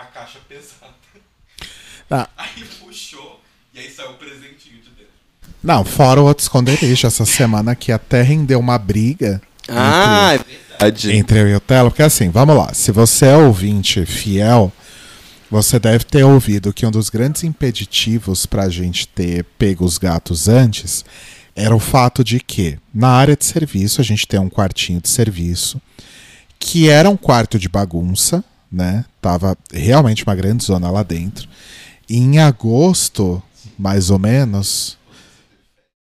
caixa 0.13 0.39
pesada. 0.47 0.93
Ah. 2.09 2.27
Aí 2.37 2.65
puxou 2.79 3.41
e 3.73 3.79
aí 3.79 3.89
saiu 3.89 4.11
o 4.11 4.13
presentinho 4.15 4.81
de 4.81 4.89
dentro. 4.89 5.11
Não, 5.63 5.85
fora 5.85 6.21
o 6.21 6.25
outro 6.25 6.41
esconderijo 6.41 7.07
essa 7.07 7.25
semana 7.25 7.75
que 7.75 7.91
até 7.91 8.21
rendeu 8.21 8.59
uma 8.59 8.77
briga 8.77 9.41
Ah, 9.67 10.33
é 10.33 10.37
verdade. 10.37 10.71
Verdade. 10.81 11.11
Entre 11.15 11.39
eu 11.39 11.47
e 11.47 11.55
o 11.55 11.59
Telo, 11.59 11.91
porque 11.91 12.01
assim, 12.01 12.29
vamos 12.29 12.55
lá. 12.55 12.73
Se 12.73 12.91
você 12.91 13.27
é 13.27 13.37
ouvinte 13.37 14.03
fiel, 14.05 14.71
você 15.49 15.77
deve 15.77 16.03
ter 16.03 16.23
ouvido 16.23 16.73
que 16.73 16.85
um 16.85 16.91
dos 16.91 17.09
grandes 17.09 17.43
impeditivos 17.43 18.45
para 18.45 18.63
a 18.63 18.69
gente 18.69 19.07
ter 19.07 19.43
pego 19.59 19.85
os 19.85 19.97
gatos 19.97 20.47
antes 20.47 21.05
era 21.55 21.75
o 21.75 21.79
fato 21.79 22.23
de 22.23 22.39
que 22.39 22.79
na 22.93 23.09
área 23.09 23.35
de 23.35 23.45
serviço 23.45 24.01
a 24.01 24.03
gente 24.03 24.25
tem 24.25 24.39
um 24.39 24.49
quartinho 24.49 24.99
de 25.01 25.09
serviço 25.09 25.79
que 26.57 26.89
era 26.89 27.09
um 27.09 27.17
quarto 27.17 27.59
de 27.59 27.67
bagunça, 27.67 28.43
né? 28.71 29.05
Tava 29.21 29.57
realmente 29.71 30.23
uma 30.23 30.35
grande 30.35 30.63
zona 30.63 30.89
lá 30.89 31.03
dentro. 31.03 31.47
E 32.09 32.17
em 32.17 32.39
agosto, 32.39 33.41
mais 33.77 34.09
ou 34.09 34.19
menos, 34.19 34.97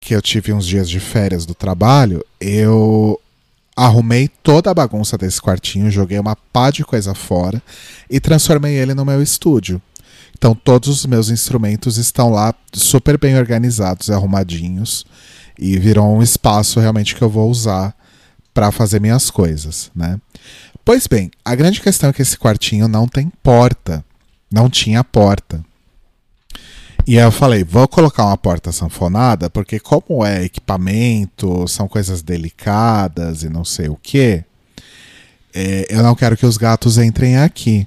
que 0.01 0.15
eu 0.15 0.21
tive 0.21 0.53
uns 0.53 0.67
dias 0.67 0.89
de 0.89 1.01
férias 1.01 1.47
do 1.47 1.55
trabalho, 1.55 2.25
eu 2.41 3.19
arrumei 3.77 4.29
toda 4.43 4.71
a 4.71 4.75
bagunça 4.75 5.17
desse 5.17 5.41
quartinho, 5.41 5.91
joguei 5.91 6.19
uma 6.19 6.37
pá 6.37 6.71
de 6.71 6.85
coisa 6.85 7.15
fora 7.15 7.63
e 8.11 8.21
transformei 8.21 8.75
ele 8.75 8.95
no 8.95 9.05
meu 9.05 9.23
estúdio. 9.23 9.81
Então 10.37 10.55
todos 10.55 10.89
os 10.89 11.07
meus 11.07 11.31
instrumentos 11.31 11.97
estão 11.97 12.29
lá 12.31 12.55
super 12.73 13.19
bem 13.19 13.39
organizados 13.39 14.11
arrumadinhos 14.11 15.07
e 15.59 15.79
virou 15.79 16.17
um 16.17 16.23
espaço 16.23 16.81
realmente 16.81 17.15
que 17.15 17.23
eu 17.23 17.31
vou 17.31 17.49
usar 17.49 17.95
para 18.53 18.71
fazer 18.71 19.01
minhas 19.01 19.31
coisas, 19.31 19.91
né? 19.95 20.21
Pois 20.85 21.07
bem, 21.07 21.31
a 21.45 21.55
grande 21.55 21.81
questão 21.81 22.11
é 22.11 22.13
que 22.13 22.23
esse 22.23 22.37
quartinho 22.37 22.89
não 22.89 23.07
tem 23.07 23.31
porta, 23.43 24.05
não 24.51 24.69
tinha 24.69 25.05
porta. 25.05 25.65
E 27.07 27.19
aí 27.19 27.25
eu 27.25 27.33
falei, 27.33 27.65
vou 27.65 27.87
colocar 27.89 28.25
uma 28.25 28.37
porta 28.37 28.71
sanfonada, 28.71 29.51
porque 29.51 29.81
como 29.81 30.25
é 30.25 30.45
equipamento, 30.45 31.67
são 31.69 31.89
coisas 31.89 32.23
delicadas 32.23 33.43
e 33.43 33.49
não 33.49 33.65
sei 33.65 33.89
o 33.89 33.99
que, 34.01 34.45
é, 35.55 35.87
eu 35.91 36.03
não 36.03 36.15
quero 36.15 36.37
que 36.37 36.47
os 36.47 36.57
gatos 36.57 36.99
entrem 36.99 37.37
aqui. 37.39 37.87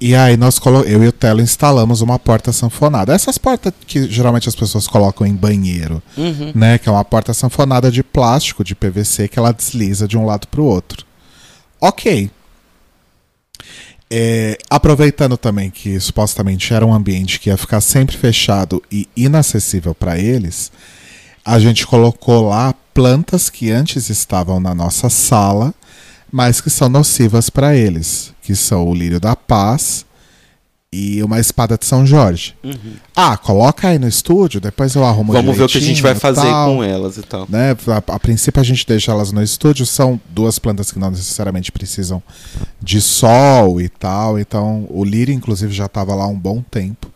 E 0.00 0.16
aí 0.16 0.36
nós 0.36 0.58
eu 0.86 1.04
e 1.04 1.06
o 1.06 1.12
Telo 1.12 1.40
instalamos 1.40 2.00
uma 2.00 2.18
porta 2.18 2.52
sanfonada. 2.52 3.14
Essas 3.14 3.38
portas 3.38 3.72
que 3.86 4.10
geralmente 4.10 4.48
as 4.48 4.56
pessoas 4.56 4.88
colocam 4.88 5.24
em 5.24 5.32
banheiro, 5.34 6.02
Uhum. 6.16 6.50
né? 6.56 6.76
Que 6.76 6.88
é 6.88 6.92
uma 6.92 7.04
porta 7.04 7.32
sanfonada 7.32 7.88
de 7.88 8.02
plástico, 8.02 8.64
de 8.64 8.74
PVC, 8.74 9.28
que 9.28 9.38
ela 9.38 9.52
desliza 9.52 10.08
de 10.08 10.18
um 10.18 10.26
lado 10.26 10.48
para 10.48 10.60
o 10.60 10.64
outro. 10.64 11.06
Ok. 11.84 12.30
É, 14.08 14.56
aproveitando 14.70 15.36
também 15.36 15.68
que 15.68 15.98
supostamente 15.98 16.72
era 16.72 16.86
um 16.86 16.94
ambiente 16.94 17.40
que 17.40 17.50
ia 17.50 17.56
ficar 17.56 17.80
sempre 17.80 18.16
fechado 18.16 18.80
e 18.88 19.08
inacessível 19.16 19.92
para 19.92 20.16
eles, 20.16 20.70
a 21.44 21.58
gente 21.58 21.84
colocou 21.84 22.48
lá 22.48 22.72
plantas 22.94 23.50
que 23.50 23.72
antes 23.72 24.08
estavam 24.10 24.60
na 24.60 24.72
nossa 24.72 25.10
sala, 25.10 25.74
mas 26.30 26.60
que 26.60 26.70
são 26.70 26.88
nocivas 26.88 27.50
para 27.50 27.74
eles, 27.74 28.32
que 28.42 28.54
são 28.54 28.86
o 28.86 28.94
lírio 28.94 29.18
da 29.18 29.34
paz 29.34 30.06
e 30.92 31.22
uma 31.22 31.40
espada 31.40 31.78
de 31.78 31.86
São 31.86 32.04
Jorge. 32.04 32.54
Uhum. 32.62 32.94
Ah, 33.16 33.34
coloca 33.36 33.88
aí 33.88 33.98
no 33.98 34.06
estúdio, 34.06 34.60
depois 34.60 34.94
eu 34.94 35.02
arrumo 35.04 35.32
Vamos 35.32 35.56
ver 35.56 35.62
o 35.62 35.68
que 35.68 35.78
a 35.78 35.80
gente 35.80 36.02
vai 36.02 36.14
fazer 36.14 36.42
tal 36.42 36.74
com 36.76 36.84
elas 36.84 37.16
e 37.16 37.22
tal. 37.22 37.46
né? 37.48 37.70
A, 37.88 38.14
a 38.14 38.20
princípio 38.20 38.60
a 38.60 38.64
gente 38.64 38.86
deixa 38.86 39.10
elas 39.10 39.32
no 39.32 39.42
estúdio, 39.42 39.86
são 39.86 40.20
duas 40.28 40.58
plantas 40.58 40.92
que 40.92 40.98
não 40.98 41.10
necessariamente 41.10 41.72
precisam 41.72 42.22
de 42.80 43.00
sol 43.00 43.80
e 43.80 43.88
tal, 43.88 44.38
então 44.38 44.86
o 44.90 45.02
lírio 45.02 45.34
inclusive 45.34 45.72
já 45.72 45.86
estava 45.86 46.14
lá 46.14 46.26
um 46.26 46.38
bom 46.38 46.62
tempo 46.70 47.10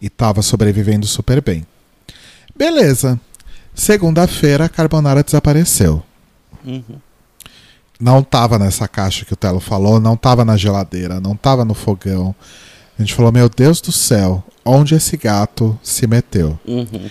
e 0.00 0.06
estava 0.06 0.40
sobrevivendo 0.40 1.06
super 1.06 1.42
bem. 1.42 1.66
Beleza. 2.56 3.20
Segunda-feira 3.74 4.64
a 4.64 4.68
carbonara 4.68 5.22
desapareceu. 5.22 6.02
Uhum. 6.64 6.82
Não 8.00 8.22
tava 8.22 8.58
nessa 8.58 8.88
caixa 8.88 9.26
que 9.26 9.34
o 9.34 9.36
Telo 9.36 9.60
falou, 9.60 10.00
não 10.00 10.16
tava 10.16 10.42
na 10.42 10.56
geladeira, 10.56 11.20
não 11.20 11.36
tava 11.36 11.66
no 11.66 11.74
fogão. 11.74 12.34
A 13.00 13.04
gente 13.04 13.14
falou, 13.14 13.32
meu 13.32 13.48
Deus 13.48 13.80
do 13.80 13.90
céu, 13.90 14.44
onde 14.64 14.94
esse 14.94 15.16
gato 15.16 15.78
se 15.82 16.06
meteu? 16.06 16.58
Uhum. 16.66 17.08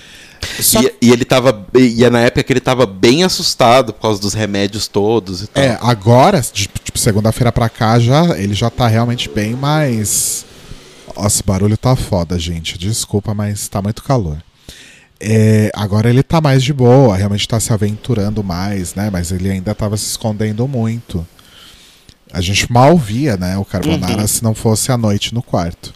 Só 0.60 0.82
E, 0.82 0.94
e 1.02 1.12
ele 1.12 1.26
tava. 1.26 1.66
E 1.76 2.04
é 2.06 2.10
na 2.10 2.20
época 2.22 2.44
que 2.44 2.54
ele 2.54 2.60
tava 2.60 2.86
bem 2.86 3.24
assustado 3.24 3.92
por 3.92 4.02
causa 4.02 4.22
dos 4.22 4.34
remédios 4.34 4.88
todos 4.88 5.42
e 5.42 5.48
tal. 5.48 5.64
É, 5.64 5.78
agora, 5.82 6.40
de- 6.42 6.68
tipo, 6.68 6.98
segunda-feira 7.00 7.52
pra 7.52 7.68
cá, 7.70 7.98
já, 8.00 8.38
ele 8.38 8.54
já 8.54 8.70
tá 8.70 8.88
realmente 8.88 9.28
bem 9.30 9.56
mais. 9.56 10.46
Nossa, 11.16 11.28
esse 11.38 11.44
barulho 11.44 11.76
tá 11.76 11.96
foda, 11.96 12.38
gente. 12.38 12.78
Desculpa, 12.78 13.34
mas 13.34 13.68
tá 13.68 13.82
muito 13.82 14.04
calor. 14.04 14.38
É, 15.20 15.70
agora 15.76 16.10
ele 16.10 16.24
tá 16.24 16.40
mais 16.40 16.64
de 16.64 16.72
boa, 16.72 17.18
realmente 17.18 17.48
tá 17.48 17.60
se 17.60 17.74
aventurando 17.74 18.42
mais, 18.44 18.96
né? 18.96 19.10
Mas 19.12 19.32
ele 19.32 19.50
ainda 19.50 19.74
tava 19.76 19.98
se 19.98 20.06
escondendo 20.06 20.68
muito. 20.68 21.28
A 22.32 22.42
gente 22.42 22.72
mal 22.72 22.98
via, 22.98 23.36
né, 23.38 23.58
o 23.58 23.66
Carbonara 23.66 24.22
Uhum. 24.22 24.28
se 24.28 24.44
não 24.44 24.54
fosse 24.54 24.92
à 24.92 24.98
noite 24.98 25.34
no 25.34 25.42
quarto. 25.42 25.94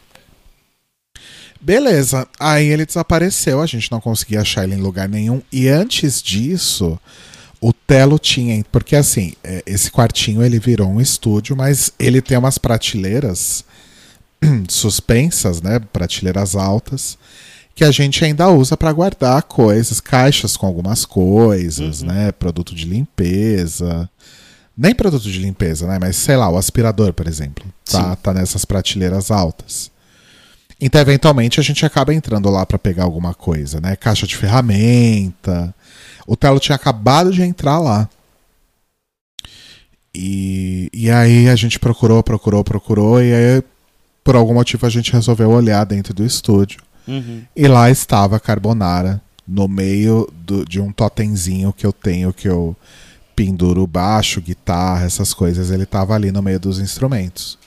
Beleza, 1.61 2.27
aí 2.39 2.67
ele 2.67 2.85
desapareceu, 2.85 3.61
a 3.61 3.65
gente 3.65 3.89
não 3.91 4.01
conseguia 4.01 4.41
achar 4.41 4.65
ele 4.65 4.75
em 4.75 4.81
lugar 4.81 5.07
nenhum. 5.07 5.41
E 5.51 5.69
antes 5.69 6.21
disso, 6.21 6.99
o 7.61 7.71
Telo 7.71 8.19
tinha. 8.19 8.61
Porque 8.69 8.95
assim, 8.97 9.33
é, 9.41 9.63
esse 9.65 9.89
quartinho 9.89 10.43
ele 10.43 10.59
virou 10.59 10.89
um 10.89 10.99
estúdio, 10.99 11.55
mas 11.55 11.93
ele 11.97 12.21
tem 12.21 12.37
umas 12.37 12.57
prateleiras 12.57 13.63
suspensas, 14.67 15.61
né? 15.61 15.79
Prateleiras 15.79 16.53
altas, 16.53 17.17
que 17.73 17.85
a 17.85 17.91
gente 17.91 18.25
ainda 18.25 18.49
usa 18.49 18.75
para 18.75 18.91
guardar 18.91 19.41
coisas, 19.43 20.01
caixas 20.01 20.57
com 20.57 20.67
algumas 20.67 21.05
coisas, 21.05 22.01
né? 22.01 22.33
Produto 22.33 22.75
de 22.75 22.83
limpeza. 22.83 24.09
Nem 24.75 24.95
produto 24.95 25.23
de 25.29 25.37
limpeza, 25.39 25.85
né? 25.87 25.97
Mas 26.01 26.15
sei 26.15 26.35
lá, 26.35 26.49
o 26.49 26.57
aspirador, 26.57 27.13
por 27.13 27.27
exemplo. 27.27 27.63
Tá, 27.89 28.11
Sim. 28.11 28.17
tá 28.23 28.33
nessas 28.33 28.65
prateleiras 28.65 29.29
altas. 29.29 29.91
Então, 30.81 30.99
eventualmente, 30.99 31.59
a 31.59 31.63
gente 31.63 31.85
acaba 31.85 32.13
entrando 32.13 32.49
lá 32.49 32.65
para 32.65 32.79
pegar 32.79 33.03
alguma 33.03 33.33
coisa, 33.33 33.79
né? 33.79 33.95
Caixa 33.95 34.25
de 34.27 34.35
ferramenta. 34.35 35.73
O 36.25 36.35
Telo 36.35 36.59
tinha 36.59 36.75
acabado 36.75 37.31
de 37.31 37.41
entrar 37.43 37.79
lá. 37.79 38.09
E, 40.15 40.89
e 40.93 41.09
aí 41.09 41.49
a 41.49 41.55
gente 41.55 41.79
procurou, 41.79 42.21
procurou, 42.21 42.63
procurou, 42.63 43.21
e 43.21 43.33
aí, 43.33 43.63
por 44.23 44.35
algum 44.35 44.53
motivo, 44.53 44.85
a 44.85 44.89
gente 44.89 45.11
resolveu 45.11 45.49
olhar 45.49 45.83
dentro 45.85 46.13
do 46.13 46.25
estúdio. 46.25 46.81
Uhum. 47.07 47.43
E 47.55 47.67
lá 47.67 47.89
estava 47.89 48.35
a 48.35 48.39
Carbonara, 48.39 49.21
no 49.47 49.67
meio 49.67 50.29
do- 50.33 50.65
de 50.65 50.79
um 50.79 50.91
totemzinho 50.91 51.73
que 51.73 51.85
eu 51.85 51.91
tenho, 51.91 52.31
que 52.31 52.47
eu 52.47 52.75
penduro 53.35 53.85
baixo, 53.87 54.41
guitarra, 54.41 55.05
essas 55.05 55.33
coisas. 55.33 55.71
Ele 55.71 55.83
estava 55.83 56.13
ali 56.15 56.31
no 56.31 56.41
meio 56.41 56.59
dos 56.59 56.79
instrumentos. 56.79 57.57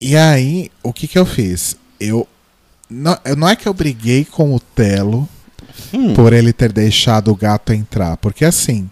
E 0.00 0.16
aí, 0.16 0.70
o 0.82 0.92
que 0.92 1.06
que 1.06 1.18
eu 1.18 1.26
fiz? 1.26 1.76
Eu 2.00 2.26
não, 2.90 3.16
não 3.36 3.48
é 3.48 3.56
que 3.56 3.68
eu 3.68 3.74
briguei 3.74 4.24
com 4.24 4.54
o 4.54 4.60
Telo 4.60 5.28
Hum. 5.92 6.14
por 6.14 6.32
ele 6.32 6.52
ter 6.52 6.72
deixado 6.72 7.30
o 7.30 7.36
gato 7.36 7.72
entrar, 7.72 8.16
porque 8.18 8.44
assim, 8.44 8.90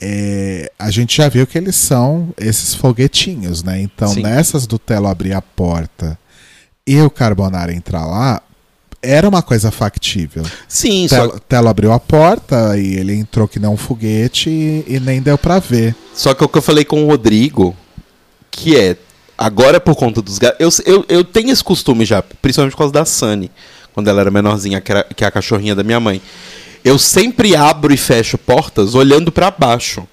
é, 0.00 0.70
a 0.78 0.90
gente 0.90 1.16
já 1.16 1.28
viu 1.28 1.46
que 1.46 1.56
eles 1.56 1.76
são 1.76 2.32
esses 2.36 2.74
foguetinhos, 2.74 3.62
né? 3.62 3.80
Então, 3.80 4.08
Sim. 4.08 4.22
nessas 4.22 4.66
do 4.66 4.78
Telo 4.78 5.06
abrir 5.06 5.32
a 5.32 5.42
porta 5.42 6.18
e 6.86 7.00
o 7.00 7.10
Carbonara 7.10 7.72
entrar 7.72 8.06
lá, 8.06 8.42
era 9.04 9.28
uma 9.28 9.42
coisa 9.42 9.70
factível. 9.70 10.44
Sim, 10.66 11.06
só, 11.06 11.16
Telo, 11.16 11.40
Telo 11.40 11.68
abriu 11.68 11.92
a 11.92 12.00
porta 12.00 12.78
e 12.78 12.94
ele 12.94 13.14
entrou 13.14 13.46
que 13.46 13.58
nem 13.58 13.68
um 13.68 13.76
foguete 13.76 14.48
e, 14.50 14.84
e 14.86 15.00
nem 15.00 15.20
deu 15.20 15.36
pra 15.36 15.58
ver. 15.58 15.94
só 16.14 16.34
que 16.34 16.42
o 16.42 16.48
que 16.48 16.58
eu 16.58 16.62
falei 16.62 16.84
com 16.84 17.04
o 17.04 17.08
Rodrigo, 17.08 17.76
que 18.50 18.76
é. 18.76 18.96
Agora 19.36 19.80
por 19.80 19.96
conta 19.96 20.22
dos 20.22 20.38
gatos. 20.38 20.80
Eu, 20.86 20.94
eu, 20.94 21.04
eu 21.08 21.24
tenho 21.24 21.50
esse 21.50 21.62
costume 21.62 22.04
já, 22.04 22.22
principalmente 22.22 22.72
por 22.72 22.78
causa 22.78 22.92
da 22.92 23.04
Sunny, 23.04 23.50
quando 23.92 24.08
ela 24.08 24.20
era 24.20 24.30
menorzinha, 24.30 24.80
que, 24.80 24.92
era, 24.92 25.04
que 25.04 25.24
é 25.24 25.26
a 25.26 25.30
cachorrinha 25.30 25.74
da 25.74 25.82
minha 25.82 25.98
mãe. 25.98 26.22
Eu 26.84 26.98
sempre 26.98 27.56
abro 27.56 27.92
e 27.92 27.96
fecho 27.96 28.38
portas 28.38 28.94
olhando 28.94 29.32
pra 29.32 29.50
baixo. 29.50 30.06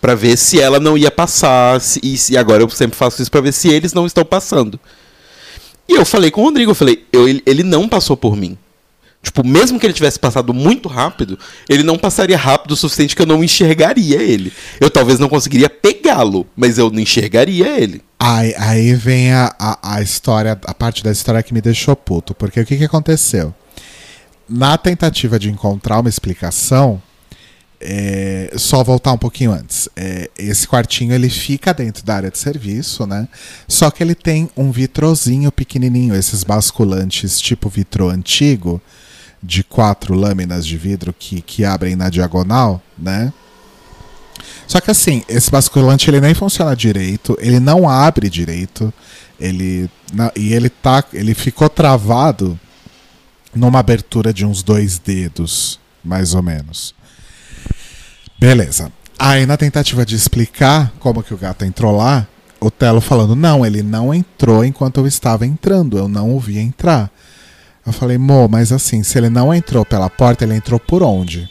Pra 0.00 0.14
ver 0.14 0.36
se 0.36 0.60
ela 0.60 0.78
não 0.78 0.98
ia 0.98 1.10
passar. 1.10 1.80
Se, 1.80 2.00
e 2.02 2.18
se 2.18 2.36
agora 2.36 2.62
eu 2.62 2.68
sempre 2.68 2.96
faço 2.96 3.22
isso 3.22 3.30
pra 3.30 3.40
ver 3.40 3.52
se 3.52 3.68
eles 3.68 3.92
não 3.94 4.06
estão 4.06 4.24
passando. 4.24 4.78
E 5.88 5.94
eu 5.94 6.04
falei 6.04 6.30
com 6.30 6.40
o 6.40 6.44
Rodrigo, 6.44 6.70
eu 6.70 6.74
falei, 6.74 7.04
eu, 7.12 7.28
ele, 7.28 7.62
não 7.62 7.88
passou 7.88 8.16
por 8.16 8.36
mim. 8.36 8.56
Tipo, 9.22 9.46
mesmo 9.46 9.80
que 9.80 9.86
ele 9.86 9.94
tivesse 9.94 10.18
passado 10.18 10.52
muito 10.52 10.86
rápido, 10.86 11.38
ele 11.68 11.82
não 11.82 11.96
passaria 11.96 12.36
rápido 12.36 12.72
o 12.72 12.76
suficiente 12.76 13.16
que 13.16 13.22
eu 13.22 13.26
não 13.26 13.42
enxergaria 13.42 14.22
ele. 14.22 14.52
Eu 14.78 14.90
talvez 14.90 15.18
não 15.18 15.30
conseguiria 15.30 15.70
pegá-lo, 15.70 16.46
mas 16.54 16.76
eu 16.76 16.90
não 16.90 17.00
enxergaria 17.00 17.80
ele. 17.80 18.02
Aí, 18.18 18.54
aí 18.58 18.94
vem 18.94 19.32
a, 19.32 19.54
a, 19.58 19.96
a 19.96 20.02
história, 20.02 20.58
a 20.64 20.74
parte 20.74 21.02
da 21.02 21.10
história 21.10 21.42
que 21.42 21.54
me 21.54 21.62
deixou 21.62 21.96
puto. 21.96 22.34
Porque 22.34 22.60
o 22.60 22.66
que, 22.66 22.76
que 22.76 22.84
aconteceu? 22.84 23.54
Na 24.46 24.76
tentativa 24.76 25.38
de 25.38 25.50
encontrar 25.50 26.00
uma 26.00 26.08
explicação, 26.08 27.00
é, 27.86 28.50
só 28.56 28.82
voltar 28.82 29.12
um 29.12 29.18
pouquinho 29.18 29.52
antes. 29.52 29.90
É, 29.94 30.30
esse 30.38 30.66
quartinho 30.66 31.12
ele 31.12 31.28
fica 31.28 31.74
dentro 31.74 32.02
da 32.02 32.16
área 32.16 32.30
de 32.30 32.38
serviço, 32.38 33.06
né? 33.06 33.28
Só 33.68 33.90
que 33.90 34.02
ele 34.02 34.14
tem 34.14 34.48
um 34.56 34.72
vitrozinho 34.72 35.52
pequenininho, 35.52 36.14
esses 36.14 36.42
basculantes 36.42 37.38
tipo 37.38 37.68
vitrô 37.68 38.08
antigo, 38.08 38.80
de 39.42 39.62
quatro 39.62 40.14
lâminas 40.14 40.66
de 40.66 40.78
vidro 40.78 41.12
que, 41.12 41.42
que 41.42 41.62
abrem 41.62 41.94
na 41.94 42.08
diagonal, 42.08 42.82
né? 42.98 43.30
Só 44.66 44.80
que 44.80 44.90
assim, 44.90 45.22
esse 45.28 45.50
basculante 45.50 46.08
ele 46.08 46.22
nem 46.22 46.32
funciona 46.32 46.74
direito, 46.74 47.36
ele 47.38 47.60
não 47.60 47.86
abre 47.86 48.30
direito, 48.30 48.92
ele 49.38 49.90
e 50.34 50.54
ele 50.54 50.70
tá, 50.70 51.04
ele 51.12 51.34
ficou 51.34 51.68
travado 51.68 52.58
numa 53.54 53.78
abertura 53.78 54.32
de 54.32 54.46
uns 54.46 54.62
dois 54.62 54.98
dedos, 54.98 55.78
mais 56.02 56.34
ou 56.34 56.42
menos. 56.42 56.94
Beleza. 58.38 58.92
Aí 59.18 59.46
na 59.46 59.56
tentativa 59.56 60.04
de 60.04 60.14
explicar 60.14 60.92
como 60.98 61.22
que 61.22 61.32
o 61.32 61.38
gato 61.38 61.64
entrou 61.64 61.96
lá, 61.96 62.26
o 62.60 62.70
Telo 62.70 63.00
falando: 63.00 63.34
"Não, 63.36 63.64
ele 63.64 63.82
não 63.82 64.12
entrou 64.12 64.64
enquanto 64.64 64.98
eu 64.98 65.06
estava 65.06 65.46
entrando, 65.46 65.96
eu 65.96 66.08
não 66.08 66.34
o 66.34 66.40
vi 66.40 66.58
entrar". 66.58 67.10
Eu 67.86 67.92
falei: 67.92 68.18
"Mo, 68.18 68.48
mas 68.48 68.72
assim, 68.72 69.02
se 69.02 69.16
ele 69.18 69.28
não 69.28 69.52
entrou 69.54 69.84
pela 69.84 70.10
porta, 70.10 70.44
ele 70.44 70.54
entrou 70.54 70.80
por 70.80 71.02
onde?" 71.02 71.48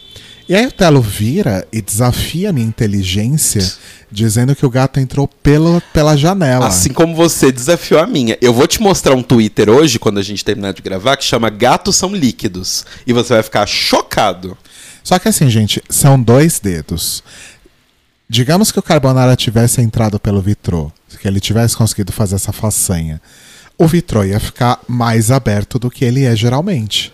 E 0.48 0.54
aí 0.54 0.68
o 0.68 0.72
Telo 0.72 1.02
vira 1.02 1.66
e 1.72 1.82
desafia 1.82 2.50
a 2.50 2.54
minha 2.54 2.68
inteligência, 2.68 3.66
dizendo 4.12 4.54
que 4.54 4.66
o 4.66 4.70
gato 4.70 5.00
entrou 5.00 5.26
pelo, 5.26 5.82
pela 5.94 6.18
janela. 6.18 6.68
Assim 6.68 6.92
como 6.92 7.16
você 7.16 7.50
desafiou 7.50 8.02
a 8.02 8.06
minha. 8.06 8.38
Eu 8.42 8.54
vou 8.54 8.68
te 8.68 8.82
mostrar 8.82 9.16
um 9.16 9.24
Twitter 9.24 9.70
hoje, 9.70 9.98
quando 9.98 10.18
a 10.18 10.22
gente 10.22 10.44
terminar 10.44 10.74
de 10.74 10.82
gravar, 10.82 11.16
que 11.16 11.24
chama 11.24 11.50
Gatos 11.50 11.96
São 11.96 12.14
Líquidos. 12.14 12.86
E 13.08 13.14
você 13.14 13.36
vai 13.36 13.44
ficar 13.44 13.66
chocado. 13.66 14.58
Só 15.04 15.20
que 15.20 15.28
assim, 15.28 15.50
gente, 15.50 15.84
são 15.90 16.22
dois 16.22 16.60
dedos. 16.60 17.24
Digamos 18.30 18.72
que 18.72 18.80
o 18.80 18.84
Carbonara 18.84 19.36
tivesse 19.36 19.82
entrado 19.82 20.20
pelo 20.20 20.42
vitrô, 20.42 20.92
que 21.20 21.28
ele 21.28 21.40
tivesse 21.40 21.76
conseguido 21.76 22.12
fazer 22.12 22.36
essa 22.36 22.54
façanha. 22.54 23.22
O 23.78 23.88
vitrô 23.88 24.24
ia 24.24 24.40
ficar 24.40 24.80
mais 24.88 25.30
aberto 25.30 25.78
do 25.78 25.90
que 25.90 26.06
ele 26.06 26.24
é 26.24 26.36
geralmente. 26.36 27.14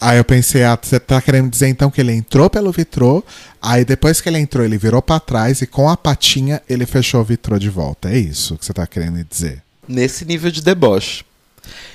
Aí 0.00 0.18
eu 0.18 0.24
pensei, 0.24 0.64
ah, 0.64 0.78
você 0.80 0.98
tá 0.98 1.20
querendo 1.22 1.48
dizer 1.48 1.68
então 1.68 1.90
que 1.90 2.00
ele 2.00 2.12
entrou 2.12 2.50
pelo 2.50 2.72
vitrô, 2.72 3.24
aí 3.62 3.84
depois 3.84 4.20
que 4.20 4.28
ele 4.28 4.38
entrou, 4.38 4.64
ele 4.64 4.76
virou 4.76 5.00
pra 5.00 5.20
trás 5.20 5.62
e 5.62 5.66
com 5.66 5.88
a 5.88 5.96
patinha 5.96 6.60
ele 6.68 6.84
fechou 6.84 7.20
o 7.20 7.24
vitrô 7.24 7.58
de 7.58 7.70
volta. 7.70 8.10
É 8.10 8.18
isso 8.18 8.58
que 8.58 8.66
você 8.66 8.72
tá 8.72 8.86
querendo 8.86 9.22
dizer. 9.24 9.62
Nesse 9.88 10.24
nível 10.24 10.50
de 10.50 10.62
deboche. 10.62 11.24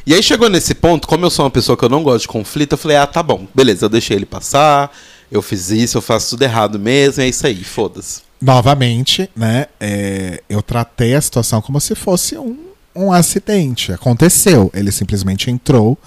E 0.05 0.13
aí 0.13 0.23
chegou 0.23 0.49
nesse 0.49 0.73
ponto, 0.73 1.07
como 1.07 1.25
eu 1.25 1.29
sou 1.29 1.45
uma 1.45 1.51
pessoa 1.51 1.77
que 1.77 1.83
eu 1.83 1.89
não 1.89 2.03
gosto 2.03 2.21
de 2.21 2.27
conflito, 2.27 2.73
eu 2.73 2.77
falei, 2.77 2.97
ah, 2.97 3.07
tá 3.07 3.21
bom, 3.21 3.47
beleza, 3.53 3.85
eu 3.85 3.89
deixei 3.89 4.15
ele 4.17 4.25
passar, 4.25 4.91
eu 5.31 5.41
fiz 5.41 5.69
isso, 5.69 5.97
eu 5.97 6.01
faço 6.01 6.31
tudo 6.31 6.43
errado 6.43 6.79
mesmo, 6.79 7.21
é 7.23 7.27
isso 7.27 7.45
aí, 7.45 7.63
foda-se. 7.63 8.21
Novamente, 8.41 9.29
né? 9.35 9.67
é, 9.79 10.41
eu 10.49 10.61
tratei 10.61 11.13
a 11.13 11.21
situação 11.21 11.61
como 11.61 11.79
se 11.79 11.93
fosse 11.93 12.37
um, 12.37 12.57
um 12.95 13.11
acidente. 13.11 13.91
Aconteceu. 13.91 14.71
Ele 14.73 14.91
simplesmente 14.91 15.51
entrou 15.51 15.97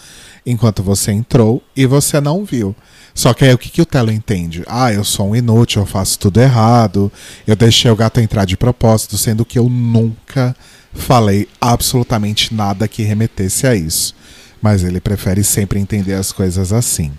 enquanto 0.45 0.83
você 0.83 1.13
entrou 1.13 1.63
e 1.77 1.87
você 1.87 2.21
não 2.21 2.45
viu. 2.45 2.75
Só 3.15 3.35
que 3.35 3.45
aí 3.45 3.53
o 3.53 3.59
que, 3.59 3.69
que 3.69 3.83
o 3.83 3.87
Telo 3.87 4.11
entende? 4.11 4.63
Ah, 4.67 4.93
eu 4.93 5.05
sou 5.05 5.31
um 5.31 5.37
inútil, 5.37 5.83
eu 5.83 5.87
faço 5.87 6.19
tudo 6.19 6.41
errado, 6.41 7.13
eu 7.47 7.55
deixei 7.55 7.91
o 7.91 7.97
gato 7.97 8.21
entrar 8.21 8.47
de 8.47 8.57
propósito, 8.57 9.19
sendo 9.19 9.45
que 9.45 9.59
eu 9.59 9.69
nunca 9.69 10.57
falei 10.95 11.49
absolutamente 11.61 12.55
nada 12.55 12.89
que 12.89 13.03
remetesse 13.03 13.67
a 13.67 13.75
isso. 13.75 14.15
Mas 14.61 14.85
ele 14.85 15.01
prefere 15.01 15.43
sempre 15.43 15.81
entender 15.81 16.15
as 16.15 16.31
coisas 16.31 16.73
assim. 16.73 17.13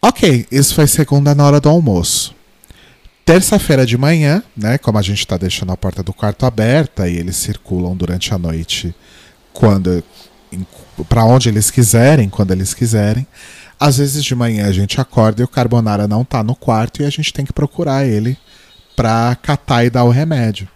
Ok, 0.00 0.46
isso 0.50 0.74
foi 0.74 0.86
segunda 0.86 1.34
na 1.34 1.44
hora 1.44 1.60
do 1.60 1.68
almoço. 1.68 2.34
Terça-feira 3.24 3.84
de 3.84 3.98
manhã, 3.98 4.42
né? 4.56 4.78
Como 4.78 4.98
a 4.98 5.02
gente 5.02 5.18
está 5.18 5.36
deixando 5.36 5.72
a 5.72 5.76
porta 5.76 6.02
do 6.02 6.12
quarto 6.12 6.46
aberta 6.46 7.08
e 7.08 7.16
eles 7.16 7.36
circulam 7.36 7.94
durante 7.94 8.32
a 8.32 8.38
noite 8.38 8.94
quando 9.52 10.02
para 11.08 11.24
onde 11.24 11.48
eles 11.48 11.70
quiserem, 11.70 12.28
quando 12.28 12.50
eles 12.50 12.74
quiserem. 12.74 13.26
Às 13.78 13.98
vezes 13.98 14.24
de 14.24 14.34
manhã 14.34 14.66
a 14.66 14.72
gente 14.72 15.00
acorda 15.00 15.42
e 15.42 15.44
o 15.44 15.48
Carbonara 15.48 16.08
não 16.08 16.24
tá 16.24 16.42
no 16.42 16.56
quarto 16.56 17.02
e 17.02 17.04
a 17.04 17.10
gente 17.10 17.32
tem 17.32 17.44
que 17.44 17.52
procurar 17.52 18.06
ele 18.06 18.36
pra 18.96 19.36
catar 19.40 19.84
e 19.84 19.90
dar 19.90 20.04
o 20.04 20.10
remédio. 20.10 20.68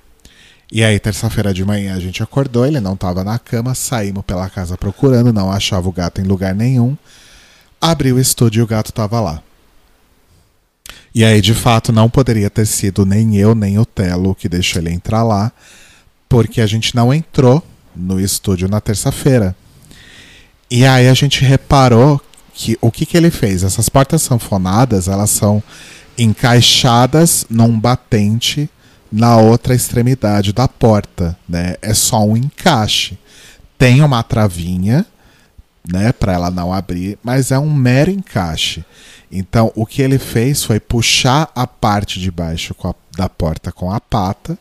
E 0.75 0.83
aí, 0.83 0.99
terça-feira 0.99 1.55
de 1.55 1.64
manhã, 1.64 1.95
a 1.95 2.01
gente 2.01 2.20
acordou, 2.20 2.66
ele 2.66 2.81
não 2.81 2.97
tava 2.97 3.22
na 3.22 3.39
cama, 3.39 3.77
saímos 3.77 4.25
pela 4.25 4.51
casa 4.51 4.77
procurando, 4.77 5.33
não 5.33 5.49
achava 5.49 5.89
o 5.89 5.93
gato 5.93 6.20
em 6.20 6.25
lugar 6.25 6.53
nenhum. 6.53 6.97
Abriu 7.81 8.16
o 8.16 8.20
estúdio 8.20 8.59
e 8.59 8.62
o 8.64 8.66
gato 8.66 8.93
tava 8.93 9.20
lá. 9.20 9.41
E 11.14 11.25
aí, 11.25 11.41
de 11.41 11.55
fato, 11.55 11.93
não 11.93 12.11
poderia 12.11 12.51
ter 12.51 12.66
sido 12.66 13.07
nem 13.07 13.37
eu, 13.37 13.55
nem 13.55 13.79
o 13.79 13.87
Telo 13.87 14.35
que 14.35 14.49
deixou 14.49 14.83
ele 14.83 14.91
entrar 14.91 15.22
lá, 15.22 15.53
porque 16.29 16.61
a 16.61 16.66
gente 16.66 16.93
não 16.97 17.14
entrou 17.14 17.62
no 17.95 18.18
estúdio 18.18 18.66
na 18.68 18.81
terça-feira. 18.81 19.55
E 20.68 20.85
aí 20.85 21.07
a 21.07 21.14
gente 21.14 21.45
reparou 21.45 22.20
que 22.53 22.77
o 22.81 22.91
que, 22.91 23.07
que 23.07 23.16
ele 23.16 23.31
fez? 23.31 23.62
Essas 23.62 23.89
portas 23.89 24.22
sanfonadas, 24.22 25.07
elas 25.07 25.31
são 25.31 25.62
encaixadas 26.18 27.47
num 27.49 27.79
batente 27.79 28.68
na 29.11 29.37
outra 29.37 29.75
extremidade 29.75 30.53
da 30.53 30.67
porta, 30.69 31.37
né? 31.49 31.77
É 31.81 31.95
só 31.95 32.25
um 32.25 32.37
encaixe. 32.37 33.17
Tem 33.79 34.03
uma 34.03 34.23
travinha, 34.23 35.05
né, 35.87 36.13
para 36.13 36.33
ela 36.33 36.51
não 36.51 36.73
abrir, 36.73 37.19
mas 37.23 37.51
é 37.51 37.59
um 37.59 37.73
mero 37.73 38.11
encaixe. 38.11 38.85
Então, 39.31 39.71
o 39.75 39.85
que 39.85 40.01
ele 40.01 40.19
fez 40.19 40.63
foi 40.65 40.79
puxar 40.81 41.51
a 41.55 41.67
parte 41.67 42.21
de 42.21 42.31
baixo 42.31 42.75
a, 42.85 42.95
da 43.17 43.29
porta 43.29 43.71
com 43.73 43.91
a 43.91 44.01
pata 44.01 44.57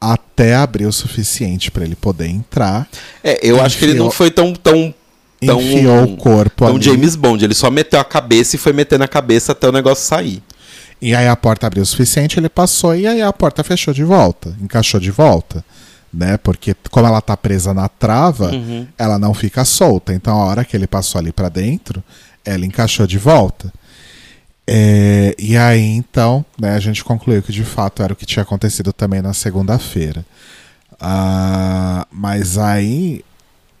até 0.00 0.54
abrir 0.54 0.86
o 0.86 0.92
suficiente 0.92 1.70
para 1.70 1.84
ele 1.84 1.96
poder 1.96 2.28
entrar. 2.28 2.88
É, 3.22 3.38
eu 3.42 3.60
acho 3.60 3.78
que 3.78 3.84
ele 3.84 3.94
não 3.94 4.06
Enfiou- 4.06 4.12
foi 4.12 4.30
tão 4.30 4.52
tão 4.54 4.94
tão, 5.44 5.60
enfiou 5.60 6.04
o 6.04 6.16
corpo 6.16 6.64
tão 6.66 6.76
ali. 6.76 6.84
James 6.84 7.14
Bond, 7.16 7.44
ele 7.44 7.54
só 7.54 7.70
meteu 7.70 8.00
a 8.00 8.04
cabeça 8.04 8.56
e 8.56 8.58
foi 8.58 8.72
metendo 8.72 9.04
a 9.04 9.08
cabeça 9.08 9.52
até 9.52 9.68
o 9.68 9.72
negócio 9.72 10.04
sair. 10.06 10.42
E 11.00 11.14
aí 11.14 11.28
a 11.28 11.36
porta 11.36 11.66
abriu 11.66 11.82
o 11.82 11.86
suficiente, 11.86 12.38
ele 12.40 12.48
passou 12.48 12.94
e 12.96 13.06
aí 13.06 13.22
a 13.22 13.32
porta 13.32 13.62
fechou 13.62 13.94
de 13.94 14.02
volta, 14.02 14.56
encaixou 14.60 14.98
de 14.98 15.10
volta, 15.12 15.64
né? 16.12 16.36
Porque 16.38 16.74
como 16.90 17.06
ela 17.06 17.20
tá 17.20 17.36
presa 17.36 17.72
na 17.72 17.88
trava, 17.88 18.50
Uhum. 18.50 18.86
ela 18.98 19.18
não 19.18 19.32
fica 19.32 19.64
solta. 19.64 20.12
Então 20.12 20.40
a 20.40 20.44
hora 20.46 20.64
que 20.64 20.76
ele 20.76 20.86
passou 20.88 21.18
ali 21.20 21.30
pra 21.32 21.48
dentro, 21.48 22.02
ela 22.44 22.66
encaixou 22.66 23.06
de 23.06 23.16
volta. 23.18 23.72
É, 24.66 25.34
e 25.38 25.56
aí 25.56 25.80
então, 25.82 26.44
né, 26.58 26.74
a 26.74 26.80
gente 26.80 27.02
concluiu 27.04 27.42
que 27.42 27.52
de 27.52 27.64
fato 27.64 28.02
era 28.02 28.12
o 28.12 28.16
que 28.16 28.26
tinha 28.26 28.42
acontecido 28.42 28.92
também 28.92 29.22
na 29.22 29.32
segunda-feira. 29.32 30.26
Ah, 31.00 32.06
mas 32.10 32.58
aí 32.58 33.24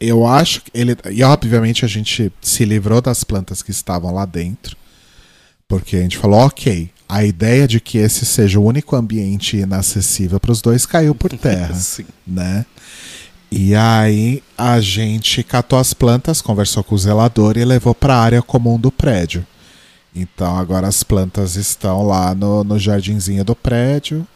eu 0.00 0.26
acho 0.26 0.62
que 0.62 0.70
ele 0.72 0.96
e 1.10 1.22
obviamente 1.24 1.84
a 1.84 1.88
gente 1.88 2.32
se 2.40 2.64
livrou 2.64 3.00
das 3.00 3.24
plantas 3.24 3.62
que 3.62 3.70
estavam 3.72 4.14
lá 4.14 4.24
dentro. 4.24 4.76
Porque 5.66 5.96
a 5.96 6.00
gente 6.00 6.16
falou, 6.16 6.40
ok, 6.46 6.88
a 7.08 7.24
ideia 7.24 7.66
de 7.66 7.80
que 7.80 7.98
esse 7.98 8.26
seja 8.26 8.60
o 8.60 8.64
único 8.64 8.94
ambiente 8.94 9.56
inacessível 9.56 10.38
para 10.38 10.52
os 10.52 10.60
dois 10.60 10.84
caiu 10.84 11.14
por 11.14 11.32
terra, 11.32 11.72
Sim. 11.78 12.04
né? 12.26 12.66
E 13.50 13.74
aí 13.74 14.42
a 14.58 14.78
gente 14.80 15.42
catou 15.42 15.78
as 15.78 15.94
plantas, 15.94 16.42
conversou 16.42 16.84
com 16.84 16.94
o 16.94 16.98
zelador 16.98 17.56
e 17.56 17.64
levou 17.64 17.94
para 17.94 18.14
a 18.14 18.20
área 18.22 18.42
comum 18.42 18.78
do 18.78 18.92
prédio. 18.92 19.46
Então 20.14 20.56
agora 20.58 20.86
as 20.86 21.02
plantas 21.02 21.56
estão 21.56 22.06
lá 22.06 22.34
no, 22.34 22.62
no 22.62 22.78
jardinzinho 22.78 23.42
do 23.44 23.54
prédio. 23.56 24.26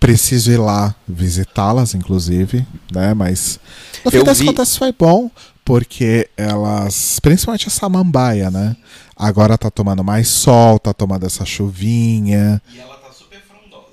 Preciso 0.00 0.50
ir 0.52 0.58
lá 0.58 0.94
visitá-las, 1.06 1.92
inclusive, 1.94 2.64
né? 2.92 3.12
Mas 3.14 3.58
no 4.04 4.10
fim 4.10 4.18
Eu 4.18 4.24
das 4.24 4.38
vi- 4.38 4.46
contas 4.46 4.76
foi 4.76 4.92
bom, 4.96 5.30
porque 5.68 6.30
elas, 6.34 7.20
principalmente 7.20 7.68
a 7.68 7.70
samambaia, 7.70 8.50
né? 8.50 8.74
Agora 9.14 9.58
tá 9.58 9.70
tomando 9.70 10.02
mais 10.02 10.26
sol, 10.26 10.78
tá 10.78 10.94
tomando 10.94 11.26
essa 11.26 11.44
chuvinha. 11.44 12.62
E 12.72 12.78
ela 12.78 12.96
tá 12.96 13.12
super 13.12 13.38
frondosa. 13.42 13.92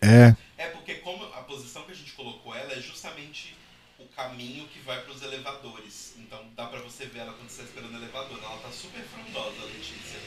É, 0.00 0.36
É 0.56 0.66
porque 0.66 0.94
como 1.02 1.24
a 1.24 1.40
posição 1.40 1.82
que 1.82 1.90
a 1.90 1.94
gente 1.96 2.12
colocou 2.12 2.54
ela 2.54 2.72
é 2.72 2.80
justamente 2.80 3.56
o 3.98 4.04
caminho 4.14 4.68
que 4.68 4.78
vai 4.86 5.00
para 5.00 5.12
os 5.12 5.20
elevadores. 5.20 6.14
Então 6.24 6.38
dá 6.56 6.66
para 6.66 6.78
você 6.78 7.06
ver 7.06 7.18
ela 7.22 7.32
quando 7.32 7.48
você 7.48 7.62
está 7.62 7.64
esperando 7.64 7.94
o 7.94 7.96
elevador. 7.96 8.38
Ela 8.40 8.58
tá 8.58 8.68
super 8.70 9.02
frondosa, 9.02 9.66
Letícia. 9.66 10.20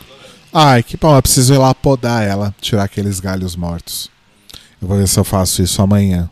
Adorando. 0.00 0.34
Ai, 0.52 0.82
que 0.82 0.96
bom, 0.96 1.14
eu 1.14 1.22
preciso 1.22 1.54
ir 1.54 1.58
lá 1.58 1.72
podar 1.72 2.26
ela, 2.26 2.52
tirar 2.60 2.82
aqueles 2.82 3.20
galhos 3.20 3.54
mortos. 3.54 4.10
Eu 4.80 4.88
vou 4.88 4.98
ver 4.98 5.06
se 5.06 5.20
eu 5.20 5.22
faço 5.22 5.62
isso 5.62 5.80
amanhã. 5.80 6.28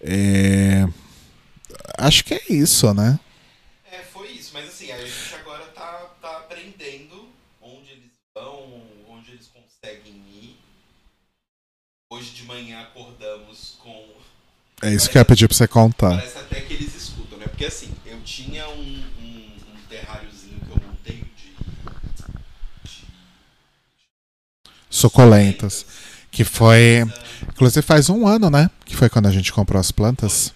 É, 0.00 0.86
Acho 1.98 2.24
que 2.24 2.34
é 2.34 2.42
isso, 2.48 2.92
né? 2.94 3.18
É, 3.90 3.98
foi 3.98 4.30
isso. 4.30 4.50
Mas 4.54 4.68
assim, 4.68 4.90
a 4.90 4.98
gente 4.98 5.34
agora 5.34 5.64
tá, 5.66 6.10
tá 6.20 6.36
aprendendo 6.38 7.28
onde 7.60 7.90
eles 7.90 8.10
vão, 8.34 8.82
onde 9.08 9.32
eles 9.32 9.48
conseguem 9.48 10.14
ir. 10.14 10.56
Hoje 12.10 12.30
de 12.30 12.44
manhã 12.44 12.82
acordamos 12.82 13.76
com. 13.82 14.08
É 14.82 14.92
isso 14.92 15.08
que 15.08 15.16
eu 15.16 15.20
ia 15.20 15.24
pedir 15.24 15.48
pra 15.48 15.56
você 15.56 15.68
contar. 15.68 16.16
Parece 16.16 16.38
até 16.38 16.60
que 16.60 16.74
eles 16.74 16.94
escutam, 16.94 17.38
né? 17.38 17.46
Porque 17.46 17.64
assim, 17.64 17.94
eu 18.04 18.20
tinha 18.22 18.68
um, 18.68 19.04
um, 19.20 19.56
um 19.72 19.86
terráriozinho 19.88 20.58
que 20.60 20.70
eu 20.70 20.88
montei 20.88 21.24
de. 21.36 21.54
de 22.84 23.06
Suculentas. 24.90 25.86
Que 26.30 26.44
foi. 26.44 27.02
Inclusive 27.48 27.82
faz 27.86 28.08
um 28.08 28.26
ano, 28.26 28.50
né? 28.50 28.70
Que 28.84 28.96
foi 28.96 29.08
quando 29.08 29.26
a 29.26 29.30
gente 29.30 29.52
comprou 29.52 29.78
as 29.78 29.92
plantas. 29.92 30.54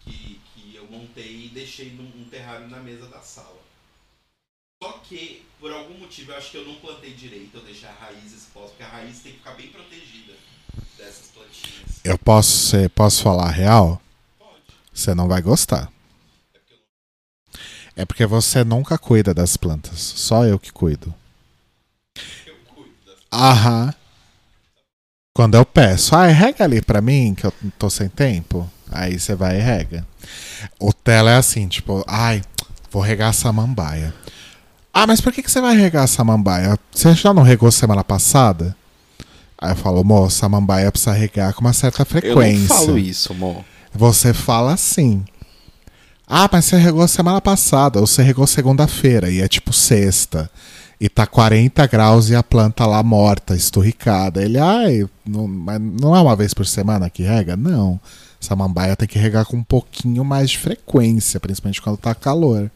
que, 0.00 0.40
que 0.54 0.74
eu 0.76 0.86
montei 0.90 1.46
e 1.46 1.48
deixei 1.48 1.90
num 1.92 2.04
um 2.22 2.28
terrário 2.28 2.68
na 2.68 2.78
mesa 2.78 3.06
da 3.06 3.20
sala. 3.20 3.58
Só 4.82 4.92
que, 5.08 5.42
por 5.58 5.72
algum 5.72 5.98
motivo, 5.98 6.32
eu 6.32 6.36
acho 6.36 6.50
que 6.50 6.56
eu 6.58 6.66
não 6.66 6.74
plantei 6.76 7.14
direito, 7.14 7.56
eu 7.56 7.62
deixei 7.62 7.88
a 7.88 7.92
raiz 7.92 8.32
exposta, 8.32 8.70
porque 8.70 8.82
a 8.82 8.88
raiz 8.88 9.18
tem 9.20 9.32
que 9.32 9.38
ficar 9.38 9.54
bem 9.54 9.68
protegida 9.68 10.34
dessas 10.96 11.28
plantinhas. 11.28 11.97
Eu 12.08 12.16
posso, 12.16 12.74
posso 12.94 13.22
falar 13.22 13.50
real? 13.50 14.00
Você 14.94 15.14
não 15.14 15.28
vai 15.28 15.42
gostar. 15.42 15.92
É 17.94 18.06
porque 18.06 18.24
você 18.24 18.64
nunca 18.64 18.96
cuida 18.96 19.34
das 19.34 19.58
plantas. 19.58 19.98
Só 20.16 20.46
eu 20.46 20.58
que 20.58 20.72
cuido. 20.72 21.14
eu 22.46 22.54
cuido 22.74 22.94
Aham. 23.30 23.92
Quando 25.36 25.56
eu 25.56 25.66
peço, 25.66 26.16
ah, 26.16 26.24
rega 26.28 26.64
ali 26.64 26.80
pra 26.80 27.02
mim, 27.02 27.34
que 27.34 27.44
eu 27.44 27.52
tô 27.78 27.90
sem 27.90 28.08
tempo. 28.08 28.66
Aí 28.90 29.20
você 29.20 29.34
vai 29.34 29.58
e 29.58 29.62
rega. 29.62 30.06
O 30.80 30.94
tela 30.94 31.32
é 31.32 31.36
assim, 31.36 31.68
tipo, 31.68 32.02
ai, 32.08 32.40
vou 32.90 33.02
regar 33.02 33.28
a 33.28 33.34
samambaia. 33.34 34.14
Ah, 34.94 35.06
mas 35.06 35.20
por 35.20 35.30
que, 35.30 35.42
que 35.42 35.50
você 35.50 35.60
vai 35.60 35.76
regar 35.76 36.04
a 36.04 36.08
samambaia? 36.08 36.78
Você 36.90 37.14
já 37.14 37.34
não 37.34 37.42
regou 37.42 37.70
semana 37.70 38.02
passada? 38.02 38.74
Aí 39.60 39.72
eu 39.72 39.76
falo, 39.76 40.04
moça, 40.04 40.26
a 40.36 40.40
samambaia 40.40 40.90
precisa 40.92 41.12
regar 41.12 41.52
com 41.52 41.60
uma 41.60 41.72
certa 41.72 42.02
Eu 42.02 42.06
frequência. 42.06 42.68
não 42.68 42.76
falo 42.86 42.98
isso, 42.98 43.32
amor. 43.32 43.64
Você 43.92 44.32
fala 44.32 44.72
assim. 44.72 45.24
Ah, 46.26 46.48
mas 46.52 46.66
você 46.66 46.76
regou 46.76 47.08
semana 47.08 47.40
passada, 47.40 47.98
ou 48.00 48.06
você 48.06 48.22
regou 48.22 48.46
segunda-feira, 48.46 49.30
e 49.30 49.40
é 49.40 49.48
tipo 49.48 49.72
sexta. 49.72 50.48
E 51.00 51.08
tá 51.08 51.26
40 51.26 51.86
graus 51.86 52.28
e 52.28 52.34
a 52.34 52.42
planta 52.42 52.84
lá 52.84 53.02
morta, 53.02 53.54
esturricada. 53.54 54.42
Ele, 54.42 54.58
ai, 54.58 55.08
não, 55.26 55.46
mas 55.48 55.80
não 55.80 56.14
é 56.14 56.20
uma 56.20 56.36
vez 56.36 56.52
por 56.52 56.66
semana 56.66 57.08
que 57.08 57.22
rega? 57.22 57.56
Não. 57.56 58.00
Samambaia 58.40 58.94
tem 58.96 59.08
que 59.08 59.18
regar 59.18 59.44
com 59.46 59.56
um 59.56 59.62
pouquinho 59.64 60.24
mais 60.24 60.50
de 60.50 60.58
frequência, 60.58 61.40
principalmente 61.40 61.80
quando 61.82 61.96
tá 61.96 62.14
calor. 62.14 62.70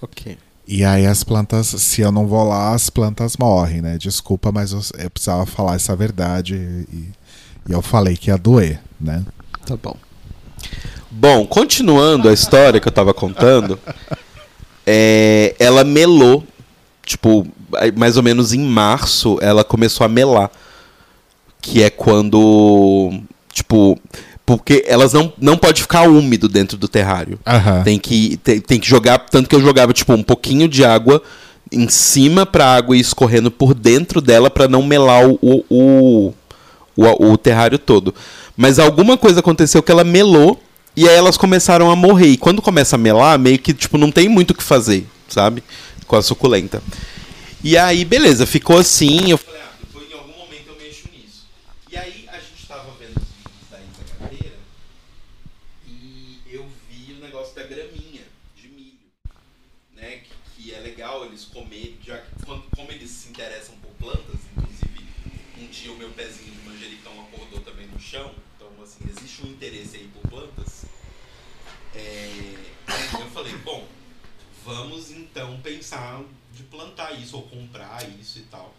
Ok. 0.00 0.38
E 0.66 0.84
aí 0.84 1.06
as 1.06 1.24
plantas, 1.24 1.66
se 1.66 2.00
eu 2.00 2.12
não 2.12 2.26
vou 2.26 2.48
lá, 2.48 2.72
as 2.72 2.88
plantas 2.88 3.36
morrem, 3.36 3.82
né? 3.82 3.98
Desculpa, 3.98 4.52
mas 4.52 4.72
eu, 4.72 4.80
eu 4.98 5.10
precisava 5.10 5.44
falar 5.44 5.74
essa 5.74 5.94
verdade 5.96 6.54
e, 6.54 7.10
e 7.68 7.72
eu 7.72 7.82
falei 7.82 8.16
que 8.16 8.30
ia 8.30 8.38
doer, 8.38 8.80
né? 9.00 9.24
Tá 9.66 9.76
bom. 9.76 9.96
Bom, 11.10 11.46
continuando 11.46 12.28
a 12.28 12.32
história 12.32 12.80
que 12.80 12.88
eu 12.88 12.92
tava 12.92 13.12
contando, 13.12 13.78
é, 14.86 15.54
ela 15.58 15.84
melou, 15.84 16.44
tipo, 17.04 17.46
mais 17.96 18.16
ou 18.16 18.22
menos 18.22 18.52
em 18.52 18.60
março, 18.60 19.38
ela 19.42 19.64
começou 19.64 20.04
a 20.04 20.08
melar. 20.08 20.50
Que 21.60 21.82
é 21.82 21.90
quando, 21.90 23.20
tipo, 23.52 23.98
porque 24.44 24.84
elas 24.86 25.12
não, 25.12 25.32
não 25.38 25.56
pode 25.56 25.82
ficar 25.82 26.08
úmido 26.08 26.48
dentro 26.48 26.76
do 26.76 26.88
terrário. 26.88 27.38
Aham. 27.46 27.82
Tem 27.82 27.98
que, 27.98 28.36
tem, 28.38 28.60
tem 28.60 28.80
que 28.80 28.88
jogar, 28.88 29.18
tanto 29.18 29.48
que 29.48 29.54
eu 29.54 29.60
jogava, 29.60 29.92
tipo, 29.92 30.12
um 30.12 30.22
pouquinho 30.22 30.68
de 30.68 30.84
água 30.84 31.22
em 31.70 31.88
cima 31.88 32.44
pra 32.44 32.74
água 32.76 32.96
ir 32.96 33.00
escorrendo 33.00 33.50
por 33.50 33.72
dentro 33.72 34.20
dela 34.20 34.50
pra 34.50 34.68
não 34.68 34.82
melar 34.82 35.26
o, 35.26 35.38
o, 35.40 35.64
o, 35.70 36.34
o, 36.96 37.32
o 37.32 37.38
terrário 37.38 37.78
todo. 37.78 38.14
Mas 38.56 38.78
alguma 38.78 39.16
coisa 39.16 39.40
aconteceu 39.40 39.82
que 39.82 39.90
ela 39.90 40.04
melou 40.04 40.60
e 40.94 41.08
aí 41.08 41.16
elas 41.16 41.38
começaram 41.38 41.90
a 41.90 41.96
morrer. 41.96 42.28
E 42.28 42.36
quando 42.36 42.60
começa 42.60 42.96
a 42.96 42.98
melar, 42.98 43.38
meio 43.38 43.58
que, 43.58 43.72
tipo, 43.72 43.96
não 43.96 44.10
tem 44.10 44.28
muito 44.28 44.50
o 44.50 44.54
que 44.54 44.62
fazer, 44.62 45.06
sabe? 45.28 45.62
Com 46.06 46.16
a 46.16 46.22
suculenta. 46.22 46.82
E 47.64 47.78
aí, 47.78 48.04
beleza, 48.04 48.44
ficou 48.44 48.76
assim. 48.76 49.30
Eu 49.30 49.38
falei, 49.38 49.60
ah, 49.62 49.72
depois 49.80 50.10
em 50.10 50.14
algum 50.14 50.32
momento 50.32 50.68
eu 50.68 50.76
mexo 50.76 51.08
nisso. 51.16 51.46
E 51.90 51.96
aí 51.96 52.28
a 52.28 52.36
gente 52.36 52.66
tava 52.68 52.90
vendo 53.00 53.16
os 53.16 53.28
vídeos 53.38 53.70
da 53.70 53.78
Isa 53.78 54.04
Carreira 54.18 54.56
e 55.88 56.40
eu 56.52 56.66
vi 56.90 57.14
o 57.14 57.24
negócio 57.24 57.54
da 57.54 57.62
graminha 57.62 58.22
de 58.60 58.68
milho, 58.68 58.98
né? 59.96 60.18
Que, 60.56 60.64
que 60.64 60.71
é 60.71 60.71
legal 60.82 61.24
eles 61.24 61.44
comerem, 61.44 61.98
já 62.04 62.18
que 62.18 62.44
quando, 62.44 62.68
como 62.74 62.90
eles 62.90 63.10
se 63.10 63.28
interessam 63.28 63.74
por 63.76 63.90
plantas, 63.92 64.40
inclusive 64.56 65.06
um 65.58 65.66
dia 65.66 65.92
o 65.92 65.96
meu 65.96 66.10
pezinho 66.10 66.52
de 66.52 66.68
manjericão 66.68 67.12
acordou 67.22 67.60
também 67.60 67.86
no 67.86 68.00
chão, 68.00 68.34
então 68.56 68.68
assim, 68.82 69.04
existe 69.08 69.46
um 69.46 69.50
interesse 69.50 69.96
aí 69.96 70.08
por 70.08 70.28
plantas. 70.28 70.84
É, 71.94 72.54
eu 73.20 73.30
falei, 73.30 73.56
bom, 73.58 73.86
vamos 74.64 75.10
então 75.10 75.60
pensar 75.60 76.22
de 76.52 76.62
plantar 76.64 77.12
isso 77.12 77.36
ou 77.36 77.42
comprar 77.48 78.08
isso 78.18 78.38
e 78.38 78.42
tal. 78.42 78.74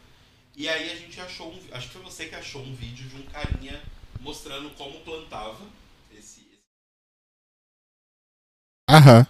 E 0.55 0.69
aí 0.69 0.91
a 0.91 0.95
gente 0.95 1.19
achou 1.19 1.51
um, 1.51 1.59
acho 1.71 1.87
que 1.87 1.93
foi 1.93 2.03
você 2.03 2.27
que 2.27 2.35
achou 2.35 2.61
um 2.61 2.75
vídeo 2.75 3.07
de 3.07 3.15
um 3.15 3.23
carinha 3.23 3.81
mostrando 4.19 4.69
como 4.75 4.99
plantava 5.01 5.65
esse, 6.11 6.41
esse 6.41 6.59
Aham. 8.89 9.25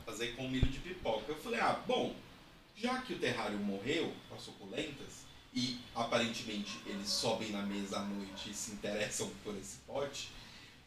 Já 2.84 3.02
que 3.02 3.14
o 3.14 3.20
terrário 3.20 3.58
morreu 3.60 4.14
as 4.36 4.42
suculentas 4.42 5.24
e 5.54 5.80
aparentemente 5.96 6.82
eles 6.86 7.08
sobem 7.08 7.50
na 7.52 7.62
mesa 7.62 8.00
à 8.00 8.02
noite 8.02 8.50
e 8.50 8.54
se 8.54 8.72
interessam 8.72 9.32
por 9.42 9.56
esse 9.56 9.78
pote, 9.88 10.30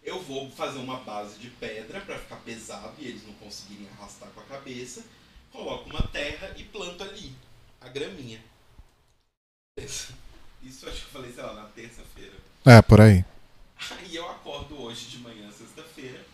eu 0.03 0.23
vou 0.23 0.51
fazer 0.51 0.79
uma 0.79 0.99
base 0.99 1.39
de 1.39 1.49
pedra 1.49 2.03
para 2.03 2.19
ficar 2.19 2.37
pesado 2.37 2.95
e 2.99 3.07
eles 3.07 3.27
não 3.27 3.33
conseguirem 3.35 3.89
arrastar 3.89 4.29
com 4.31 4.41
a 4.41 4.45
cabeça. 4.45 5.03
Coloco 5.51 5.89
uma 5.89 6.03
terra 6.09 6.55
e 6.59 6.65
planto 6.65 7.03
ali 7.03 7.35
a 7.81 7.89
graminha. 7.89 8.45
Isso 9.79 10.89
acho 10.89 11.01
que 11.01 11.07
eu 11.07 11.11
falei, 11.11 11.33
sei 11.33 11.43
lá, 11.43 11.55
na 11.55 11.69
terça-feira. 11.69 12.37
É, 12.67 12.83
por 12.83 13.01
aí. 13.01 13.25
Aí 13.91 14.15
eu 14.15 14.29
acordo 14.29 14.83
hoje 14.83 15.07
de 15.07 15.19
manhã, 15.19 15.51
sexta-feira. 15.51 16.25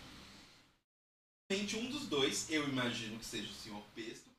Um 1.50 1.90
dos 1.90 2.06
dois, 2.06 2.50
eu 2.50 2.66
imagino 2.66 3.18
que 3.18 3.26
seja 3.26 3.50
o 3.50 3.54
senhor 3.54 3.82
Pesto, 3.94 4.31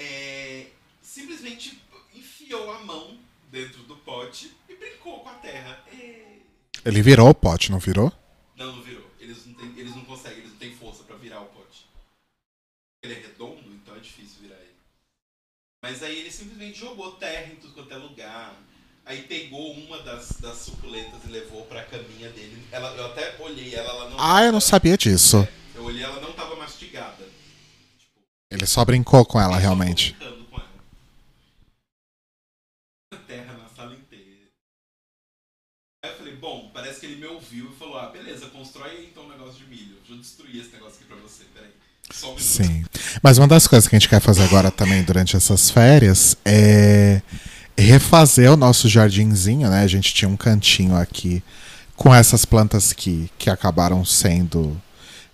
é, 0.00 0.66
simplesmente 1.02 1.80
enfiou 2.14 2.70
a 2.72 2.80
mão 2.80 3.18
dentro 3.50 3.82
do 3.84 3.96
pote 3.96 4.52
e 4.68 4.74
brincou 4.74 5.20
com 5.20 5.28
a 5.28 5.34
terra. 5.34 5.84
É, 5.92 6.36
Ele 6.84 7.02
virou 7.02 7.28
o 7.28 7.34
pote, 7.34 7.70
não 7.70 7.78
virou? 7.78 8.12
Não, 8.56 8.76
não 8.76 8.82
virou. 8.82 9.08
Eles 9.18 9.44
não, 9.46 9.54
têm- 9.54 9.74
eles 9.78 9.94
não 9.94 10.04
conseguem, 10.04 10.38
eles 10.38 10.50
não 10.52 10.58
têm 10.58 10.74
força 10.76 11.02
pra 11.04 11.16
virar 11.16 11.40
o 11.40 11.46
pote. 11.46 11.86
Ele 13.02 13.14
é 13.14 13.18
redondo, 13.18 13.70
então 13.74 13.96
é 13.96 14.00
difícil 14.00 14.42
virar 14.42 14.56
ele. 14.56 14.74
Mas 15.82 16.02
aí 16.02 16.18
ele 16.18 16.30
simplesmente 16.30 16.78
jogou 16.78 17.12
terra 17.12 17.52
em 17.52 17.56
tudo 17.56 17.74
quanto 17.74 17.92
é 17.92 17.96
lugar. 17.96 18.54
Aí 19.04 19.22
pegou 19.22 19.72
uma 19.72 20.02
das, 20.02 20.32
das 20.40 20.58
suculentas 20.58 21.24
e 21.24 21.28
levou 21.28 21.64
pra 21.66 21.84
caminha 21.84 22.28
dele. 22.30 22.62
Ela, 22.70 22.94
eu 22.94 23.06
até 23.06 23.36
olhei 23.40 23.74
ela, 23.74 23.88
ela 23.90 24.10
não. 24.10 24.16
Ah, 24.20 24.42
eu 24.44 24.52
não 24.52 24.60
sabia 24.60 24.98
disso. 24.98 25.48
Eu 25.74 25.84
olhei, 25.84 26.02
ela 26.02 26.20
não 26.20 26.32
tava 26.32 26.56
mastigada. 26.56 27.26
Ele 28.50 28.66
só 28.66 28.84
brincou 28.84 29.24
com 29.24 29.40
ela, 29.40 29.58
realmente. 29.58 30.14
ficou 30.14 30.28
brincando 30.28 30.44
com 30.50 30.56
ela. 30.56 30.68
Terra 33.26 33.54
na 33.54 33.68
sala 33.68 33.94
inteira. 33.94 34.48
Aí 36.04 36.10
eu 36.10 36.16
falei, 36.16 36.36
bom, 36.36 36.70
parece 36.72 37.00
que 37.00 37.06
ele 37.06 37.16
me 37.16 37.26
ouviu 37.26 37.70
e 37.70 37.74
falou, 37.76 37.98
ah, 37.98 38.08
beleza, 38.08 38.46
constrói 38.46 38.90
aí 38.90 39.08
então 39.10 39.24
um 39.24 39.28
negócio 39.28 39.58
de 39.58 39.66
milho. 39.66 39.96
Deixa 39.98 40.12
eu 40.12 40.18
destruir 40.18 40.62
esse 40.62 40.72
negócio 40.72 40.96
aqui 40.96 41.04
pra 41.04 41.16
você, 41.16 41.44
peraí. 41.52 41.70
Só 42.10 42.32
um. 42.34 42.38
Sim. 42.38 42.84
Mas 43.22 43.36
uma 43.36 43.46
das 43.46 43.66
coisas 43.66 43.86
que 43.86 43.94
a 43.94 43.98
gente 43.98 44.08
quer 44.08 44.20
fazer 44.20 44.44
agora 44.44 44.70
também 44.70 45.02
durante 45.02 45.36
essas 45.36 45.70
férias 45.70 46.36
é 46.44 47.20
refazer 47.76 48.50
o 48.50 48.56
nosso 48.56 48.88
jardinzinho, 48.88 49.68
né? 49.68 49.82
A 49.82 49.86
gente 49.86 50.12
tinha 50.14 50.28
um 50.28 50.36
cantinho 50.36 50.96
aqui 50.96 51.42
com 51.94 52.14
essas 52.14 52.44
plantas 52.44 52.92
que, 52.92 53.30
que 53.38 53.50
acabaram 53.50 54.04
sendo 54.04 54.80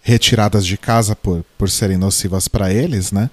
retiradas 0.07 0.67
de 0.67 0.77
casa 0.77 1.17
por, 1.17 1.43
por 1.57 1.71
serem 1.71 1.97
nocivas 1.97 2.47
para 2.47 2.71
eles, 2.71 3.11
né? 3.11 3.31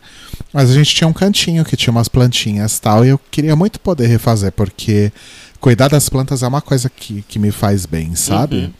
Mas 0.53 0.71
a 0.71 0.73
gente 0.73 0.95
tinha 0.95 1.07
um 1.07 1.11
cantinho 1.11 1.65
que 1.65 1.75
tinha 1.75 1.91
umas 1.91 2.07
plantinhas 2.07 2.77
e 2.77 2.81
tal, 2.81 3.05
e 3.05 3.09
eu 3.09 3.19
queria 3.29 3.57
muito 3.57 3.77
poder 3.77 4.07
refazer, 4.07 4.53
porque 4.53 5.11
cuidar 5.59 5.89
das 5.89 6.07
plantas 6.07 6.41
é 6.41 6.47
uma 6.47 6.61
coisa 6.61 6.89
que, 6.89 7.23
que 7.27 7.37
me 7.37 7.51
faz 7.51 7.85
bem, 7.85 8.15
sabe? 8.15 8.55
Uhum. 8.55 8.73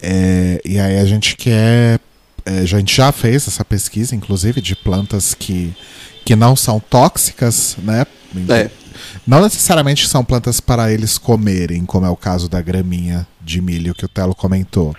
É, 0.00 0.62
e 0.64 0.78
aí 0.78 0.98
a 1.00 1.04
gente 1.04 1.36
quer. 1.36 1.98
é, 2.44 2.60
a 2.60 2.64
gente 2.64 2.94
já 2.94 3.10
fez 3.10 3.48
essa 3.48 3.64
pesquisa, 3.64 4.14
inclusive, 4.14 4.60
de 4.60 4.76
plantas 4.76 5.34
que, 5.34 5.74
que 6.24 6.36
não 6.36 6.54
são 6.54 6.78
tóxicas, 6.78 7.76
né? 7.82 8.06
É. 8.48 8.70
Não 9.26 9.42
necessariamente 9.42 10.06
são 10.06 10.24
plantas 10.24 10.60
para 10.60 10.92
eles 10.92 11.18
comerem, 11.18 11.84
como 11.84 12.06
é 12.06 12.08
o 12.08 12.16
caso 12.16 12.48
da 12.48 12.62
graminha 12.62 13.26
de 13.42 13.60
milho 13.60 13.94
que 13.96 14.04
o 14.04 14.08
Telo 14.08 14.34
comentou. 14.34 14.94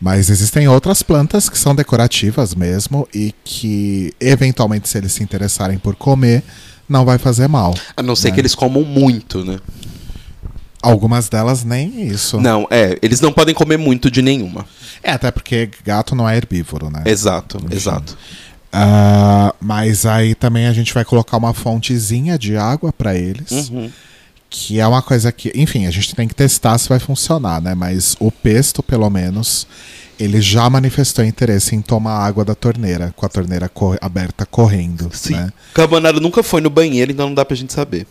Mas 0.00 0.28
existem 0.28 0.68
outras 0.68 1.02
plantas 1.02 1.48
que 1.48 1.58
são 1.58 1.74
decorativas 1.74 2.54
mesmo 2.54 3.08
e 3.14 3.34
que, 3.44 4.12
eventualmente, 4.20 4.88
se 4.88 4.98
eles 4.98 5.12
se 5.12 5.22
interessarem 5.22 5.78
por 5.78 5.94
comer, 5.96 6.42
não 6.88 7.04
vai 7.04 7.18
fazer 7.18 7.48
mal. 7.48 7.74
A 7.96 8.02
não 8.02 8.14
ser 8.14 8.28
né? 8.28 8.34
que 8.34 8.40
eles 8.40 8.54
comam 8.54 8.84
muito, 8.84 9.44
né? 9.44 9.58
Algumas 10.82 11.28
delas 11.28 11.64
nem 11.64 12.06
isso. 12.06 12.40
Não, 12.40 12.66
é, 12.70 12.98
eles 13.02 13.20
não 13.20 13.32
podem 13.32 13.54
comer 13.54 13.76
muito 13.76 14.10
de 14.10 14.22
nenhuma. 14.22 14.66
É, 15.02 15.12
até 15.12 15.30
porque 15.30 15.70
gato 15.84 16.14
não 16.14 16.28
é 16.28 16.36
herbívoro, 16.36 16.90
né? 16.90 17.02
Exato, 17.06 17.58
exato. 17.70 18.16
Ah, 18.72 19.54
mas 19.60 20.04
aí 20.04 20.34
também 20.34 20.66
a 20.66 20.72
gente 20.72 20.92
vai 20.92 21.04
colocar 21.04 21.38
uma 21.38 21.54
fontezinha 21.54 22.38
de 22.38 22.56
água 22.56 22.92
para 22.92 23.14
eles, 23.16 23.70
Uhum. 23.70 23.90
Que 24.48 24.80
é 24.80 24.86
uma 24.86 25.02
coisa 25.02 25.30
que, 25.32 25.52
enfim, 25.54 25.86
a 25.86 25.90
gente 25.90 26.14
tem 26.14 26.28
que 26.28 26.34
testar 26.34 26.78
se 26.78 26.88
vai 26.88 26.98
funcionar, 26.98 27.60
né? 27.60 27.74
Mas 27.74 28.16
o 28.18 28.30
pesto, 28.30 28.82
pelo 28.82 29.08
menos, 29.10 29.66
ele 30.18 30.40
já 30.40 30.68
manifestou 30.70 31.24
interesse 31.24 31.74
em 31.74 31.82
tomar 31.82 32.18
água 32.18 32.44
da 32.44 32.54
torneira, 32.54 33.12
com 33.16 33.26
a 33.26 33.28
torneira 33.28 33.70
aberta 34.00 34.46
correndo. 34.46 35.10
Sim. 35.12 35.34
Né? 35.34 35.52
Carbonara 35.74 36.20
nunca 36.20 36.42
foi 36.42 36.60
no 36.60 36.70
banheiro, 36.70 37.12
então 37.12 37.26
não 37.26 37.34
dá 37.34 37.44
pra 37.44 37.56
gente 37.56 37.72
saber. 37.72 38.06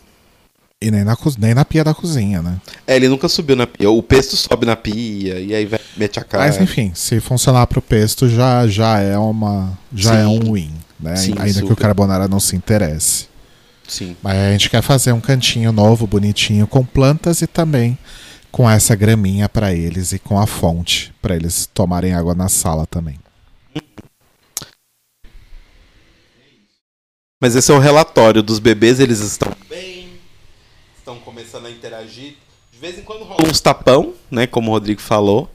E 0.79 0.91
nem 0.91 1.03
na, 1.03 1.17
nem 1.39 1.53
na 1.53 1.63
pia 1.63 1.83
da 1.83 1.93
cozinha, 1.93 2.41
né? 2.41 2.59
É, 2.86 2.95
ele 2.95 3.07
nunca 3.07 3.27
subiu 3.29 3.55
na 3.55 3.65
pia. 3.65 3.89
O 3.89 4.03
pesto 4.03 4.36
sobe 4.36 4.65
na 4.65 4.75
pia 4.75 5.39
e 5.39 5.55
aí 5.55 5.65
vai, 5.65 5.79
mete 5.95 6.19
a 6.19 6.23
cara. 6.23 6.43
Mas 6.43 6.59
enfim, 6.59 6.91
se 6.93 7.19
funcionar 7.21 7.65
pro 7.65 7.81
pesto 7.81 8.27
já, 8.27 8.67
já 8.67 8.99
é 8.99 9.17
uma. 9.17 9.77
Já 9.93 10.11
Sim. 10.11 10.17
é 10.17 10.27
um 10.27 10.53
win, 10.53 10.71
né? 10.99 11.15
Sim, 11.15 11.33
Ainda 11.39 11.59
que 11.59 11.65
o 11.65 11.69
super. 11.69 11.81
carbonara 11.81 12.27
não 12.27 12.41
se 12.41 12.55
interesse. 12.55 13.27
Sim. 13.88 14.15
Mas 14.21 14.38
a 14.38 14.51
gente 14.51 14.69
quer 14.69 14.81
fazer 14.81 15.11
um 15.11 15.21
cantinho 15.21 15.71
novo, 15.71 16.07
bonitinho, 16.07 16.67
com 16.67 16.86
plantas 16.86 17.41
e 17.41 17.47
também 17.47 17.97
com 18.51 18.69
essa 18.69 18.95
graminha 18.95 19.49
pra 19.49 19.73
eles 19.73 20.11
e 20.13 20.19
com 20.19 20.39
a 20.39 20.47
fonte 20.47 21.13
pra 21.21 21.36
eles 21.36 21.65
tomarem 21.73 22.13
água 22.13 22.33
na 22.33 22.47
sala 22.47 22.86
também. 22.88 23.19
Mas 27.41 27.55
esse 27.55 27.71
é 27.71 27.75
o 27.75 27.79
relatório 27.79 28.41
dos 28.41 28.59
bebês, 28.59 28.99
eles 28.99 29.19
estão 29.19 29.53
bem, 29.69 30.09
estão 30.97 31.19
começando 31.19 31.65
a 31.65 31.69
interagir. 31.71 32.38
De 32.71 32.79
vez 32.79 32.97
em 32.97 33.03
quando 33.03 33.23
rola 33.23 33.47
uns 33.47 33.59
tapão, 33.59 34.13
né, 34.31 34.47
como 34.47 34.71
o 34.71 34.73
Rodrigo 34.73 35.01
falou. 35.01 35.49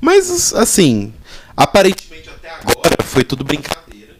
Mas, 0.00 0.52
assim, 0.52 1.12
aparentemente 1.56 2.28
até 2.28 2.50
agora 2.50 3.02
foi 3.02 3.24
tudo 3.24 3.44
brincadeira. 3.44 4.16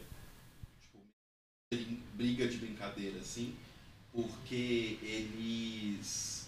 Tipo, 1.72 1.96
briga 2.14 2.46
de 2.46 2.56
brincadeira, 2.56 3.18
assim. 3.20 3.54
Porque 4.12 4.98
eles, 5.02 6.46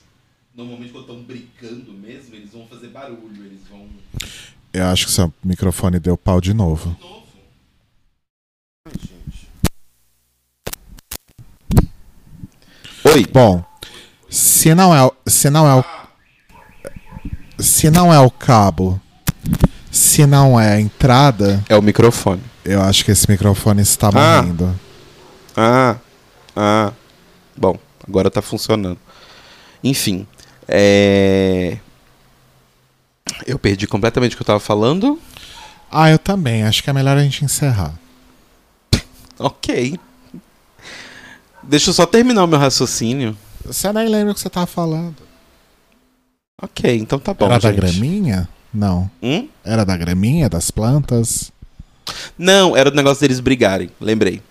normalmente 0.54 0.92
quando 0.92 1.04
estão 1.04 1.22
brincando 1.22 1.92
mesmo, 1.92 2.34
eles 2.34 2.50
vão 2.52 2.66
fazer 2.66 2.88
barulho, 2.88 3.44
eles 3.44 3.60
vão... 3.68 3.88
Eu 4.72 4.86
acho 4.86 5.06
que 5.06 5.12
seu 5.12 5.32
microfone 5.42 5.98
deu 6.00 6.16
pau 6.16 6.40
de 6.40 6.52
novo. 6.52 6.96
Novo. 7.00 7.24
Ai, 8.86 8.92
gente. 9.00 9.48
Oi. 13.04 13.26
Bom, 13.32 13.64
se 14.28 14.74
não 14.74 14.94
é, 14.94 15.04
o- 15.04 15.14
se 15.26 15.48
não 15.50 15.66
é 15.68 15.74
o 15.80 15.84
se 17.62 17.88
não 17.88 18.12
é 18.12 18.18
o 18.18 18.30
cabo, 18.30 19.00
se 19.90 20.26
não 20.26 20.58
é 20.60 20.74
a 20.74 20.80
entrada, 20.80 21.64
É 21.68 21.76
o 21.76 21.82
microfone. 21.82 22.42
eu 22.64 22.82
acho 22.82 23.04
que 23.04 23.12
esse 23.12 23.30
microfone 23.30 23.80
está 23.80 24.08
Ah. 24.08 24.42
morrendo. 24.42 24.80
Ah, 25.56 25.96
ah. 26.56 26.92
Bom, 27.56 27.78
agora 28.06 28.28
tá 28.28 28.42
funcionando. 28.42 28.98
Enfim, 29.84 30.26
é... 30.68 31.78
Eu 33.46 33.58
perdi 33.58 33.86
completamente 33.86 34.34
o 34.34 34.36
que 34.36 34.42
eu 34.42 34.46
tava 34.46 34.60
falando. 34.60 35.18
Ah, 35.90 36.10
eu 36.10 36.18
também. 36.18 36.64
Acho 36.64 36.82
que 36.82 36.90
é 36.90 36.92
melhor 36.92 37.16
a 37.16 37.22
gente 37.22 37.44
encerrar. 37.44 37.94
Ok. 39.38 39.98
Deixa 41.62 41.90
eu 41.90 41.94
só 41.94 42.06
terminar 42.06 42.44
o 42.44 42.46
meu 42.46 42.58
raciocínio. 42.58 43.36
Você 43.64 43.92
nem 43.92 44.08
lembra 44.08 44.32
o 44.32 44.34
que 44.34 44.40
você 44.40 44.50
tava 44.50 44.66
falando. 44.66 45.16
Ok, 46.62 46.96
então 46.96 47.18
tá 47.18 47.34
bom, 47.34 47.46
Era 47.46 47.58
da 47.58 47.70
gente. 47.72 47.80
graminha? 47.80 48.48
Não. 48.72 49.10
Hum? 49.22 49.48
Era 49.64 49.84
da 49.84 49.96
graminha, 49.96 50.48
das 50.48 50.70
plantas? 50.70 51.50
Não, 52.38 52.76
era 52.76 52.90
o 52.90 52.94
negócio 52.94 53.20
deles 53.22 53.40
brigarem, 53.40 53.90
lembrei. 54.00 54.42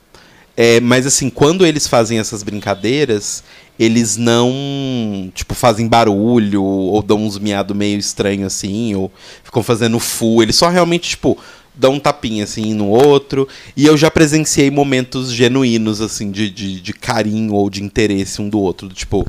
É, 0.56 0.80
mas 0.80 1.06
assim, 1.06 1.30
quando 1.30 1.66
eles 1.66 1.88
fazem 1.88 2.20
essas 2.20 2.44
brincadeiras, 2.44 3.44
eles 3.78 4.18
não, 4.18 5.32
tipo, 5.34 5.56
fazem 5.56 5.88
barulho 5.88 6.64
ou 6.64 7.02
dão 7.02 7.26
uns 7.26 7.40
miados 7.40 7.76
meio 7.76 7.98
estranho 7.98 8.46
assim, 8.46 8.94
ou 8.94 9.12
ficam 9.44 9.64
fazendo 9.64 10.00
fu, 10.00 10.44
eles 10.44 10.56
só 10.56 10.70
realmente, 10.70 11.10
tipo, 11.10 11.38
dão 11.74 11.94
um 11.94 12.00
tapinha 12.00 12.44
assim 12.44 12.74
no 12.74 12.88
outro. 12.88 13.48
E 13.76 13.86
eu 13.86 13.98
já 13.98 14.12
presenciei 14.12 14.70
momentos 14.70 15.32
genuínos, 15.32 16.02
assim, 16.02 16.32
de, 16.32 16.50
de, 16.50 16.80
de 16.80 16.94
carinho 16.94 17.54
ou 17.54 17.70
de 17.70 17.84
interesse 17.84 18.42
um 18.42 18.50
do 18.50 18.60
outro. 18.60 18.90
Tipo, 18.90 19.26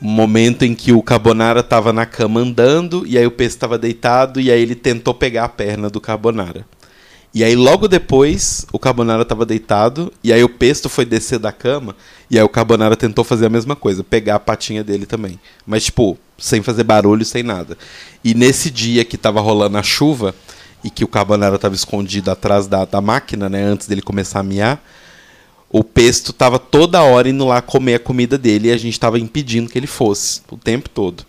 um 0.00 0.08
momento 0.08 0.64
em 0.64 0.74
que 0.74 0.92
o 0.92 1.02
Carbonara 1.02 1.62
tava 1.62 1.92
na 1.92 2.06
cama 2.06 2.40
andando, 2.40 3.04
e 3.06 3.18
aí 3.18 3.26
o 3.26 3.30
Pesto 3.30 3.58
tava 3.58 3.76
deitado, 3.76 4.40
e 4.40 4.50
aí 4.50 4.62
ele 4.62 4.74
tentou 4.74 5.12
pegar 5.12 5.44
a 5.44 5.48
perna 5.48 5.90
do 5.90 6.00
Carbonara. 6.00 6.64
E 7.34 7.44
aí 7.44 7.54
logo 7.54 7.86
depois 7.86 8.66
o 8.72 8.78
Carbonara 8.78 9.24
tava 9.24 9.44
deitado, 9.44 10.12
e 10.24 10.32
aí 10.32 10.42
o 10.42 10.48
Pesto 10.48 10.88
foi 10.88 11.04
descer 11.04 11.38
da 11.38 11.52
cama, 11.52 11.94
e 12.30 12.38
aí 12.38 12.44
o 12.44 12.48
Carbonara 12.48 12.96
tentou 12.96 13.24
fazer 13.24 13.46
a 13.46 13.50
mesma 13.50 13.76
coisa, 13.76 14.02
pegar 14.02 14.36
a 14.36 14.40
patinha 14.40 14.82
dele 14.82 15.06
também. 15.06 15.38
Mas 15.66 15.84
tipo, 15.84 16.18
sem 16.38 16.62
fazer 16.62 16.84
barulho, 16.84 17.24
sem 17.24 17.42
nada. 17.42 17.76
E 18.24 18.34
nesse 18.34 18.70
dia 18.70 19.04
que 19.04 19.18
tava 19.18 19.40
rolando 19.40 19.76
a 19.76 19.82
chuva, 19.82 20.34
e 20.82 20.90
que 20.90 21.04
o 21.04 21.08
Carbonara 21.08 21.58
tava 21.58 21.74
escondido 21.74 22.30
atrás 22.30 22.66
da, 22.66 22.84
da 22.84 23.00
máquina, 23.00 23.48
né, 23.48 23.62
antes 23.62 23.86
dele 23.86 24.00
começar 24.00 24.40
a 24.40 24.44
miar, 24.44 24.82
o 25.70 25.84
Pesto 25.84 26.32
tava 26.32 26.58
toda 26.58 27.02
hora 27.02 27.28
indo 27.28 27.46
lá 27.46 27.60
comer 27.60 27.96
a 27.96 27.98
comida 27.98 28.38
dele, 28.38 28.68
e 28.68 28.72
a 28.72 28.76
gente 28.76 28.98
tava 28.98 29.18
impedindo 29.18 29.68
que 29.68 29.78
ele 29.78 29.86
fosse, 29.86 30.40
o 30.50 30.56
tempo 30.56 30.88
todo. 30.88 31.26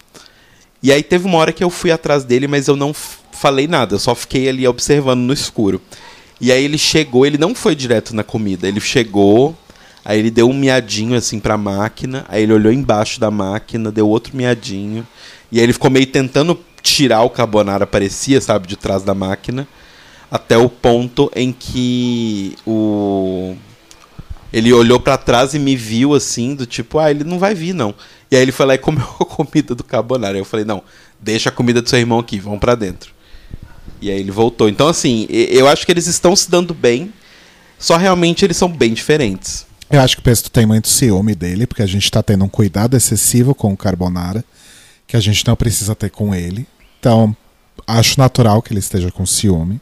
E 0.81 0.93
aí 0.93 1.03
teve 1.03 1.25
uma 1.25 1.37
hora 1.37 1.51
que 1.51 1.63
eu 1.63 1.69
fui 1.69 1.91
atrás 1.91 2.23
dele, 2.23 2.47
mas 2.47 2.67
eu 2.67 2.75
não 2.75 2.93
falei 3.39 3.67
nada, 3.67 3.95
eu 3.95 3.99
só 3.99 4.13
fiquei 4.13 4.49
ali 4.49 4.67
observando 4.67 5.21
no 5.21 5.31
escuro. 5.31 5.81
E 6.41 6.51
aí 6.51 6.63
ele 6.63 6.77
chegou, 6.77 7.25
ele 7.25 7.37
não 7.37 7.55
foi 7.55 7.73
direto 7.73 8.13
na 8.13 8.23
comida, 8.23 8.67
ele 8.67 8.81
chegou, 8.81 9.57
aí 10.03 10.19
ele 10.19 10.29
deu 10.29 10.49
um 10.49 10.53
miadinho 10.53 11.15
assim 11.15 11.39
pra 11.39 11.57
máquina, 11.57 12.25
aí 12.27 12.43
ele 12.43 12.53
olhou 12.53 12.71
embaixo 12.71 13.17
da 13.17 13.31
máquina, 13.31 13.91
deu 13.91 14.09
outro 14.09 14.35
miadinho, 14.35 15.07
e 15.49 15.57
aí 15.57 15.63
ele 15.63 15.71
ficou 15.71 15.89
meio 15.89 16.05
tentando 16.07 16.59
tirar 16.81 17.23
o 17.23 17.29
carbonara, 17.29 17.87
parecia, 17.87 18.41
sabe, 18.41 18.67
de 18.67 18.75
trás 18.75 19.03
da 19.03 19.13
máquina, 19.13 19.65
até 20.29 20.57
o 20.57 20.69
ponto 20.69 21.31
em 21.33 21.53
que 21.53 22.55
o 22.65 23.55
ele 24.51 24.73
olhou 24.73 24.99
pra 24.99 25.15
trás 25.15 25.53
e 25.53 25.59
me 25.59 25.75
viu 25.75 26.13
assim, 26.13 26.55
do 26.55 26.65
tipo, 26.65 26.97
ah, 26.99 27.11
ele 27.11 27.23
não 27.23 27.37
vai 27.37 27.53
vir 27.53 27.71
não. 27.71 27.93
E 28.31 28.35
aí 28.35 28.41
ele 28.41 28.51
foi 28.51 28.65
lá 28.65 28.73
e 28.73 28.79
comeu 28.79 29.05
a 29.21 29.25
comida 29.25 29.75
do 29.75 29.83
carbonara. 29.83 30.37
Eu 30.37 30.43
falei, 30.43 30.65
não, 30.65 30.81
deixa 31.19 31.49
a 31.49 31.51
comida 31.51 31.81
do 31.81 31.89
seu 31.89 31.99
irmão 31.99 32.17
aqui, 32.17 32.39
vamos 32.39 32.59
pra 32.59 32.73
dentro. 32.73 33.18
E 34.01 34.09
aí 34.09 34.19
ele 34.19 34.31
voltou. 34.31 34.69
Então, 34.69 34.87
assim, 34.87 35.27
eu 35.29 35.67
acho 35.67 35.85
que 35.85 35.91
eles 35.91 36.07
estão 36.07 36.35
se 36.35 36.49
dando 36.49 36.73
bem, 36.73 37.13
só 37.77 37.97
realmente 37.97 38.45
eles 38.45 38.57
são 38.57 38.69
bem 38.69 38.93
diferentes. 38.93 39.65
Eu 39.89 39.99
acho 40.01 40.15
que 40.15 40.21
o 40.21 40.23
Pesto 40.23 40.51
tem 40.51 40.65
muito 40.65 40.87
ciúme 40.87 41.33
dele, 41.33 41.65
porque 41.65 41.81
a 41.81 41.87
gente 41.87 42.09
tá 42.11 42.21
tendo 42.21 42.45
um 42.45 42.49
cuidado 42.49 42.95
excessivo 42.95 43.55
com 43.55 43.73
o 43.73 43.77
Carbonara, 43.77 44.43
que 45.07 45.17
a 45.17 45.19
gente 45.19 45.45
não 45.47 45.55
precisa 45.55 45.95
ter 45.95 46.11
com 46.11 46.33
ele. 46.35 46.67
Então, 46.99 47.35
acho 47.87 48.19
natural 48.19 48.61
que 48.61 48.71
ele 48.71 48.79
esteja 48.79 49.11
com 49.11 49.25
ciúme. 49.25 49.81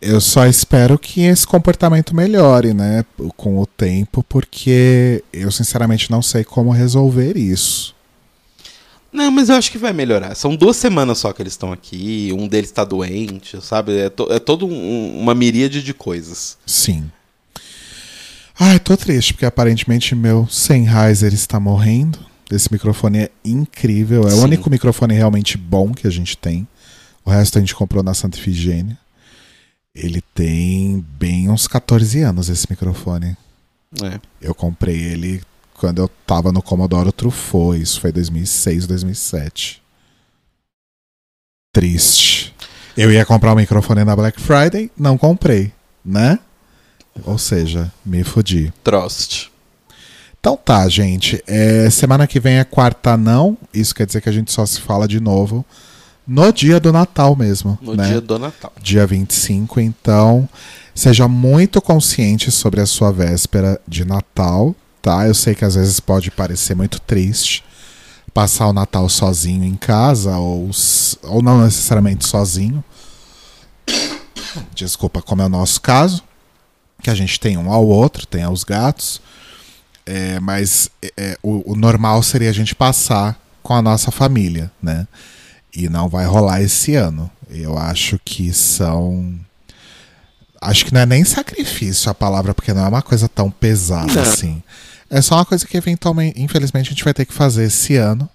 Eu 0.00 0.20
só 0.20 0.46
espero 0.46 0.98
que 0.98 1.20
esse 1.20 1.46
comportamento 1.46 2.16
melhore, 2.16 2.74
né, 2.74 3.04
com 3.36 3.60
o 3.60 3.66
tempo, 3.66 4.24
porque 4.28 5.22
eu 5.32 5.52
sinceramente 5.52 6.10
não 6.10 6.20
sei 6.20 6.42
como 6.42 6.72
resolver 6.72 7.36
isso. 7.36 7.91
Não, 9.12 9.30
mas 9.30 9.48
eu 9.50 9.56
acho 9.56 9.70
que 9.70 9.76
vai 9.78 9.92
melhorar. 9.92 10.34
São 10.34 10.56
duas 10.56 10.76
semanas 10.76 11.18
só 11.18 11.32
que 11.32 11.42
eles 11.42 11.52
estão 11.52 11.70
aqui, 11.72 12.30
um 12.36 12.48
deles 12.48 12.70
tá 12.70 12.82
doente, 12.84 13.60
sabe? 13.62 13.96
É, 13.98 14.08
to, 14.08 14.26
é 14.30 14.38
todo 14.38 14.66
um- 14.66 15.20
uma 15.20 15.34
miríade 15.34 15.82
de 15.82 15.92
coisas. 15.92 16.56
Sim. 16.66 17.10
Ai, 18.58 18.78
tô 18.78 18.96
triste, 18.96 19.32
porque 19.34 19.46
aparentemente 19.46 20.14
meu 20.14 20.46
Sennheiser 20.48 21.32
está 21.34 21.58
morrendo. 21.58 22.18
Esse 22.50 22.70
microfone 22.72 23.18
é 23.18 23.30
incrível. 23.44 24.26
É 24.26 24.30
Sim. 24.30 24.38
o 24.40 24.42
único 24.42 24.70
microfone 24.70 25.14
realmente 25.14 25.56
bom 25.56 25.92
que 25.92 26.06
a 26.06 26.10
gente 26.10 26.36
tem. 26.36 26.66
O 27.24 27.30
resto 27.30 27.56
a 27.58 27.60
gente 27.60 27.74
comprou 27.74 28.02
na 28.02 28.14
Santa 28.14 28.38
Ifigênia. 28.38 28.98
Ele 29.94 30.22
tem 30.34 31.04
bem 31.18 31.48
uns 31.50 31.66
14 31.66 32.20
anos, 32.22 32.48
esse 32.48 32.66
microfone. 32.68 33.36
É. 34.02 34.18
Eu 34.40 34.54
comprei 34.54 34.96
ele 34.98 35.42
quando 35.82 35.98
eu 35.98 36.08
tava 36.24 36.52
no 36.52 36.62
Commodore 36.62 37.10
Truffaut. 37.10 37.76
Isso 37.76 38.00
foi 38.00 38.12
2006, 38.12 38.86
2007. 38.86 39.82
Triste. 41.74 42.54
Eu 42.96 43.10
ia 43.10 43.26
comprar 43.26 43.52
um 43.52 43.56
microfone 43.56 44.04
na 44.04 44.14
Black 44.14 44.40
Friday, 44.40 44.92
não 44.96 45.18
comprei, 45.18 45.72
né? 46.04 46.38
Ou 47.24 47.36
seja, 47.36 47.92
me 48.06 48.22
fodi. 48.22 48.72
Trost. 48.84 49.50
Então 50.38 50.56
tá, 50.56 50.88
gente. 50.88 51.42
É, 51.48 51.90
semana 51.90 52.28
que 52.28 52.38
vem 52.38 52.58
é 52.58 52.64
quarta 52.64 53.16
não. 53.16 53.58
Isso 53.74 53.92
quer 53.92 54.06
dizer 54.06 54.20
que 54.20 54.28
a 54.28 54.32
gente 54.32 54.52
só 54.52 54.64
se 54.64 54.80
fala 54.80 55.08
de 55.08 55.18
novo 55.18 55.66
no 56.24 56.52
dia 56.52 56.78
do 56.78 56.92
Natal 56.92 57.34
mesmo. 57.34 57.76
No 57.82 57.96
né? 57.96 58.06
dia 58.06 58.20
do 58.20 58.38
Natal. 58.38 58.72
dia 58.80 59.04
25. 59.04 59.80
Então, 59.80 60.48
seja 60.94 61.26
muito 61.26 61.82
consciente 61.82 62.52
sobre 62.52 62.80
a 62.80 62.86
sua 62.86 63.10
véspera 63.10 63.80
de 63.88 64.04
Natal, 64.04 64.76
tá? 65.02 65.26
Eu 65.26 65.34
sei 65.34 65.54
que 65.54 65.64
às 65.64 65.74
vezes 65.74 66.00
pode 66.00 66.30
parecer 66.30 66.74
muito 66.74 67.00
triste 67.00 67.62
passar 68.32 68.68
o 68.68 68.72
Natal 68.72 69.08
sozinho 69.08 69.64
em 69.64 69.74
casa, 69.74 70.36
ou, 70.36 70.70
ou 71.24 71.42
não 71.42 71.62
necessariamente 71.62 72.26
sozinho. 72.26 72.82
Desculpa, 74.74 75.20
como 75.20 75.42
é 75.42 75.46
o 75.46 75.50
nosso 75.50 75.80
caso, 75.80 76.22
que 77.02 77.10
a 77.10 77.14
gente 77.14 77.38
tem 77.38 77.56
um 77.56 77.70
ao 77.70 77.86
outro, 77.86 78.26
tem 78.26 78.42
aos 78.42 78.64
gatos. 78.64 79.20
É, 80.04 80.40
mas 80.40 80.90
é, 81.16 81.36
o, 81.42 81.72
o 81.72 81.76
normal 81.76 82.22
seria 82.22 82.50
a 82.50 82.52
gente 82.52 82.74
passar 82.74 83.38
com 83.62 83.74
a 83.74 83.82
nossa 83.82 84.10
família, 84.10 84.70
né? 84.82 85.06
E 85.74 85.88
não 85.88 86.08
vai 86.08 86.26
rolar 86.26 86.60
esse 86.60 86.94
ano. 86.94 87.30
Eu 87.48 87.78
acho 87.78 88.18
que 88.24 88.52
são. 88.52 89.38
Acho 90.60 90.84
que 90.84 90.92
não 90.92 91.00
é 91.00 91.06
nem 91.06 91.24
sacrifício 91.24 92.10
a 92.10 92.14
palavra, 92.14 92.54
porque 92.54 92.72
não 92.72 92.84
é 92.84 92.88
uma 92.88 93.02
coisa 93.02 93.28
tão 93.28 93.50
pesada 93.50 94.12
Não. 94.12 94.22
assim. 94.22 94.62
É 95.12 95.20
só 95.20 95.34
uma 95.34 95.44
coisa 95.44 95.66
que 95.66 95.76
eventualmente, 95.76 96.40
infelizmente, 96.40 96.86
a 96.86 96.90
gente 96.92 97.04
vai 97.04 97.12
ter 97.12 97.26
que 97.26 97.34
fazer 97.34 97.64
esse 97.64 97.96
ano, 97.96 98.26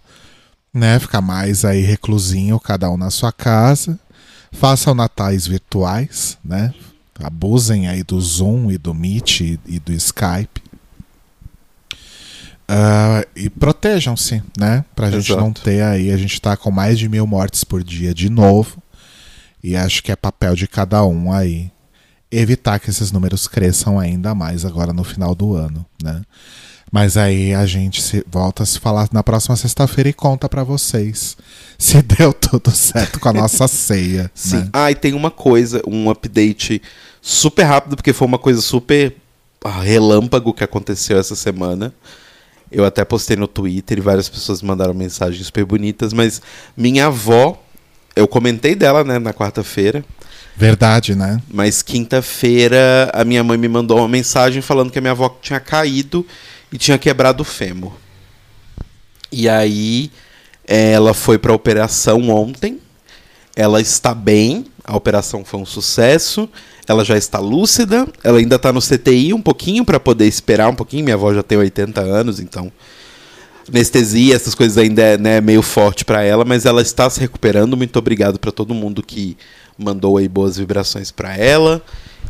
né? 0.71 0.99
Ficar 0.99 1.21
mais 1.21 1.65
aí 1.65 1.82
reclusinho, 1.82 2.59
cada 2.59 2.88
um 2.91 2.95
na 2.95 3.09
sua 3.09 3.32
casa. 3.32 3.99
Façam 4.51 4.93
natais 4.93 5.47
virtuais, 5.47 6.38
né? 6.45 6.71
Abusem 7.19 7.88
aí 7.88 8.03
do 8.03 8.21
Zoom 8.21 8.69
e 8.69 8.78
do 8.78 8.93
Meet 8.93 9.41
e, 9.41 9.59
e 9.65 9.80
do 9.80 9.91
Skype. 9.91 10.61
Ah, 12.67 13.25
e 13.36 13.49
protejam-se, 13.49 14.43
né? 14.55 14.86
Pra 14.95 15.09
gente 15.09 15.32
Exato. 15.32 15.41
não 15.41 15.51
ter 15.51 15.82
aí. 15.82 16.11
A 16.11 16.17
gente 16.17 16.39
tá 16.39 16.55
com 16.55 16.69
mais 16.69 16.99
de 16.99 17.09
mil 17.09 17.25
mortes 17.25 17.63
por 17.63 17.84
dia 17.84 18.13
de 18.13 18.30
novo. 18.30 18.84
E 19.63 19.75
acho 19.75 20.03
que 20.03 20.11
é 20.11 20.15
papel 20.15 20.53
de 20.53 20.67
cada 20.67 21.03
um 21.03 21.34
aí 21.34 21.71
evitar 22.30 22.80
que 22.80 22.91
esses 22.91 23.11
números 23.11 23.47
cresçam 23.47 23.97
ainda 23.97 24.36
mais 24.36 24.63
agora 24.63 24.93
no 24.93 25.03
final 25.03 25.34
do 25.34 25.55
ano, 25.55 25.84
né? 26.03 26.21
Mas 26.91 27.17
aí 27.17 27.53
a 27.53 27.65
gente 27.65 28.01
se 28.01 28.25
volta 28.29 28.63
a 28.63 28.65
se 28.65 28.79
falar 28.79 29.09
na 29.11 29.21
próxima 29.21 29.55
sexta-feira 29.55 30.09
e 30.09 30.13
conta 30.13 30.47
pra 30.47 30.63
vocês 30.63 31.35
se 31.77 32.01
deu 32.01 32.33
tudo 32.33 32.71
certo 32.71 33.19
com 33.19 33.29
a 33.29 33.33
nossa 33.33 33.67
ceia, 33.67 34.31
Sim. 34.35 34.57
né? 34.57 34.69
Ah, 34.73 34.91
e 34.91 34.95
tem 34.95 35.13
uma 35.13 35.29
coisa, 35.29 35.81
um 35.85 36.09
update 36.09 36.81
super 37.21 37.63
rápido, 37.63 37.95
porque 37.95 38.13
foi 38.13 38.27
uma 38.27 38.39
coisa 38.39 38.61
super 38.61 39.15
ah, 39.63 39.81
relâmpago 39.81 40.53
que 40.53 40.63
aconteceu 40.63 41.19
essa 41.19 41.35
semana. 41.35 41.93
Eu 42.71 42.85
até 42.85 43.05
postei 43.05 43.35
no 43.38 43.47
Twitter 43.47 43.97
e 43.97 44.01
várias 44.01 44.27
pessoas 44.27 44.61
mandaram 44.61 44.93
mensagens 44.93 45.45
super 45.45 45.65
bonitas, 45.65 46.11
mas 46.13 46.41
minha 46.75 47.07
avó, 47.07 47.61
eu 48.15 48.27
comentei 48.27 48.75
dela, 48.75 49.03
né, 49.03 49.19
na 49.19 49.33
quarta-feira, 49.33 50.03
Verdade, 50.55 51.13
né? 51.15 51.39
mas 51.53 51.83
quinta-feira 51.83 53.11
a 53.13 53.23
minha 53.23 53.43
mãe 53.43 53.57
me 53.57 53.67
mandou 53.67 53.99
uma 53.99 54.07
mensagem 54.07 54.59
falando 54.59 54.89
que 54.89 54.97
a 54.97 55.01
minha 55.01 55.11
avó 55.11 55.29
tinha 55.39 55.59
caído 55.59 56.25
e 56.72 56.78
tinha 56.78 56.97
quebrado 56.97 57.41
o 57.41 57.45
fêmur. 57.45 57.93
E 59.32 59.47
aí 59.47 60.11
ela 60.65 61.13
foi 61.13 61.38
para 61.38 61.53
operação 61.53 62.30
ontem. 62.30 62.80
Ela 63.55 63.82
está 63.82 64.13
bem, 64.13 64.65
a 64.84 64.95
operação 64.95 65.43
foi 65.43 65.59
um 65.59 65.65
sucesso. 65.65 66.49
Ela 66.88 67.03
já 67.03 67.18
está 67.18 67.39
lúcida, 67.39 68.07
ela 68.24 68.38
ainda 68.38 68.55
está 68.55 68.72
no 68.72 68.82
CTI 68.82 69.34
um 69.34 69.41
pouquinho 69.41 69.84
para 69.84 69.99
poder 69.99 70.26
esperar 70.26 70.70
um 70.70 70.76
pouquinho. 70.76 71.03
Minha 71.03 71.15
avó 71.15 71.34
já 71.34 71.43
tem 71.43 71.57
80 71.57 71.99
anos, 72.01 72.39
então 72.39 72.72
anestesia, 73.68 74.36
essas 74.36 74.55
coisas 74.55 74.78
ainda 74.78 75.01
é 75.01 75.18
né, 75.18 75.41
meio 75.41 75.61
forte 75.61 76.05
para 76.05 76.24
ela, 76.24 76.45
mas 76.45 76.65
ela 76.65 76.82
está 76.82 77.09
se 77.09 77.20
recuperando. 77.20 77.76
Muito 77.76 77.97
obrigado 77.99 78.39
para 78.39 78.51
todo 78.51 78.74
mundo 78.74 79.03
que 79.03 79.36
mandou 79.78 80.18
aí 80.18 80.30
boas 80.30 80.57
vibrações 80.57 81.11
para 81.11 81.36
ela. 81.36 81.82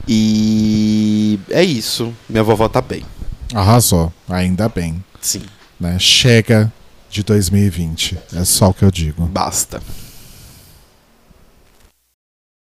E 0.08 1.40
é 1.50 1.64
isso. 1.64 2.14
Minha 2.28 2.44
vovó 2.44 2.68
tá 2.68 2.82
bem. 2.82 3.04
Arrasou, 3.54 4.12
ainda 4.30 4.68
bem, 4.70 5.04
Sim, 5.22 5.42
né? 5.80 5.98
Chega 6.00 6.72
de 7.10 7.24
2020, 7.24 8.18
é 8.36 8.44
só 8.46 8.70
o 8.70 8.74
que 8.74 8.84
eu 8.84 8.92
digo. 8.92 9.26
basta. 9.26 9.82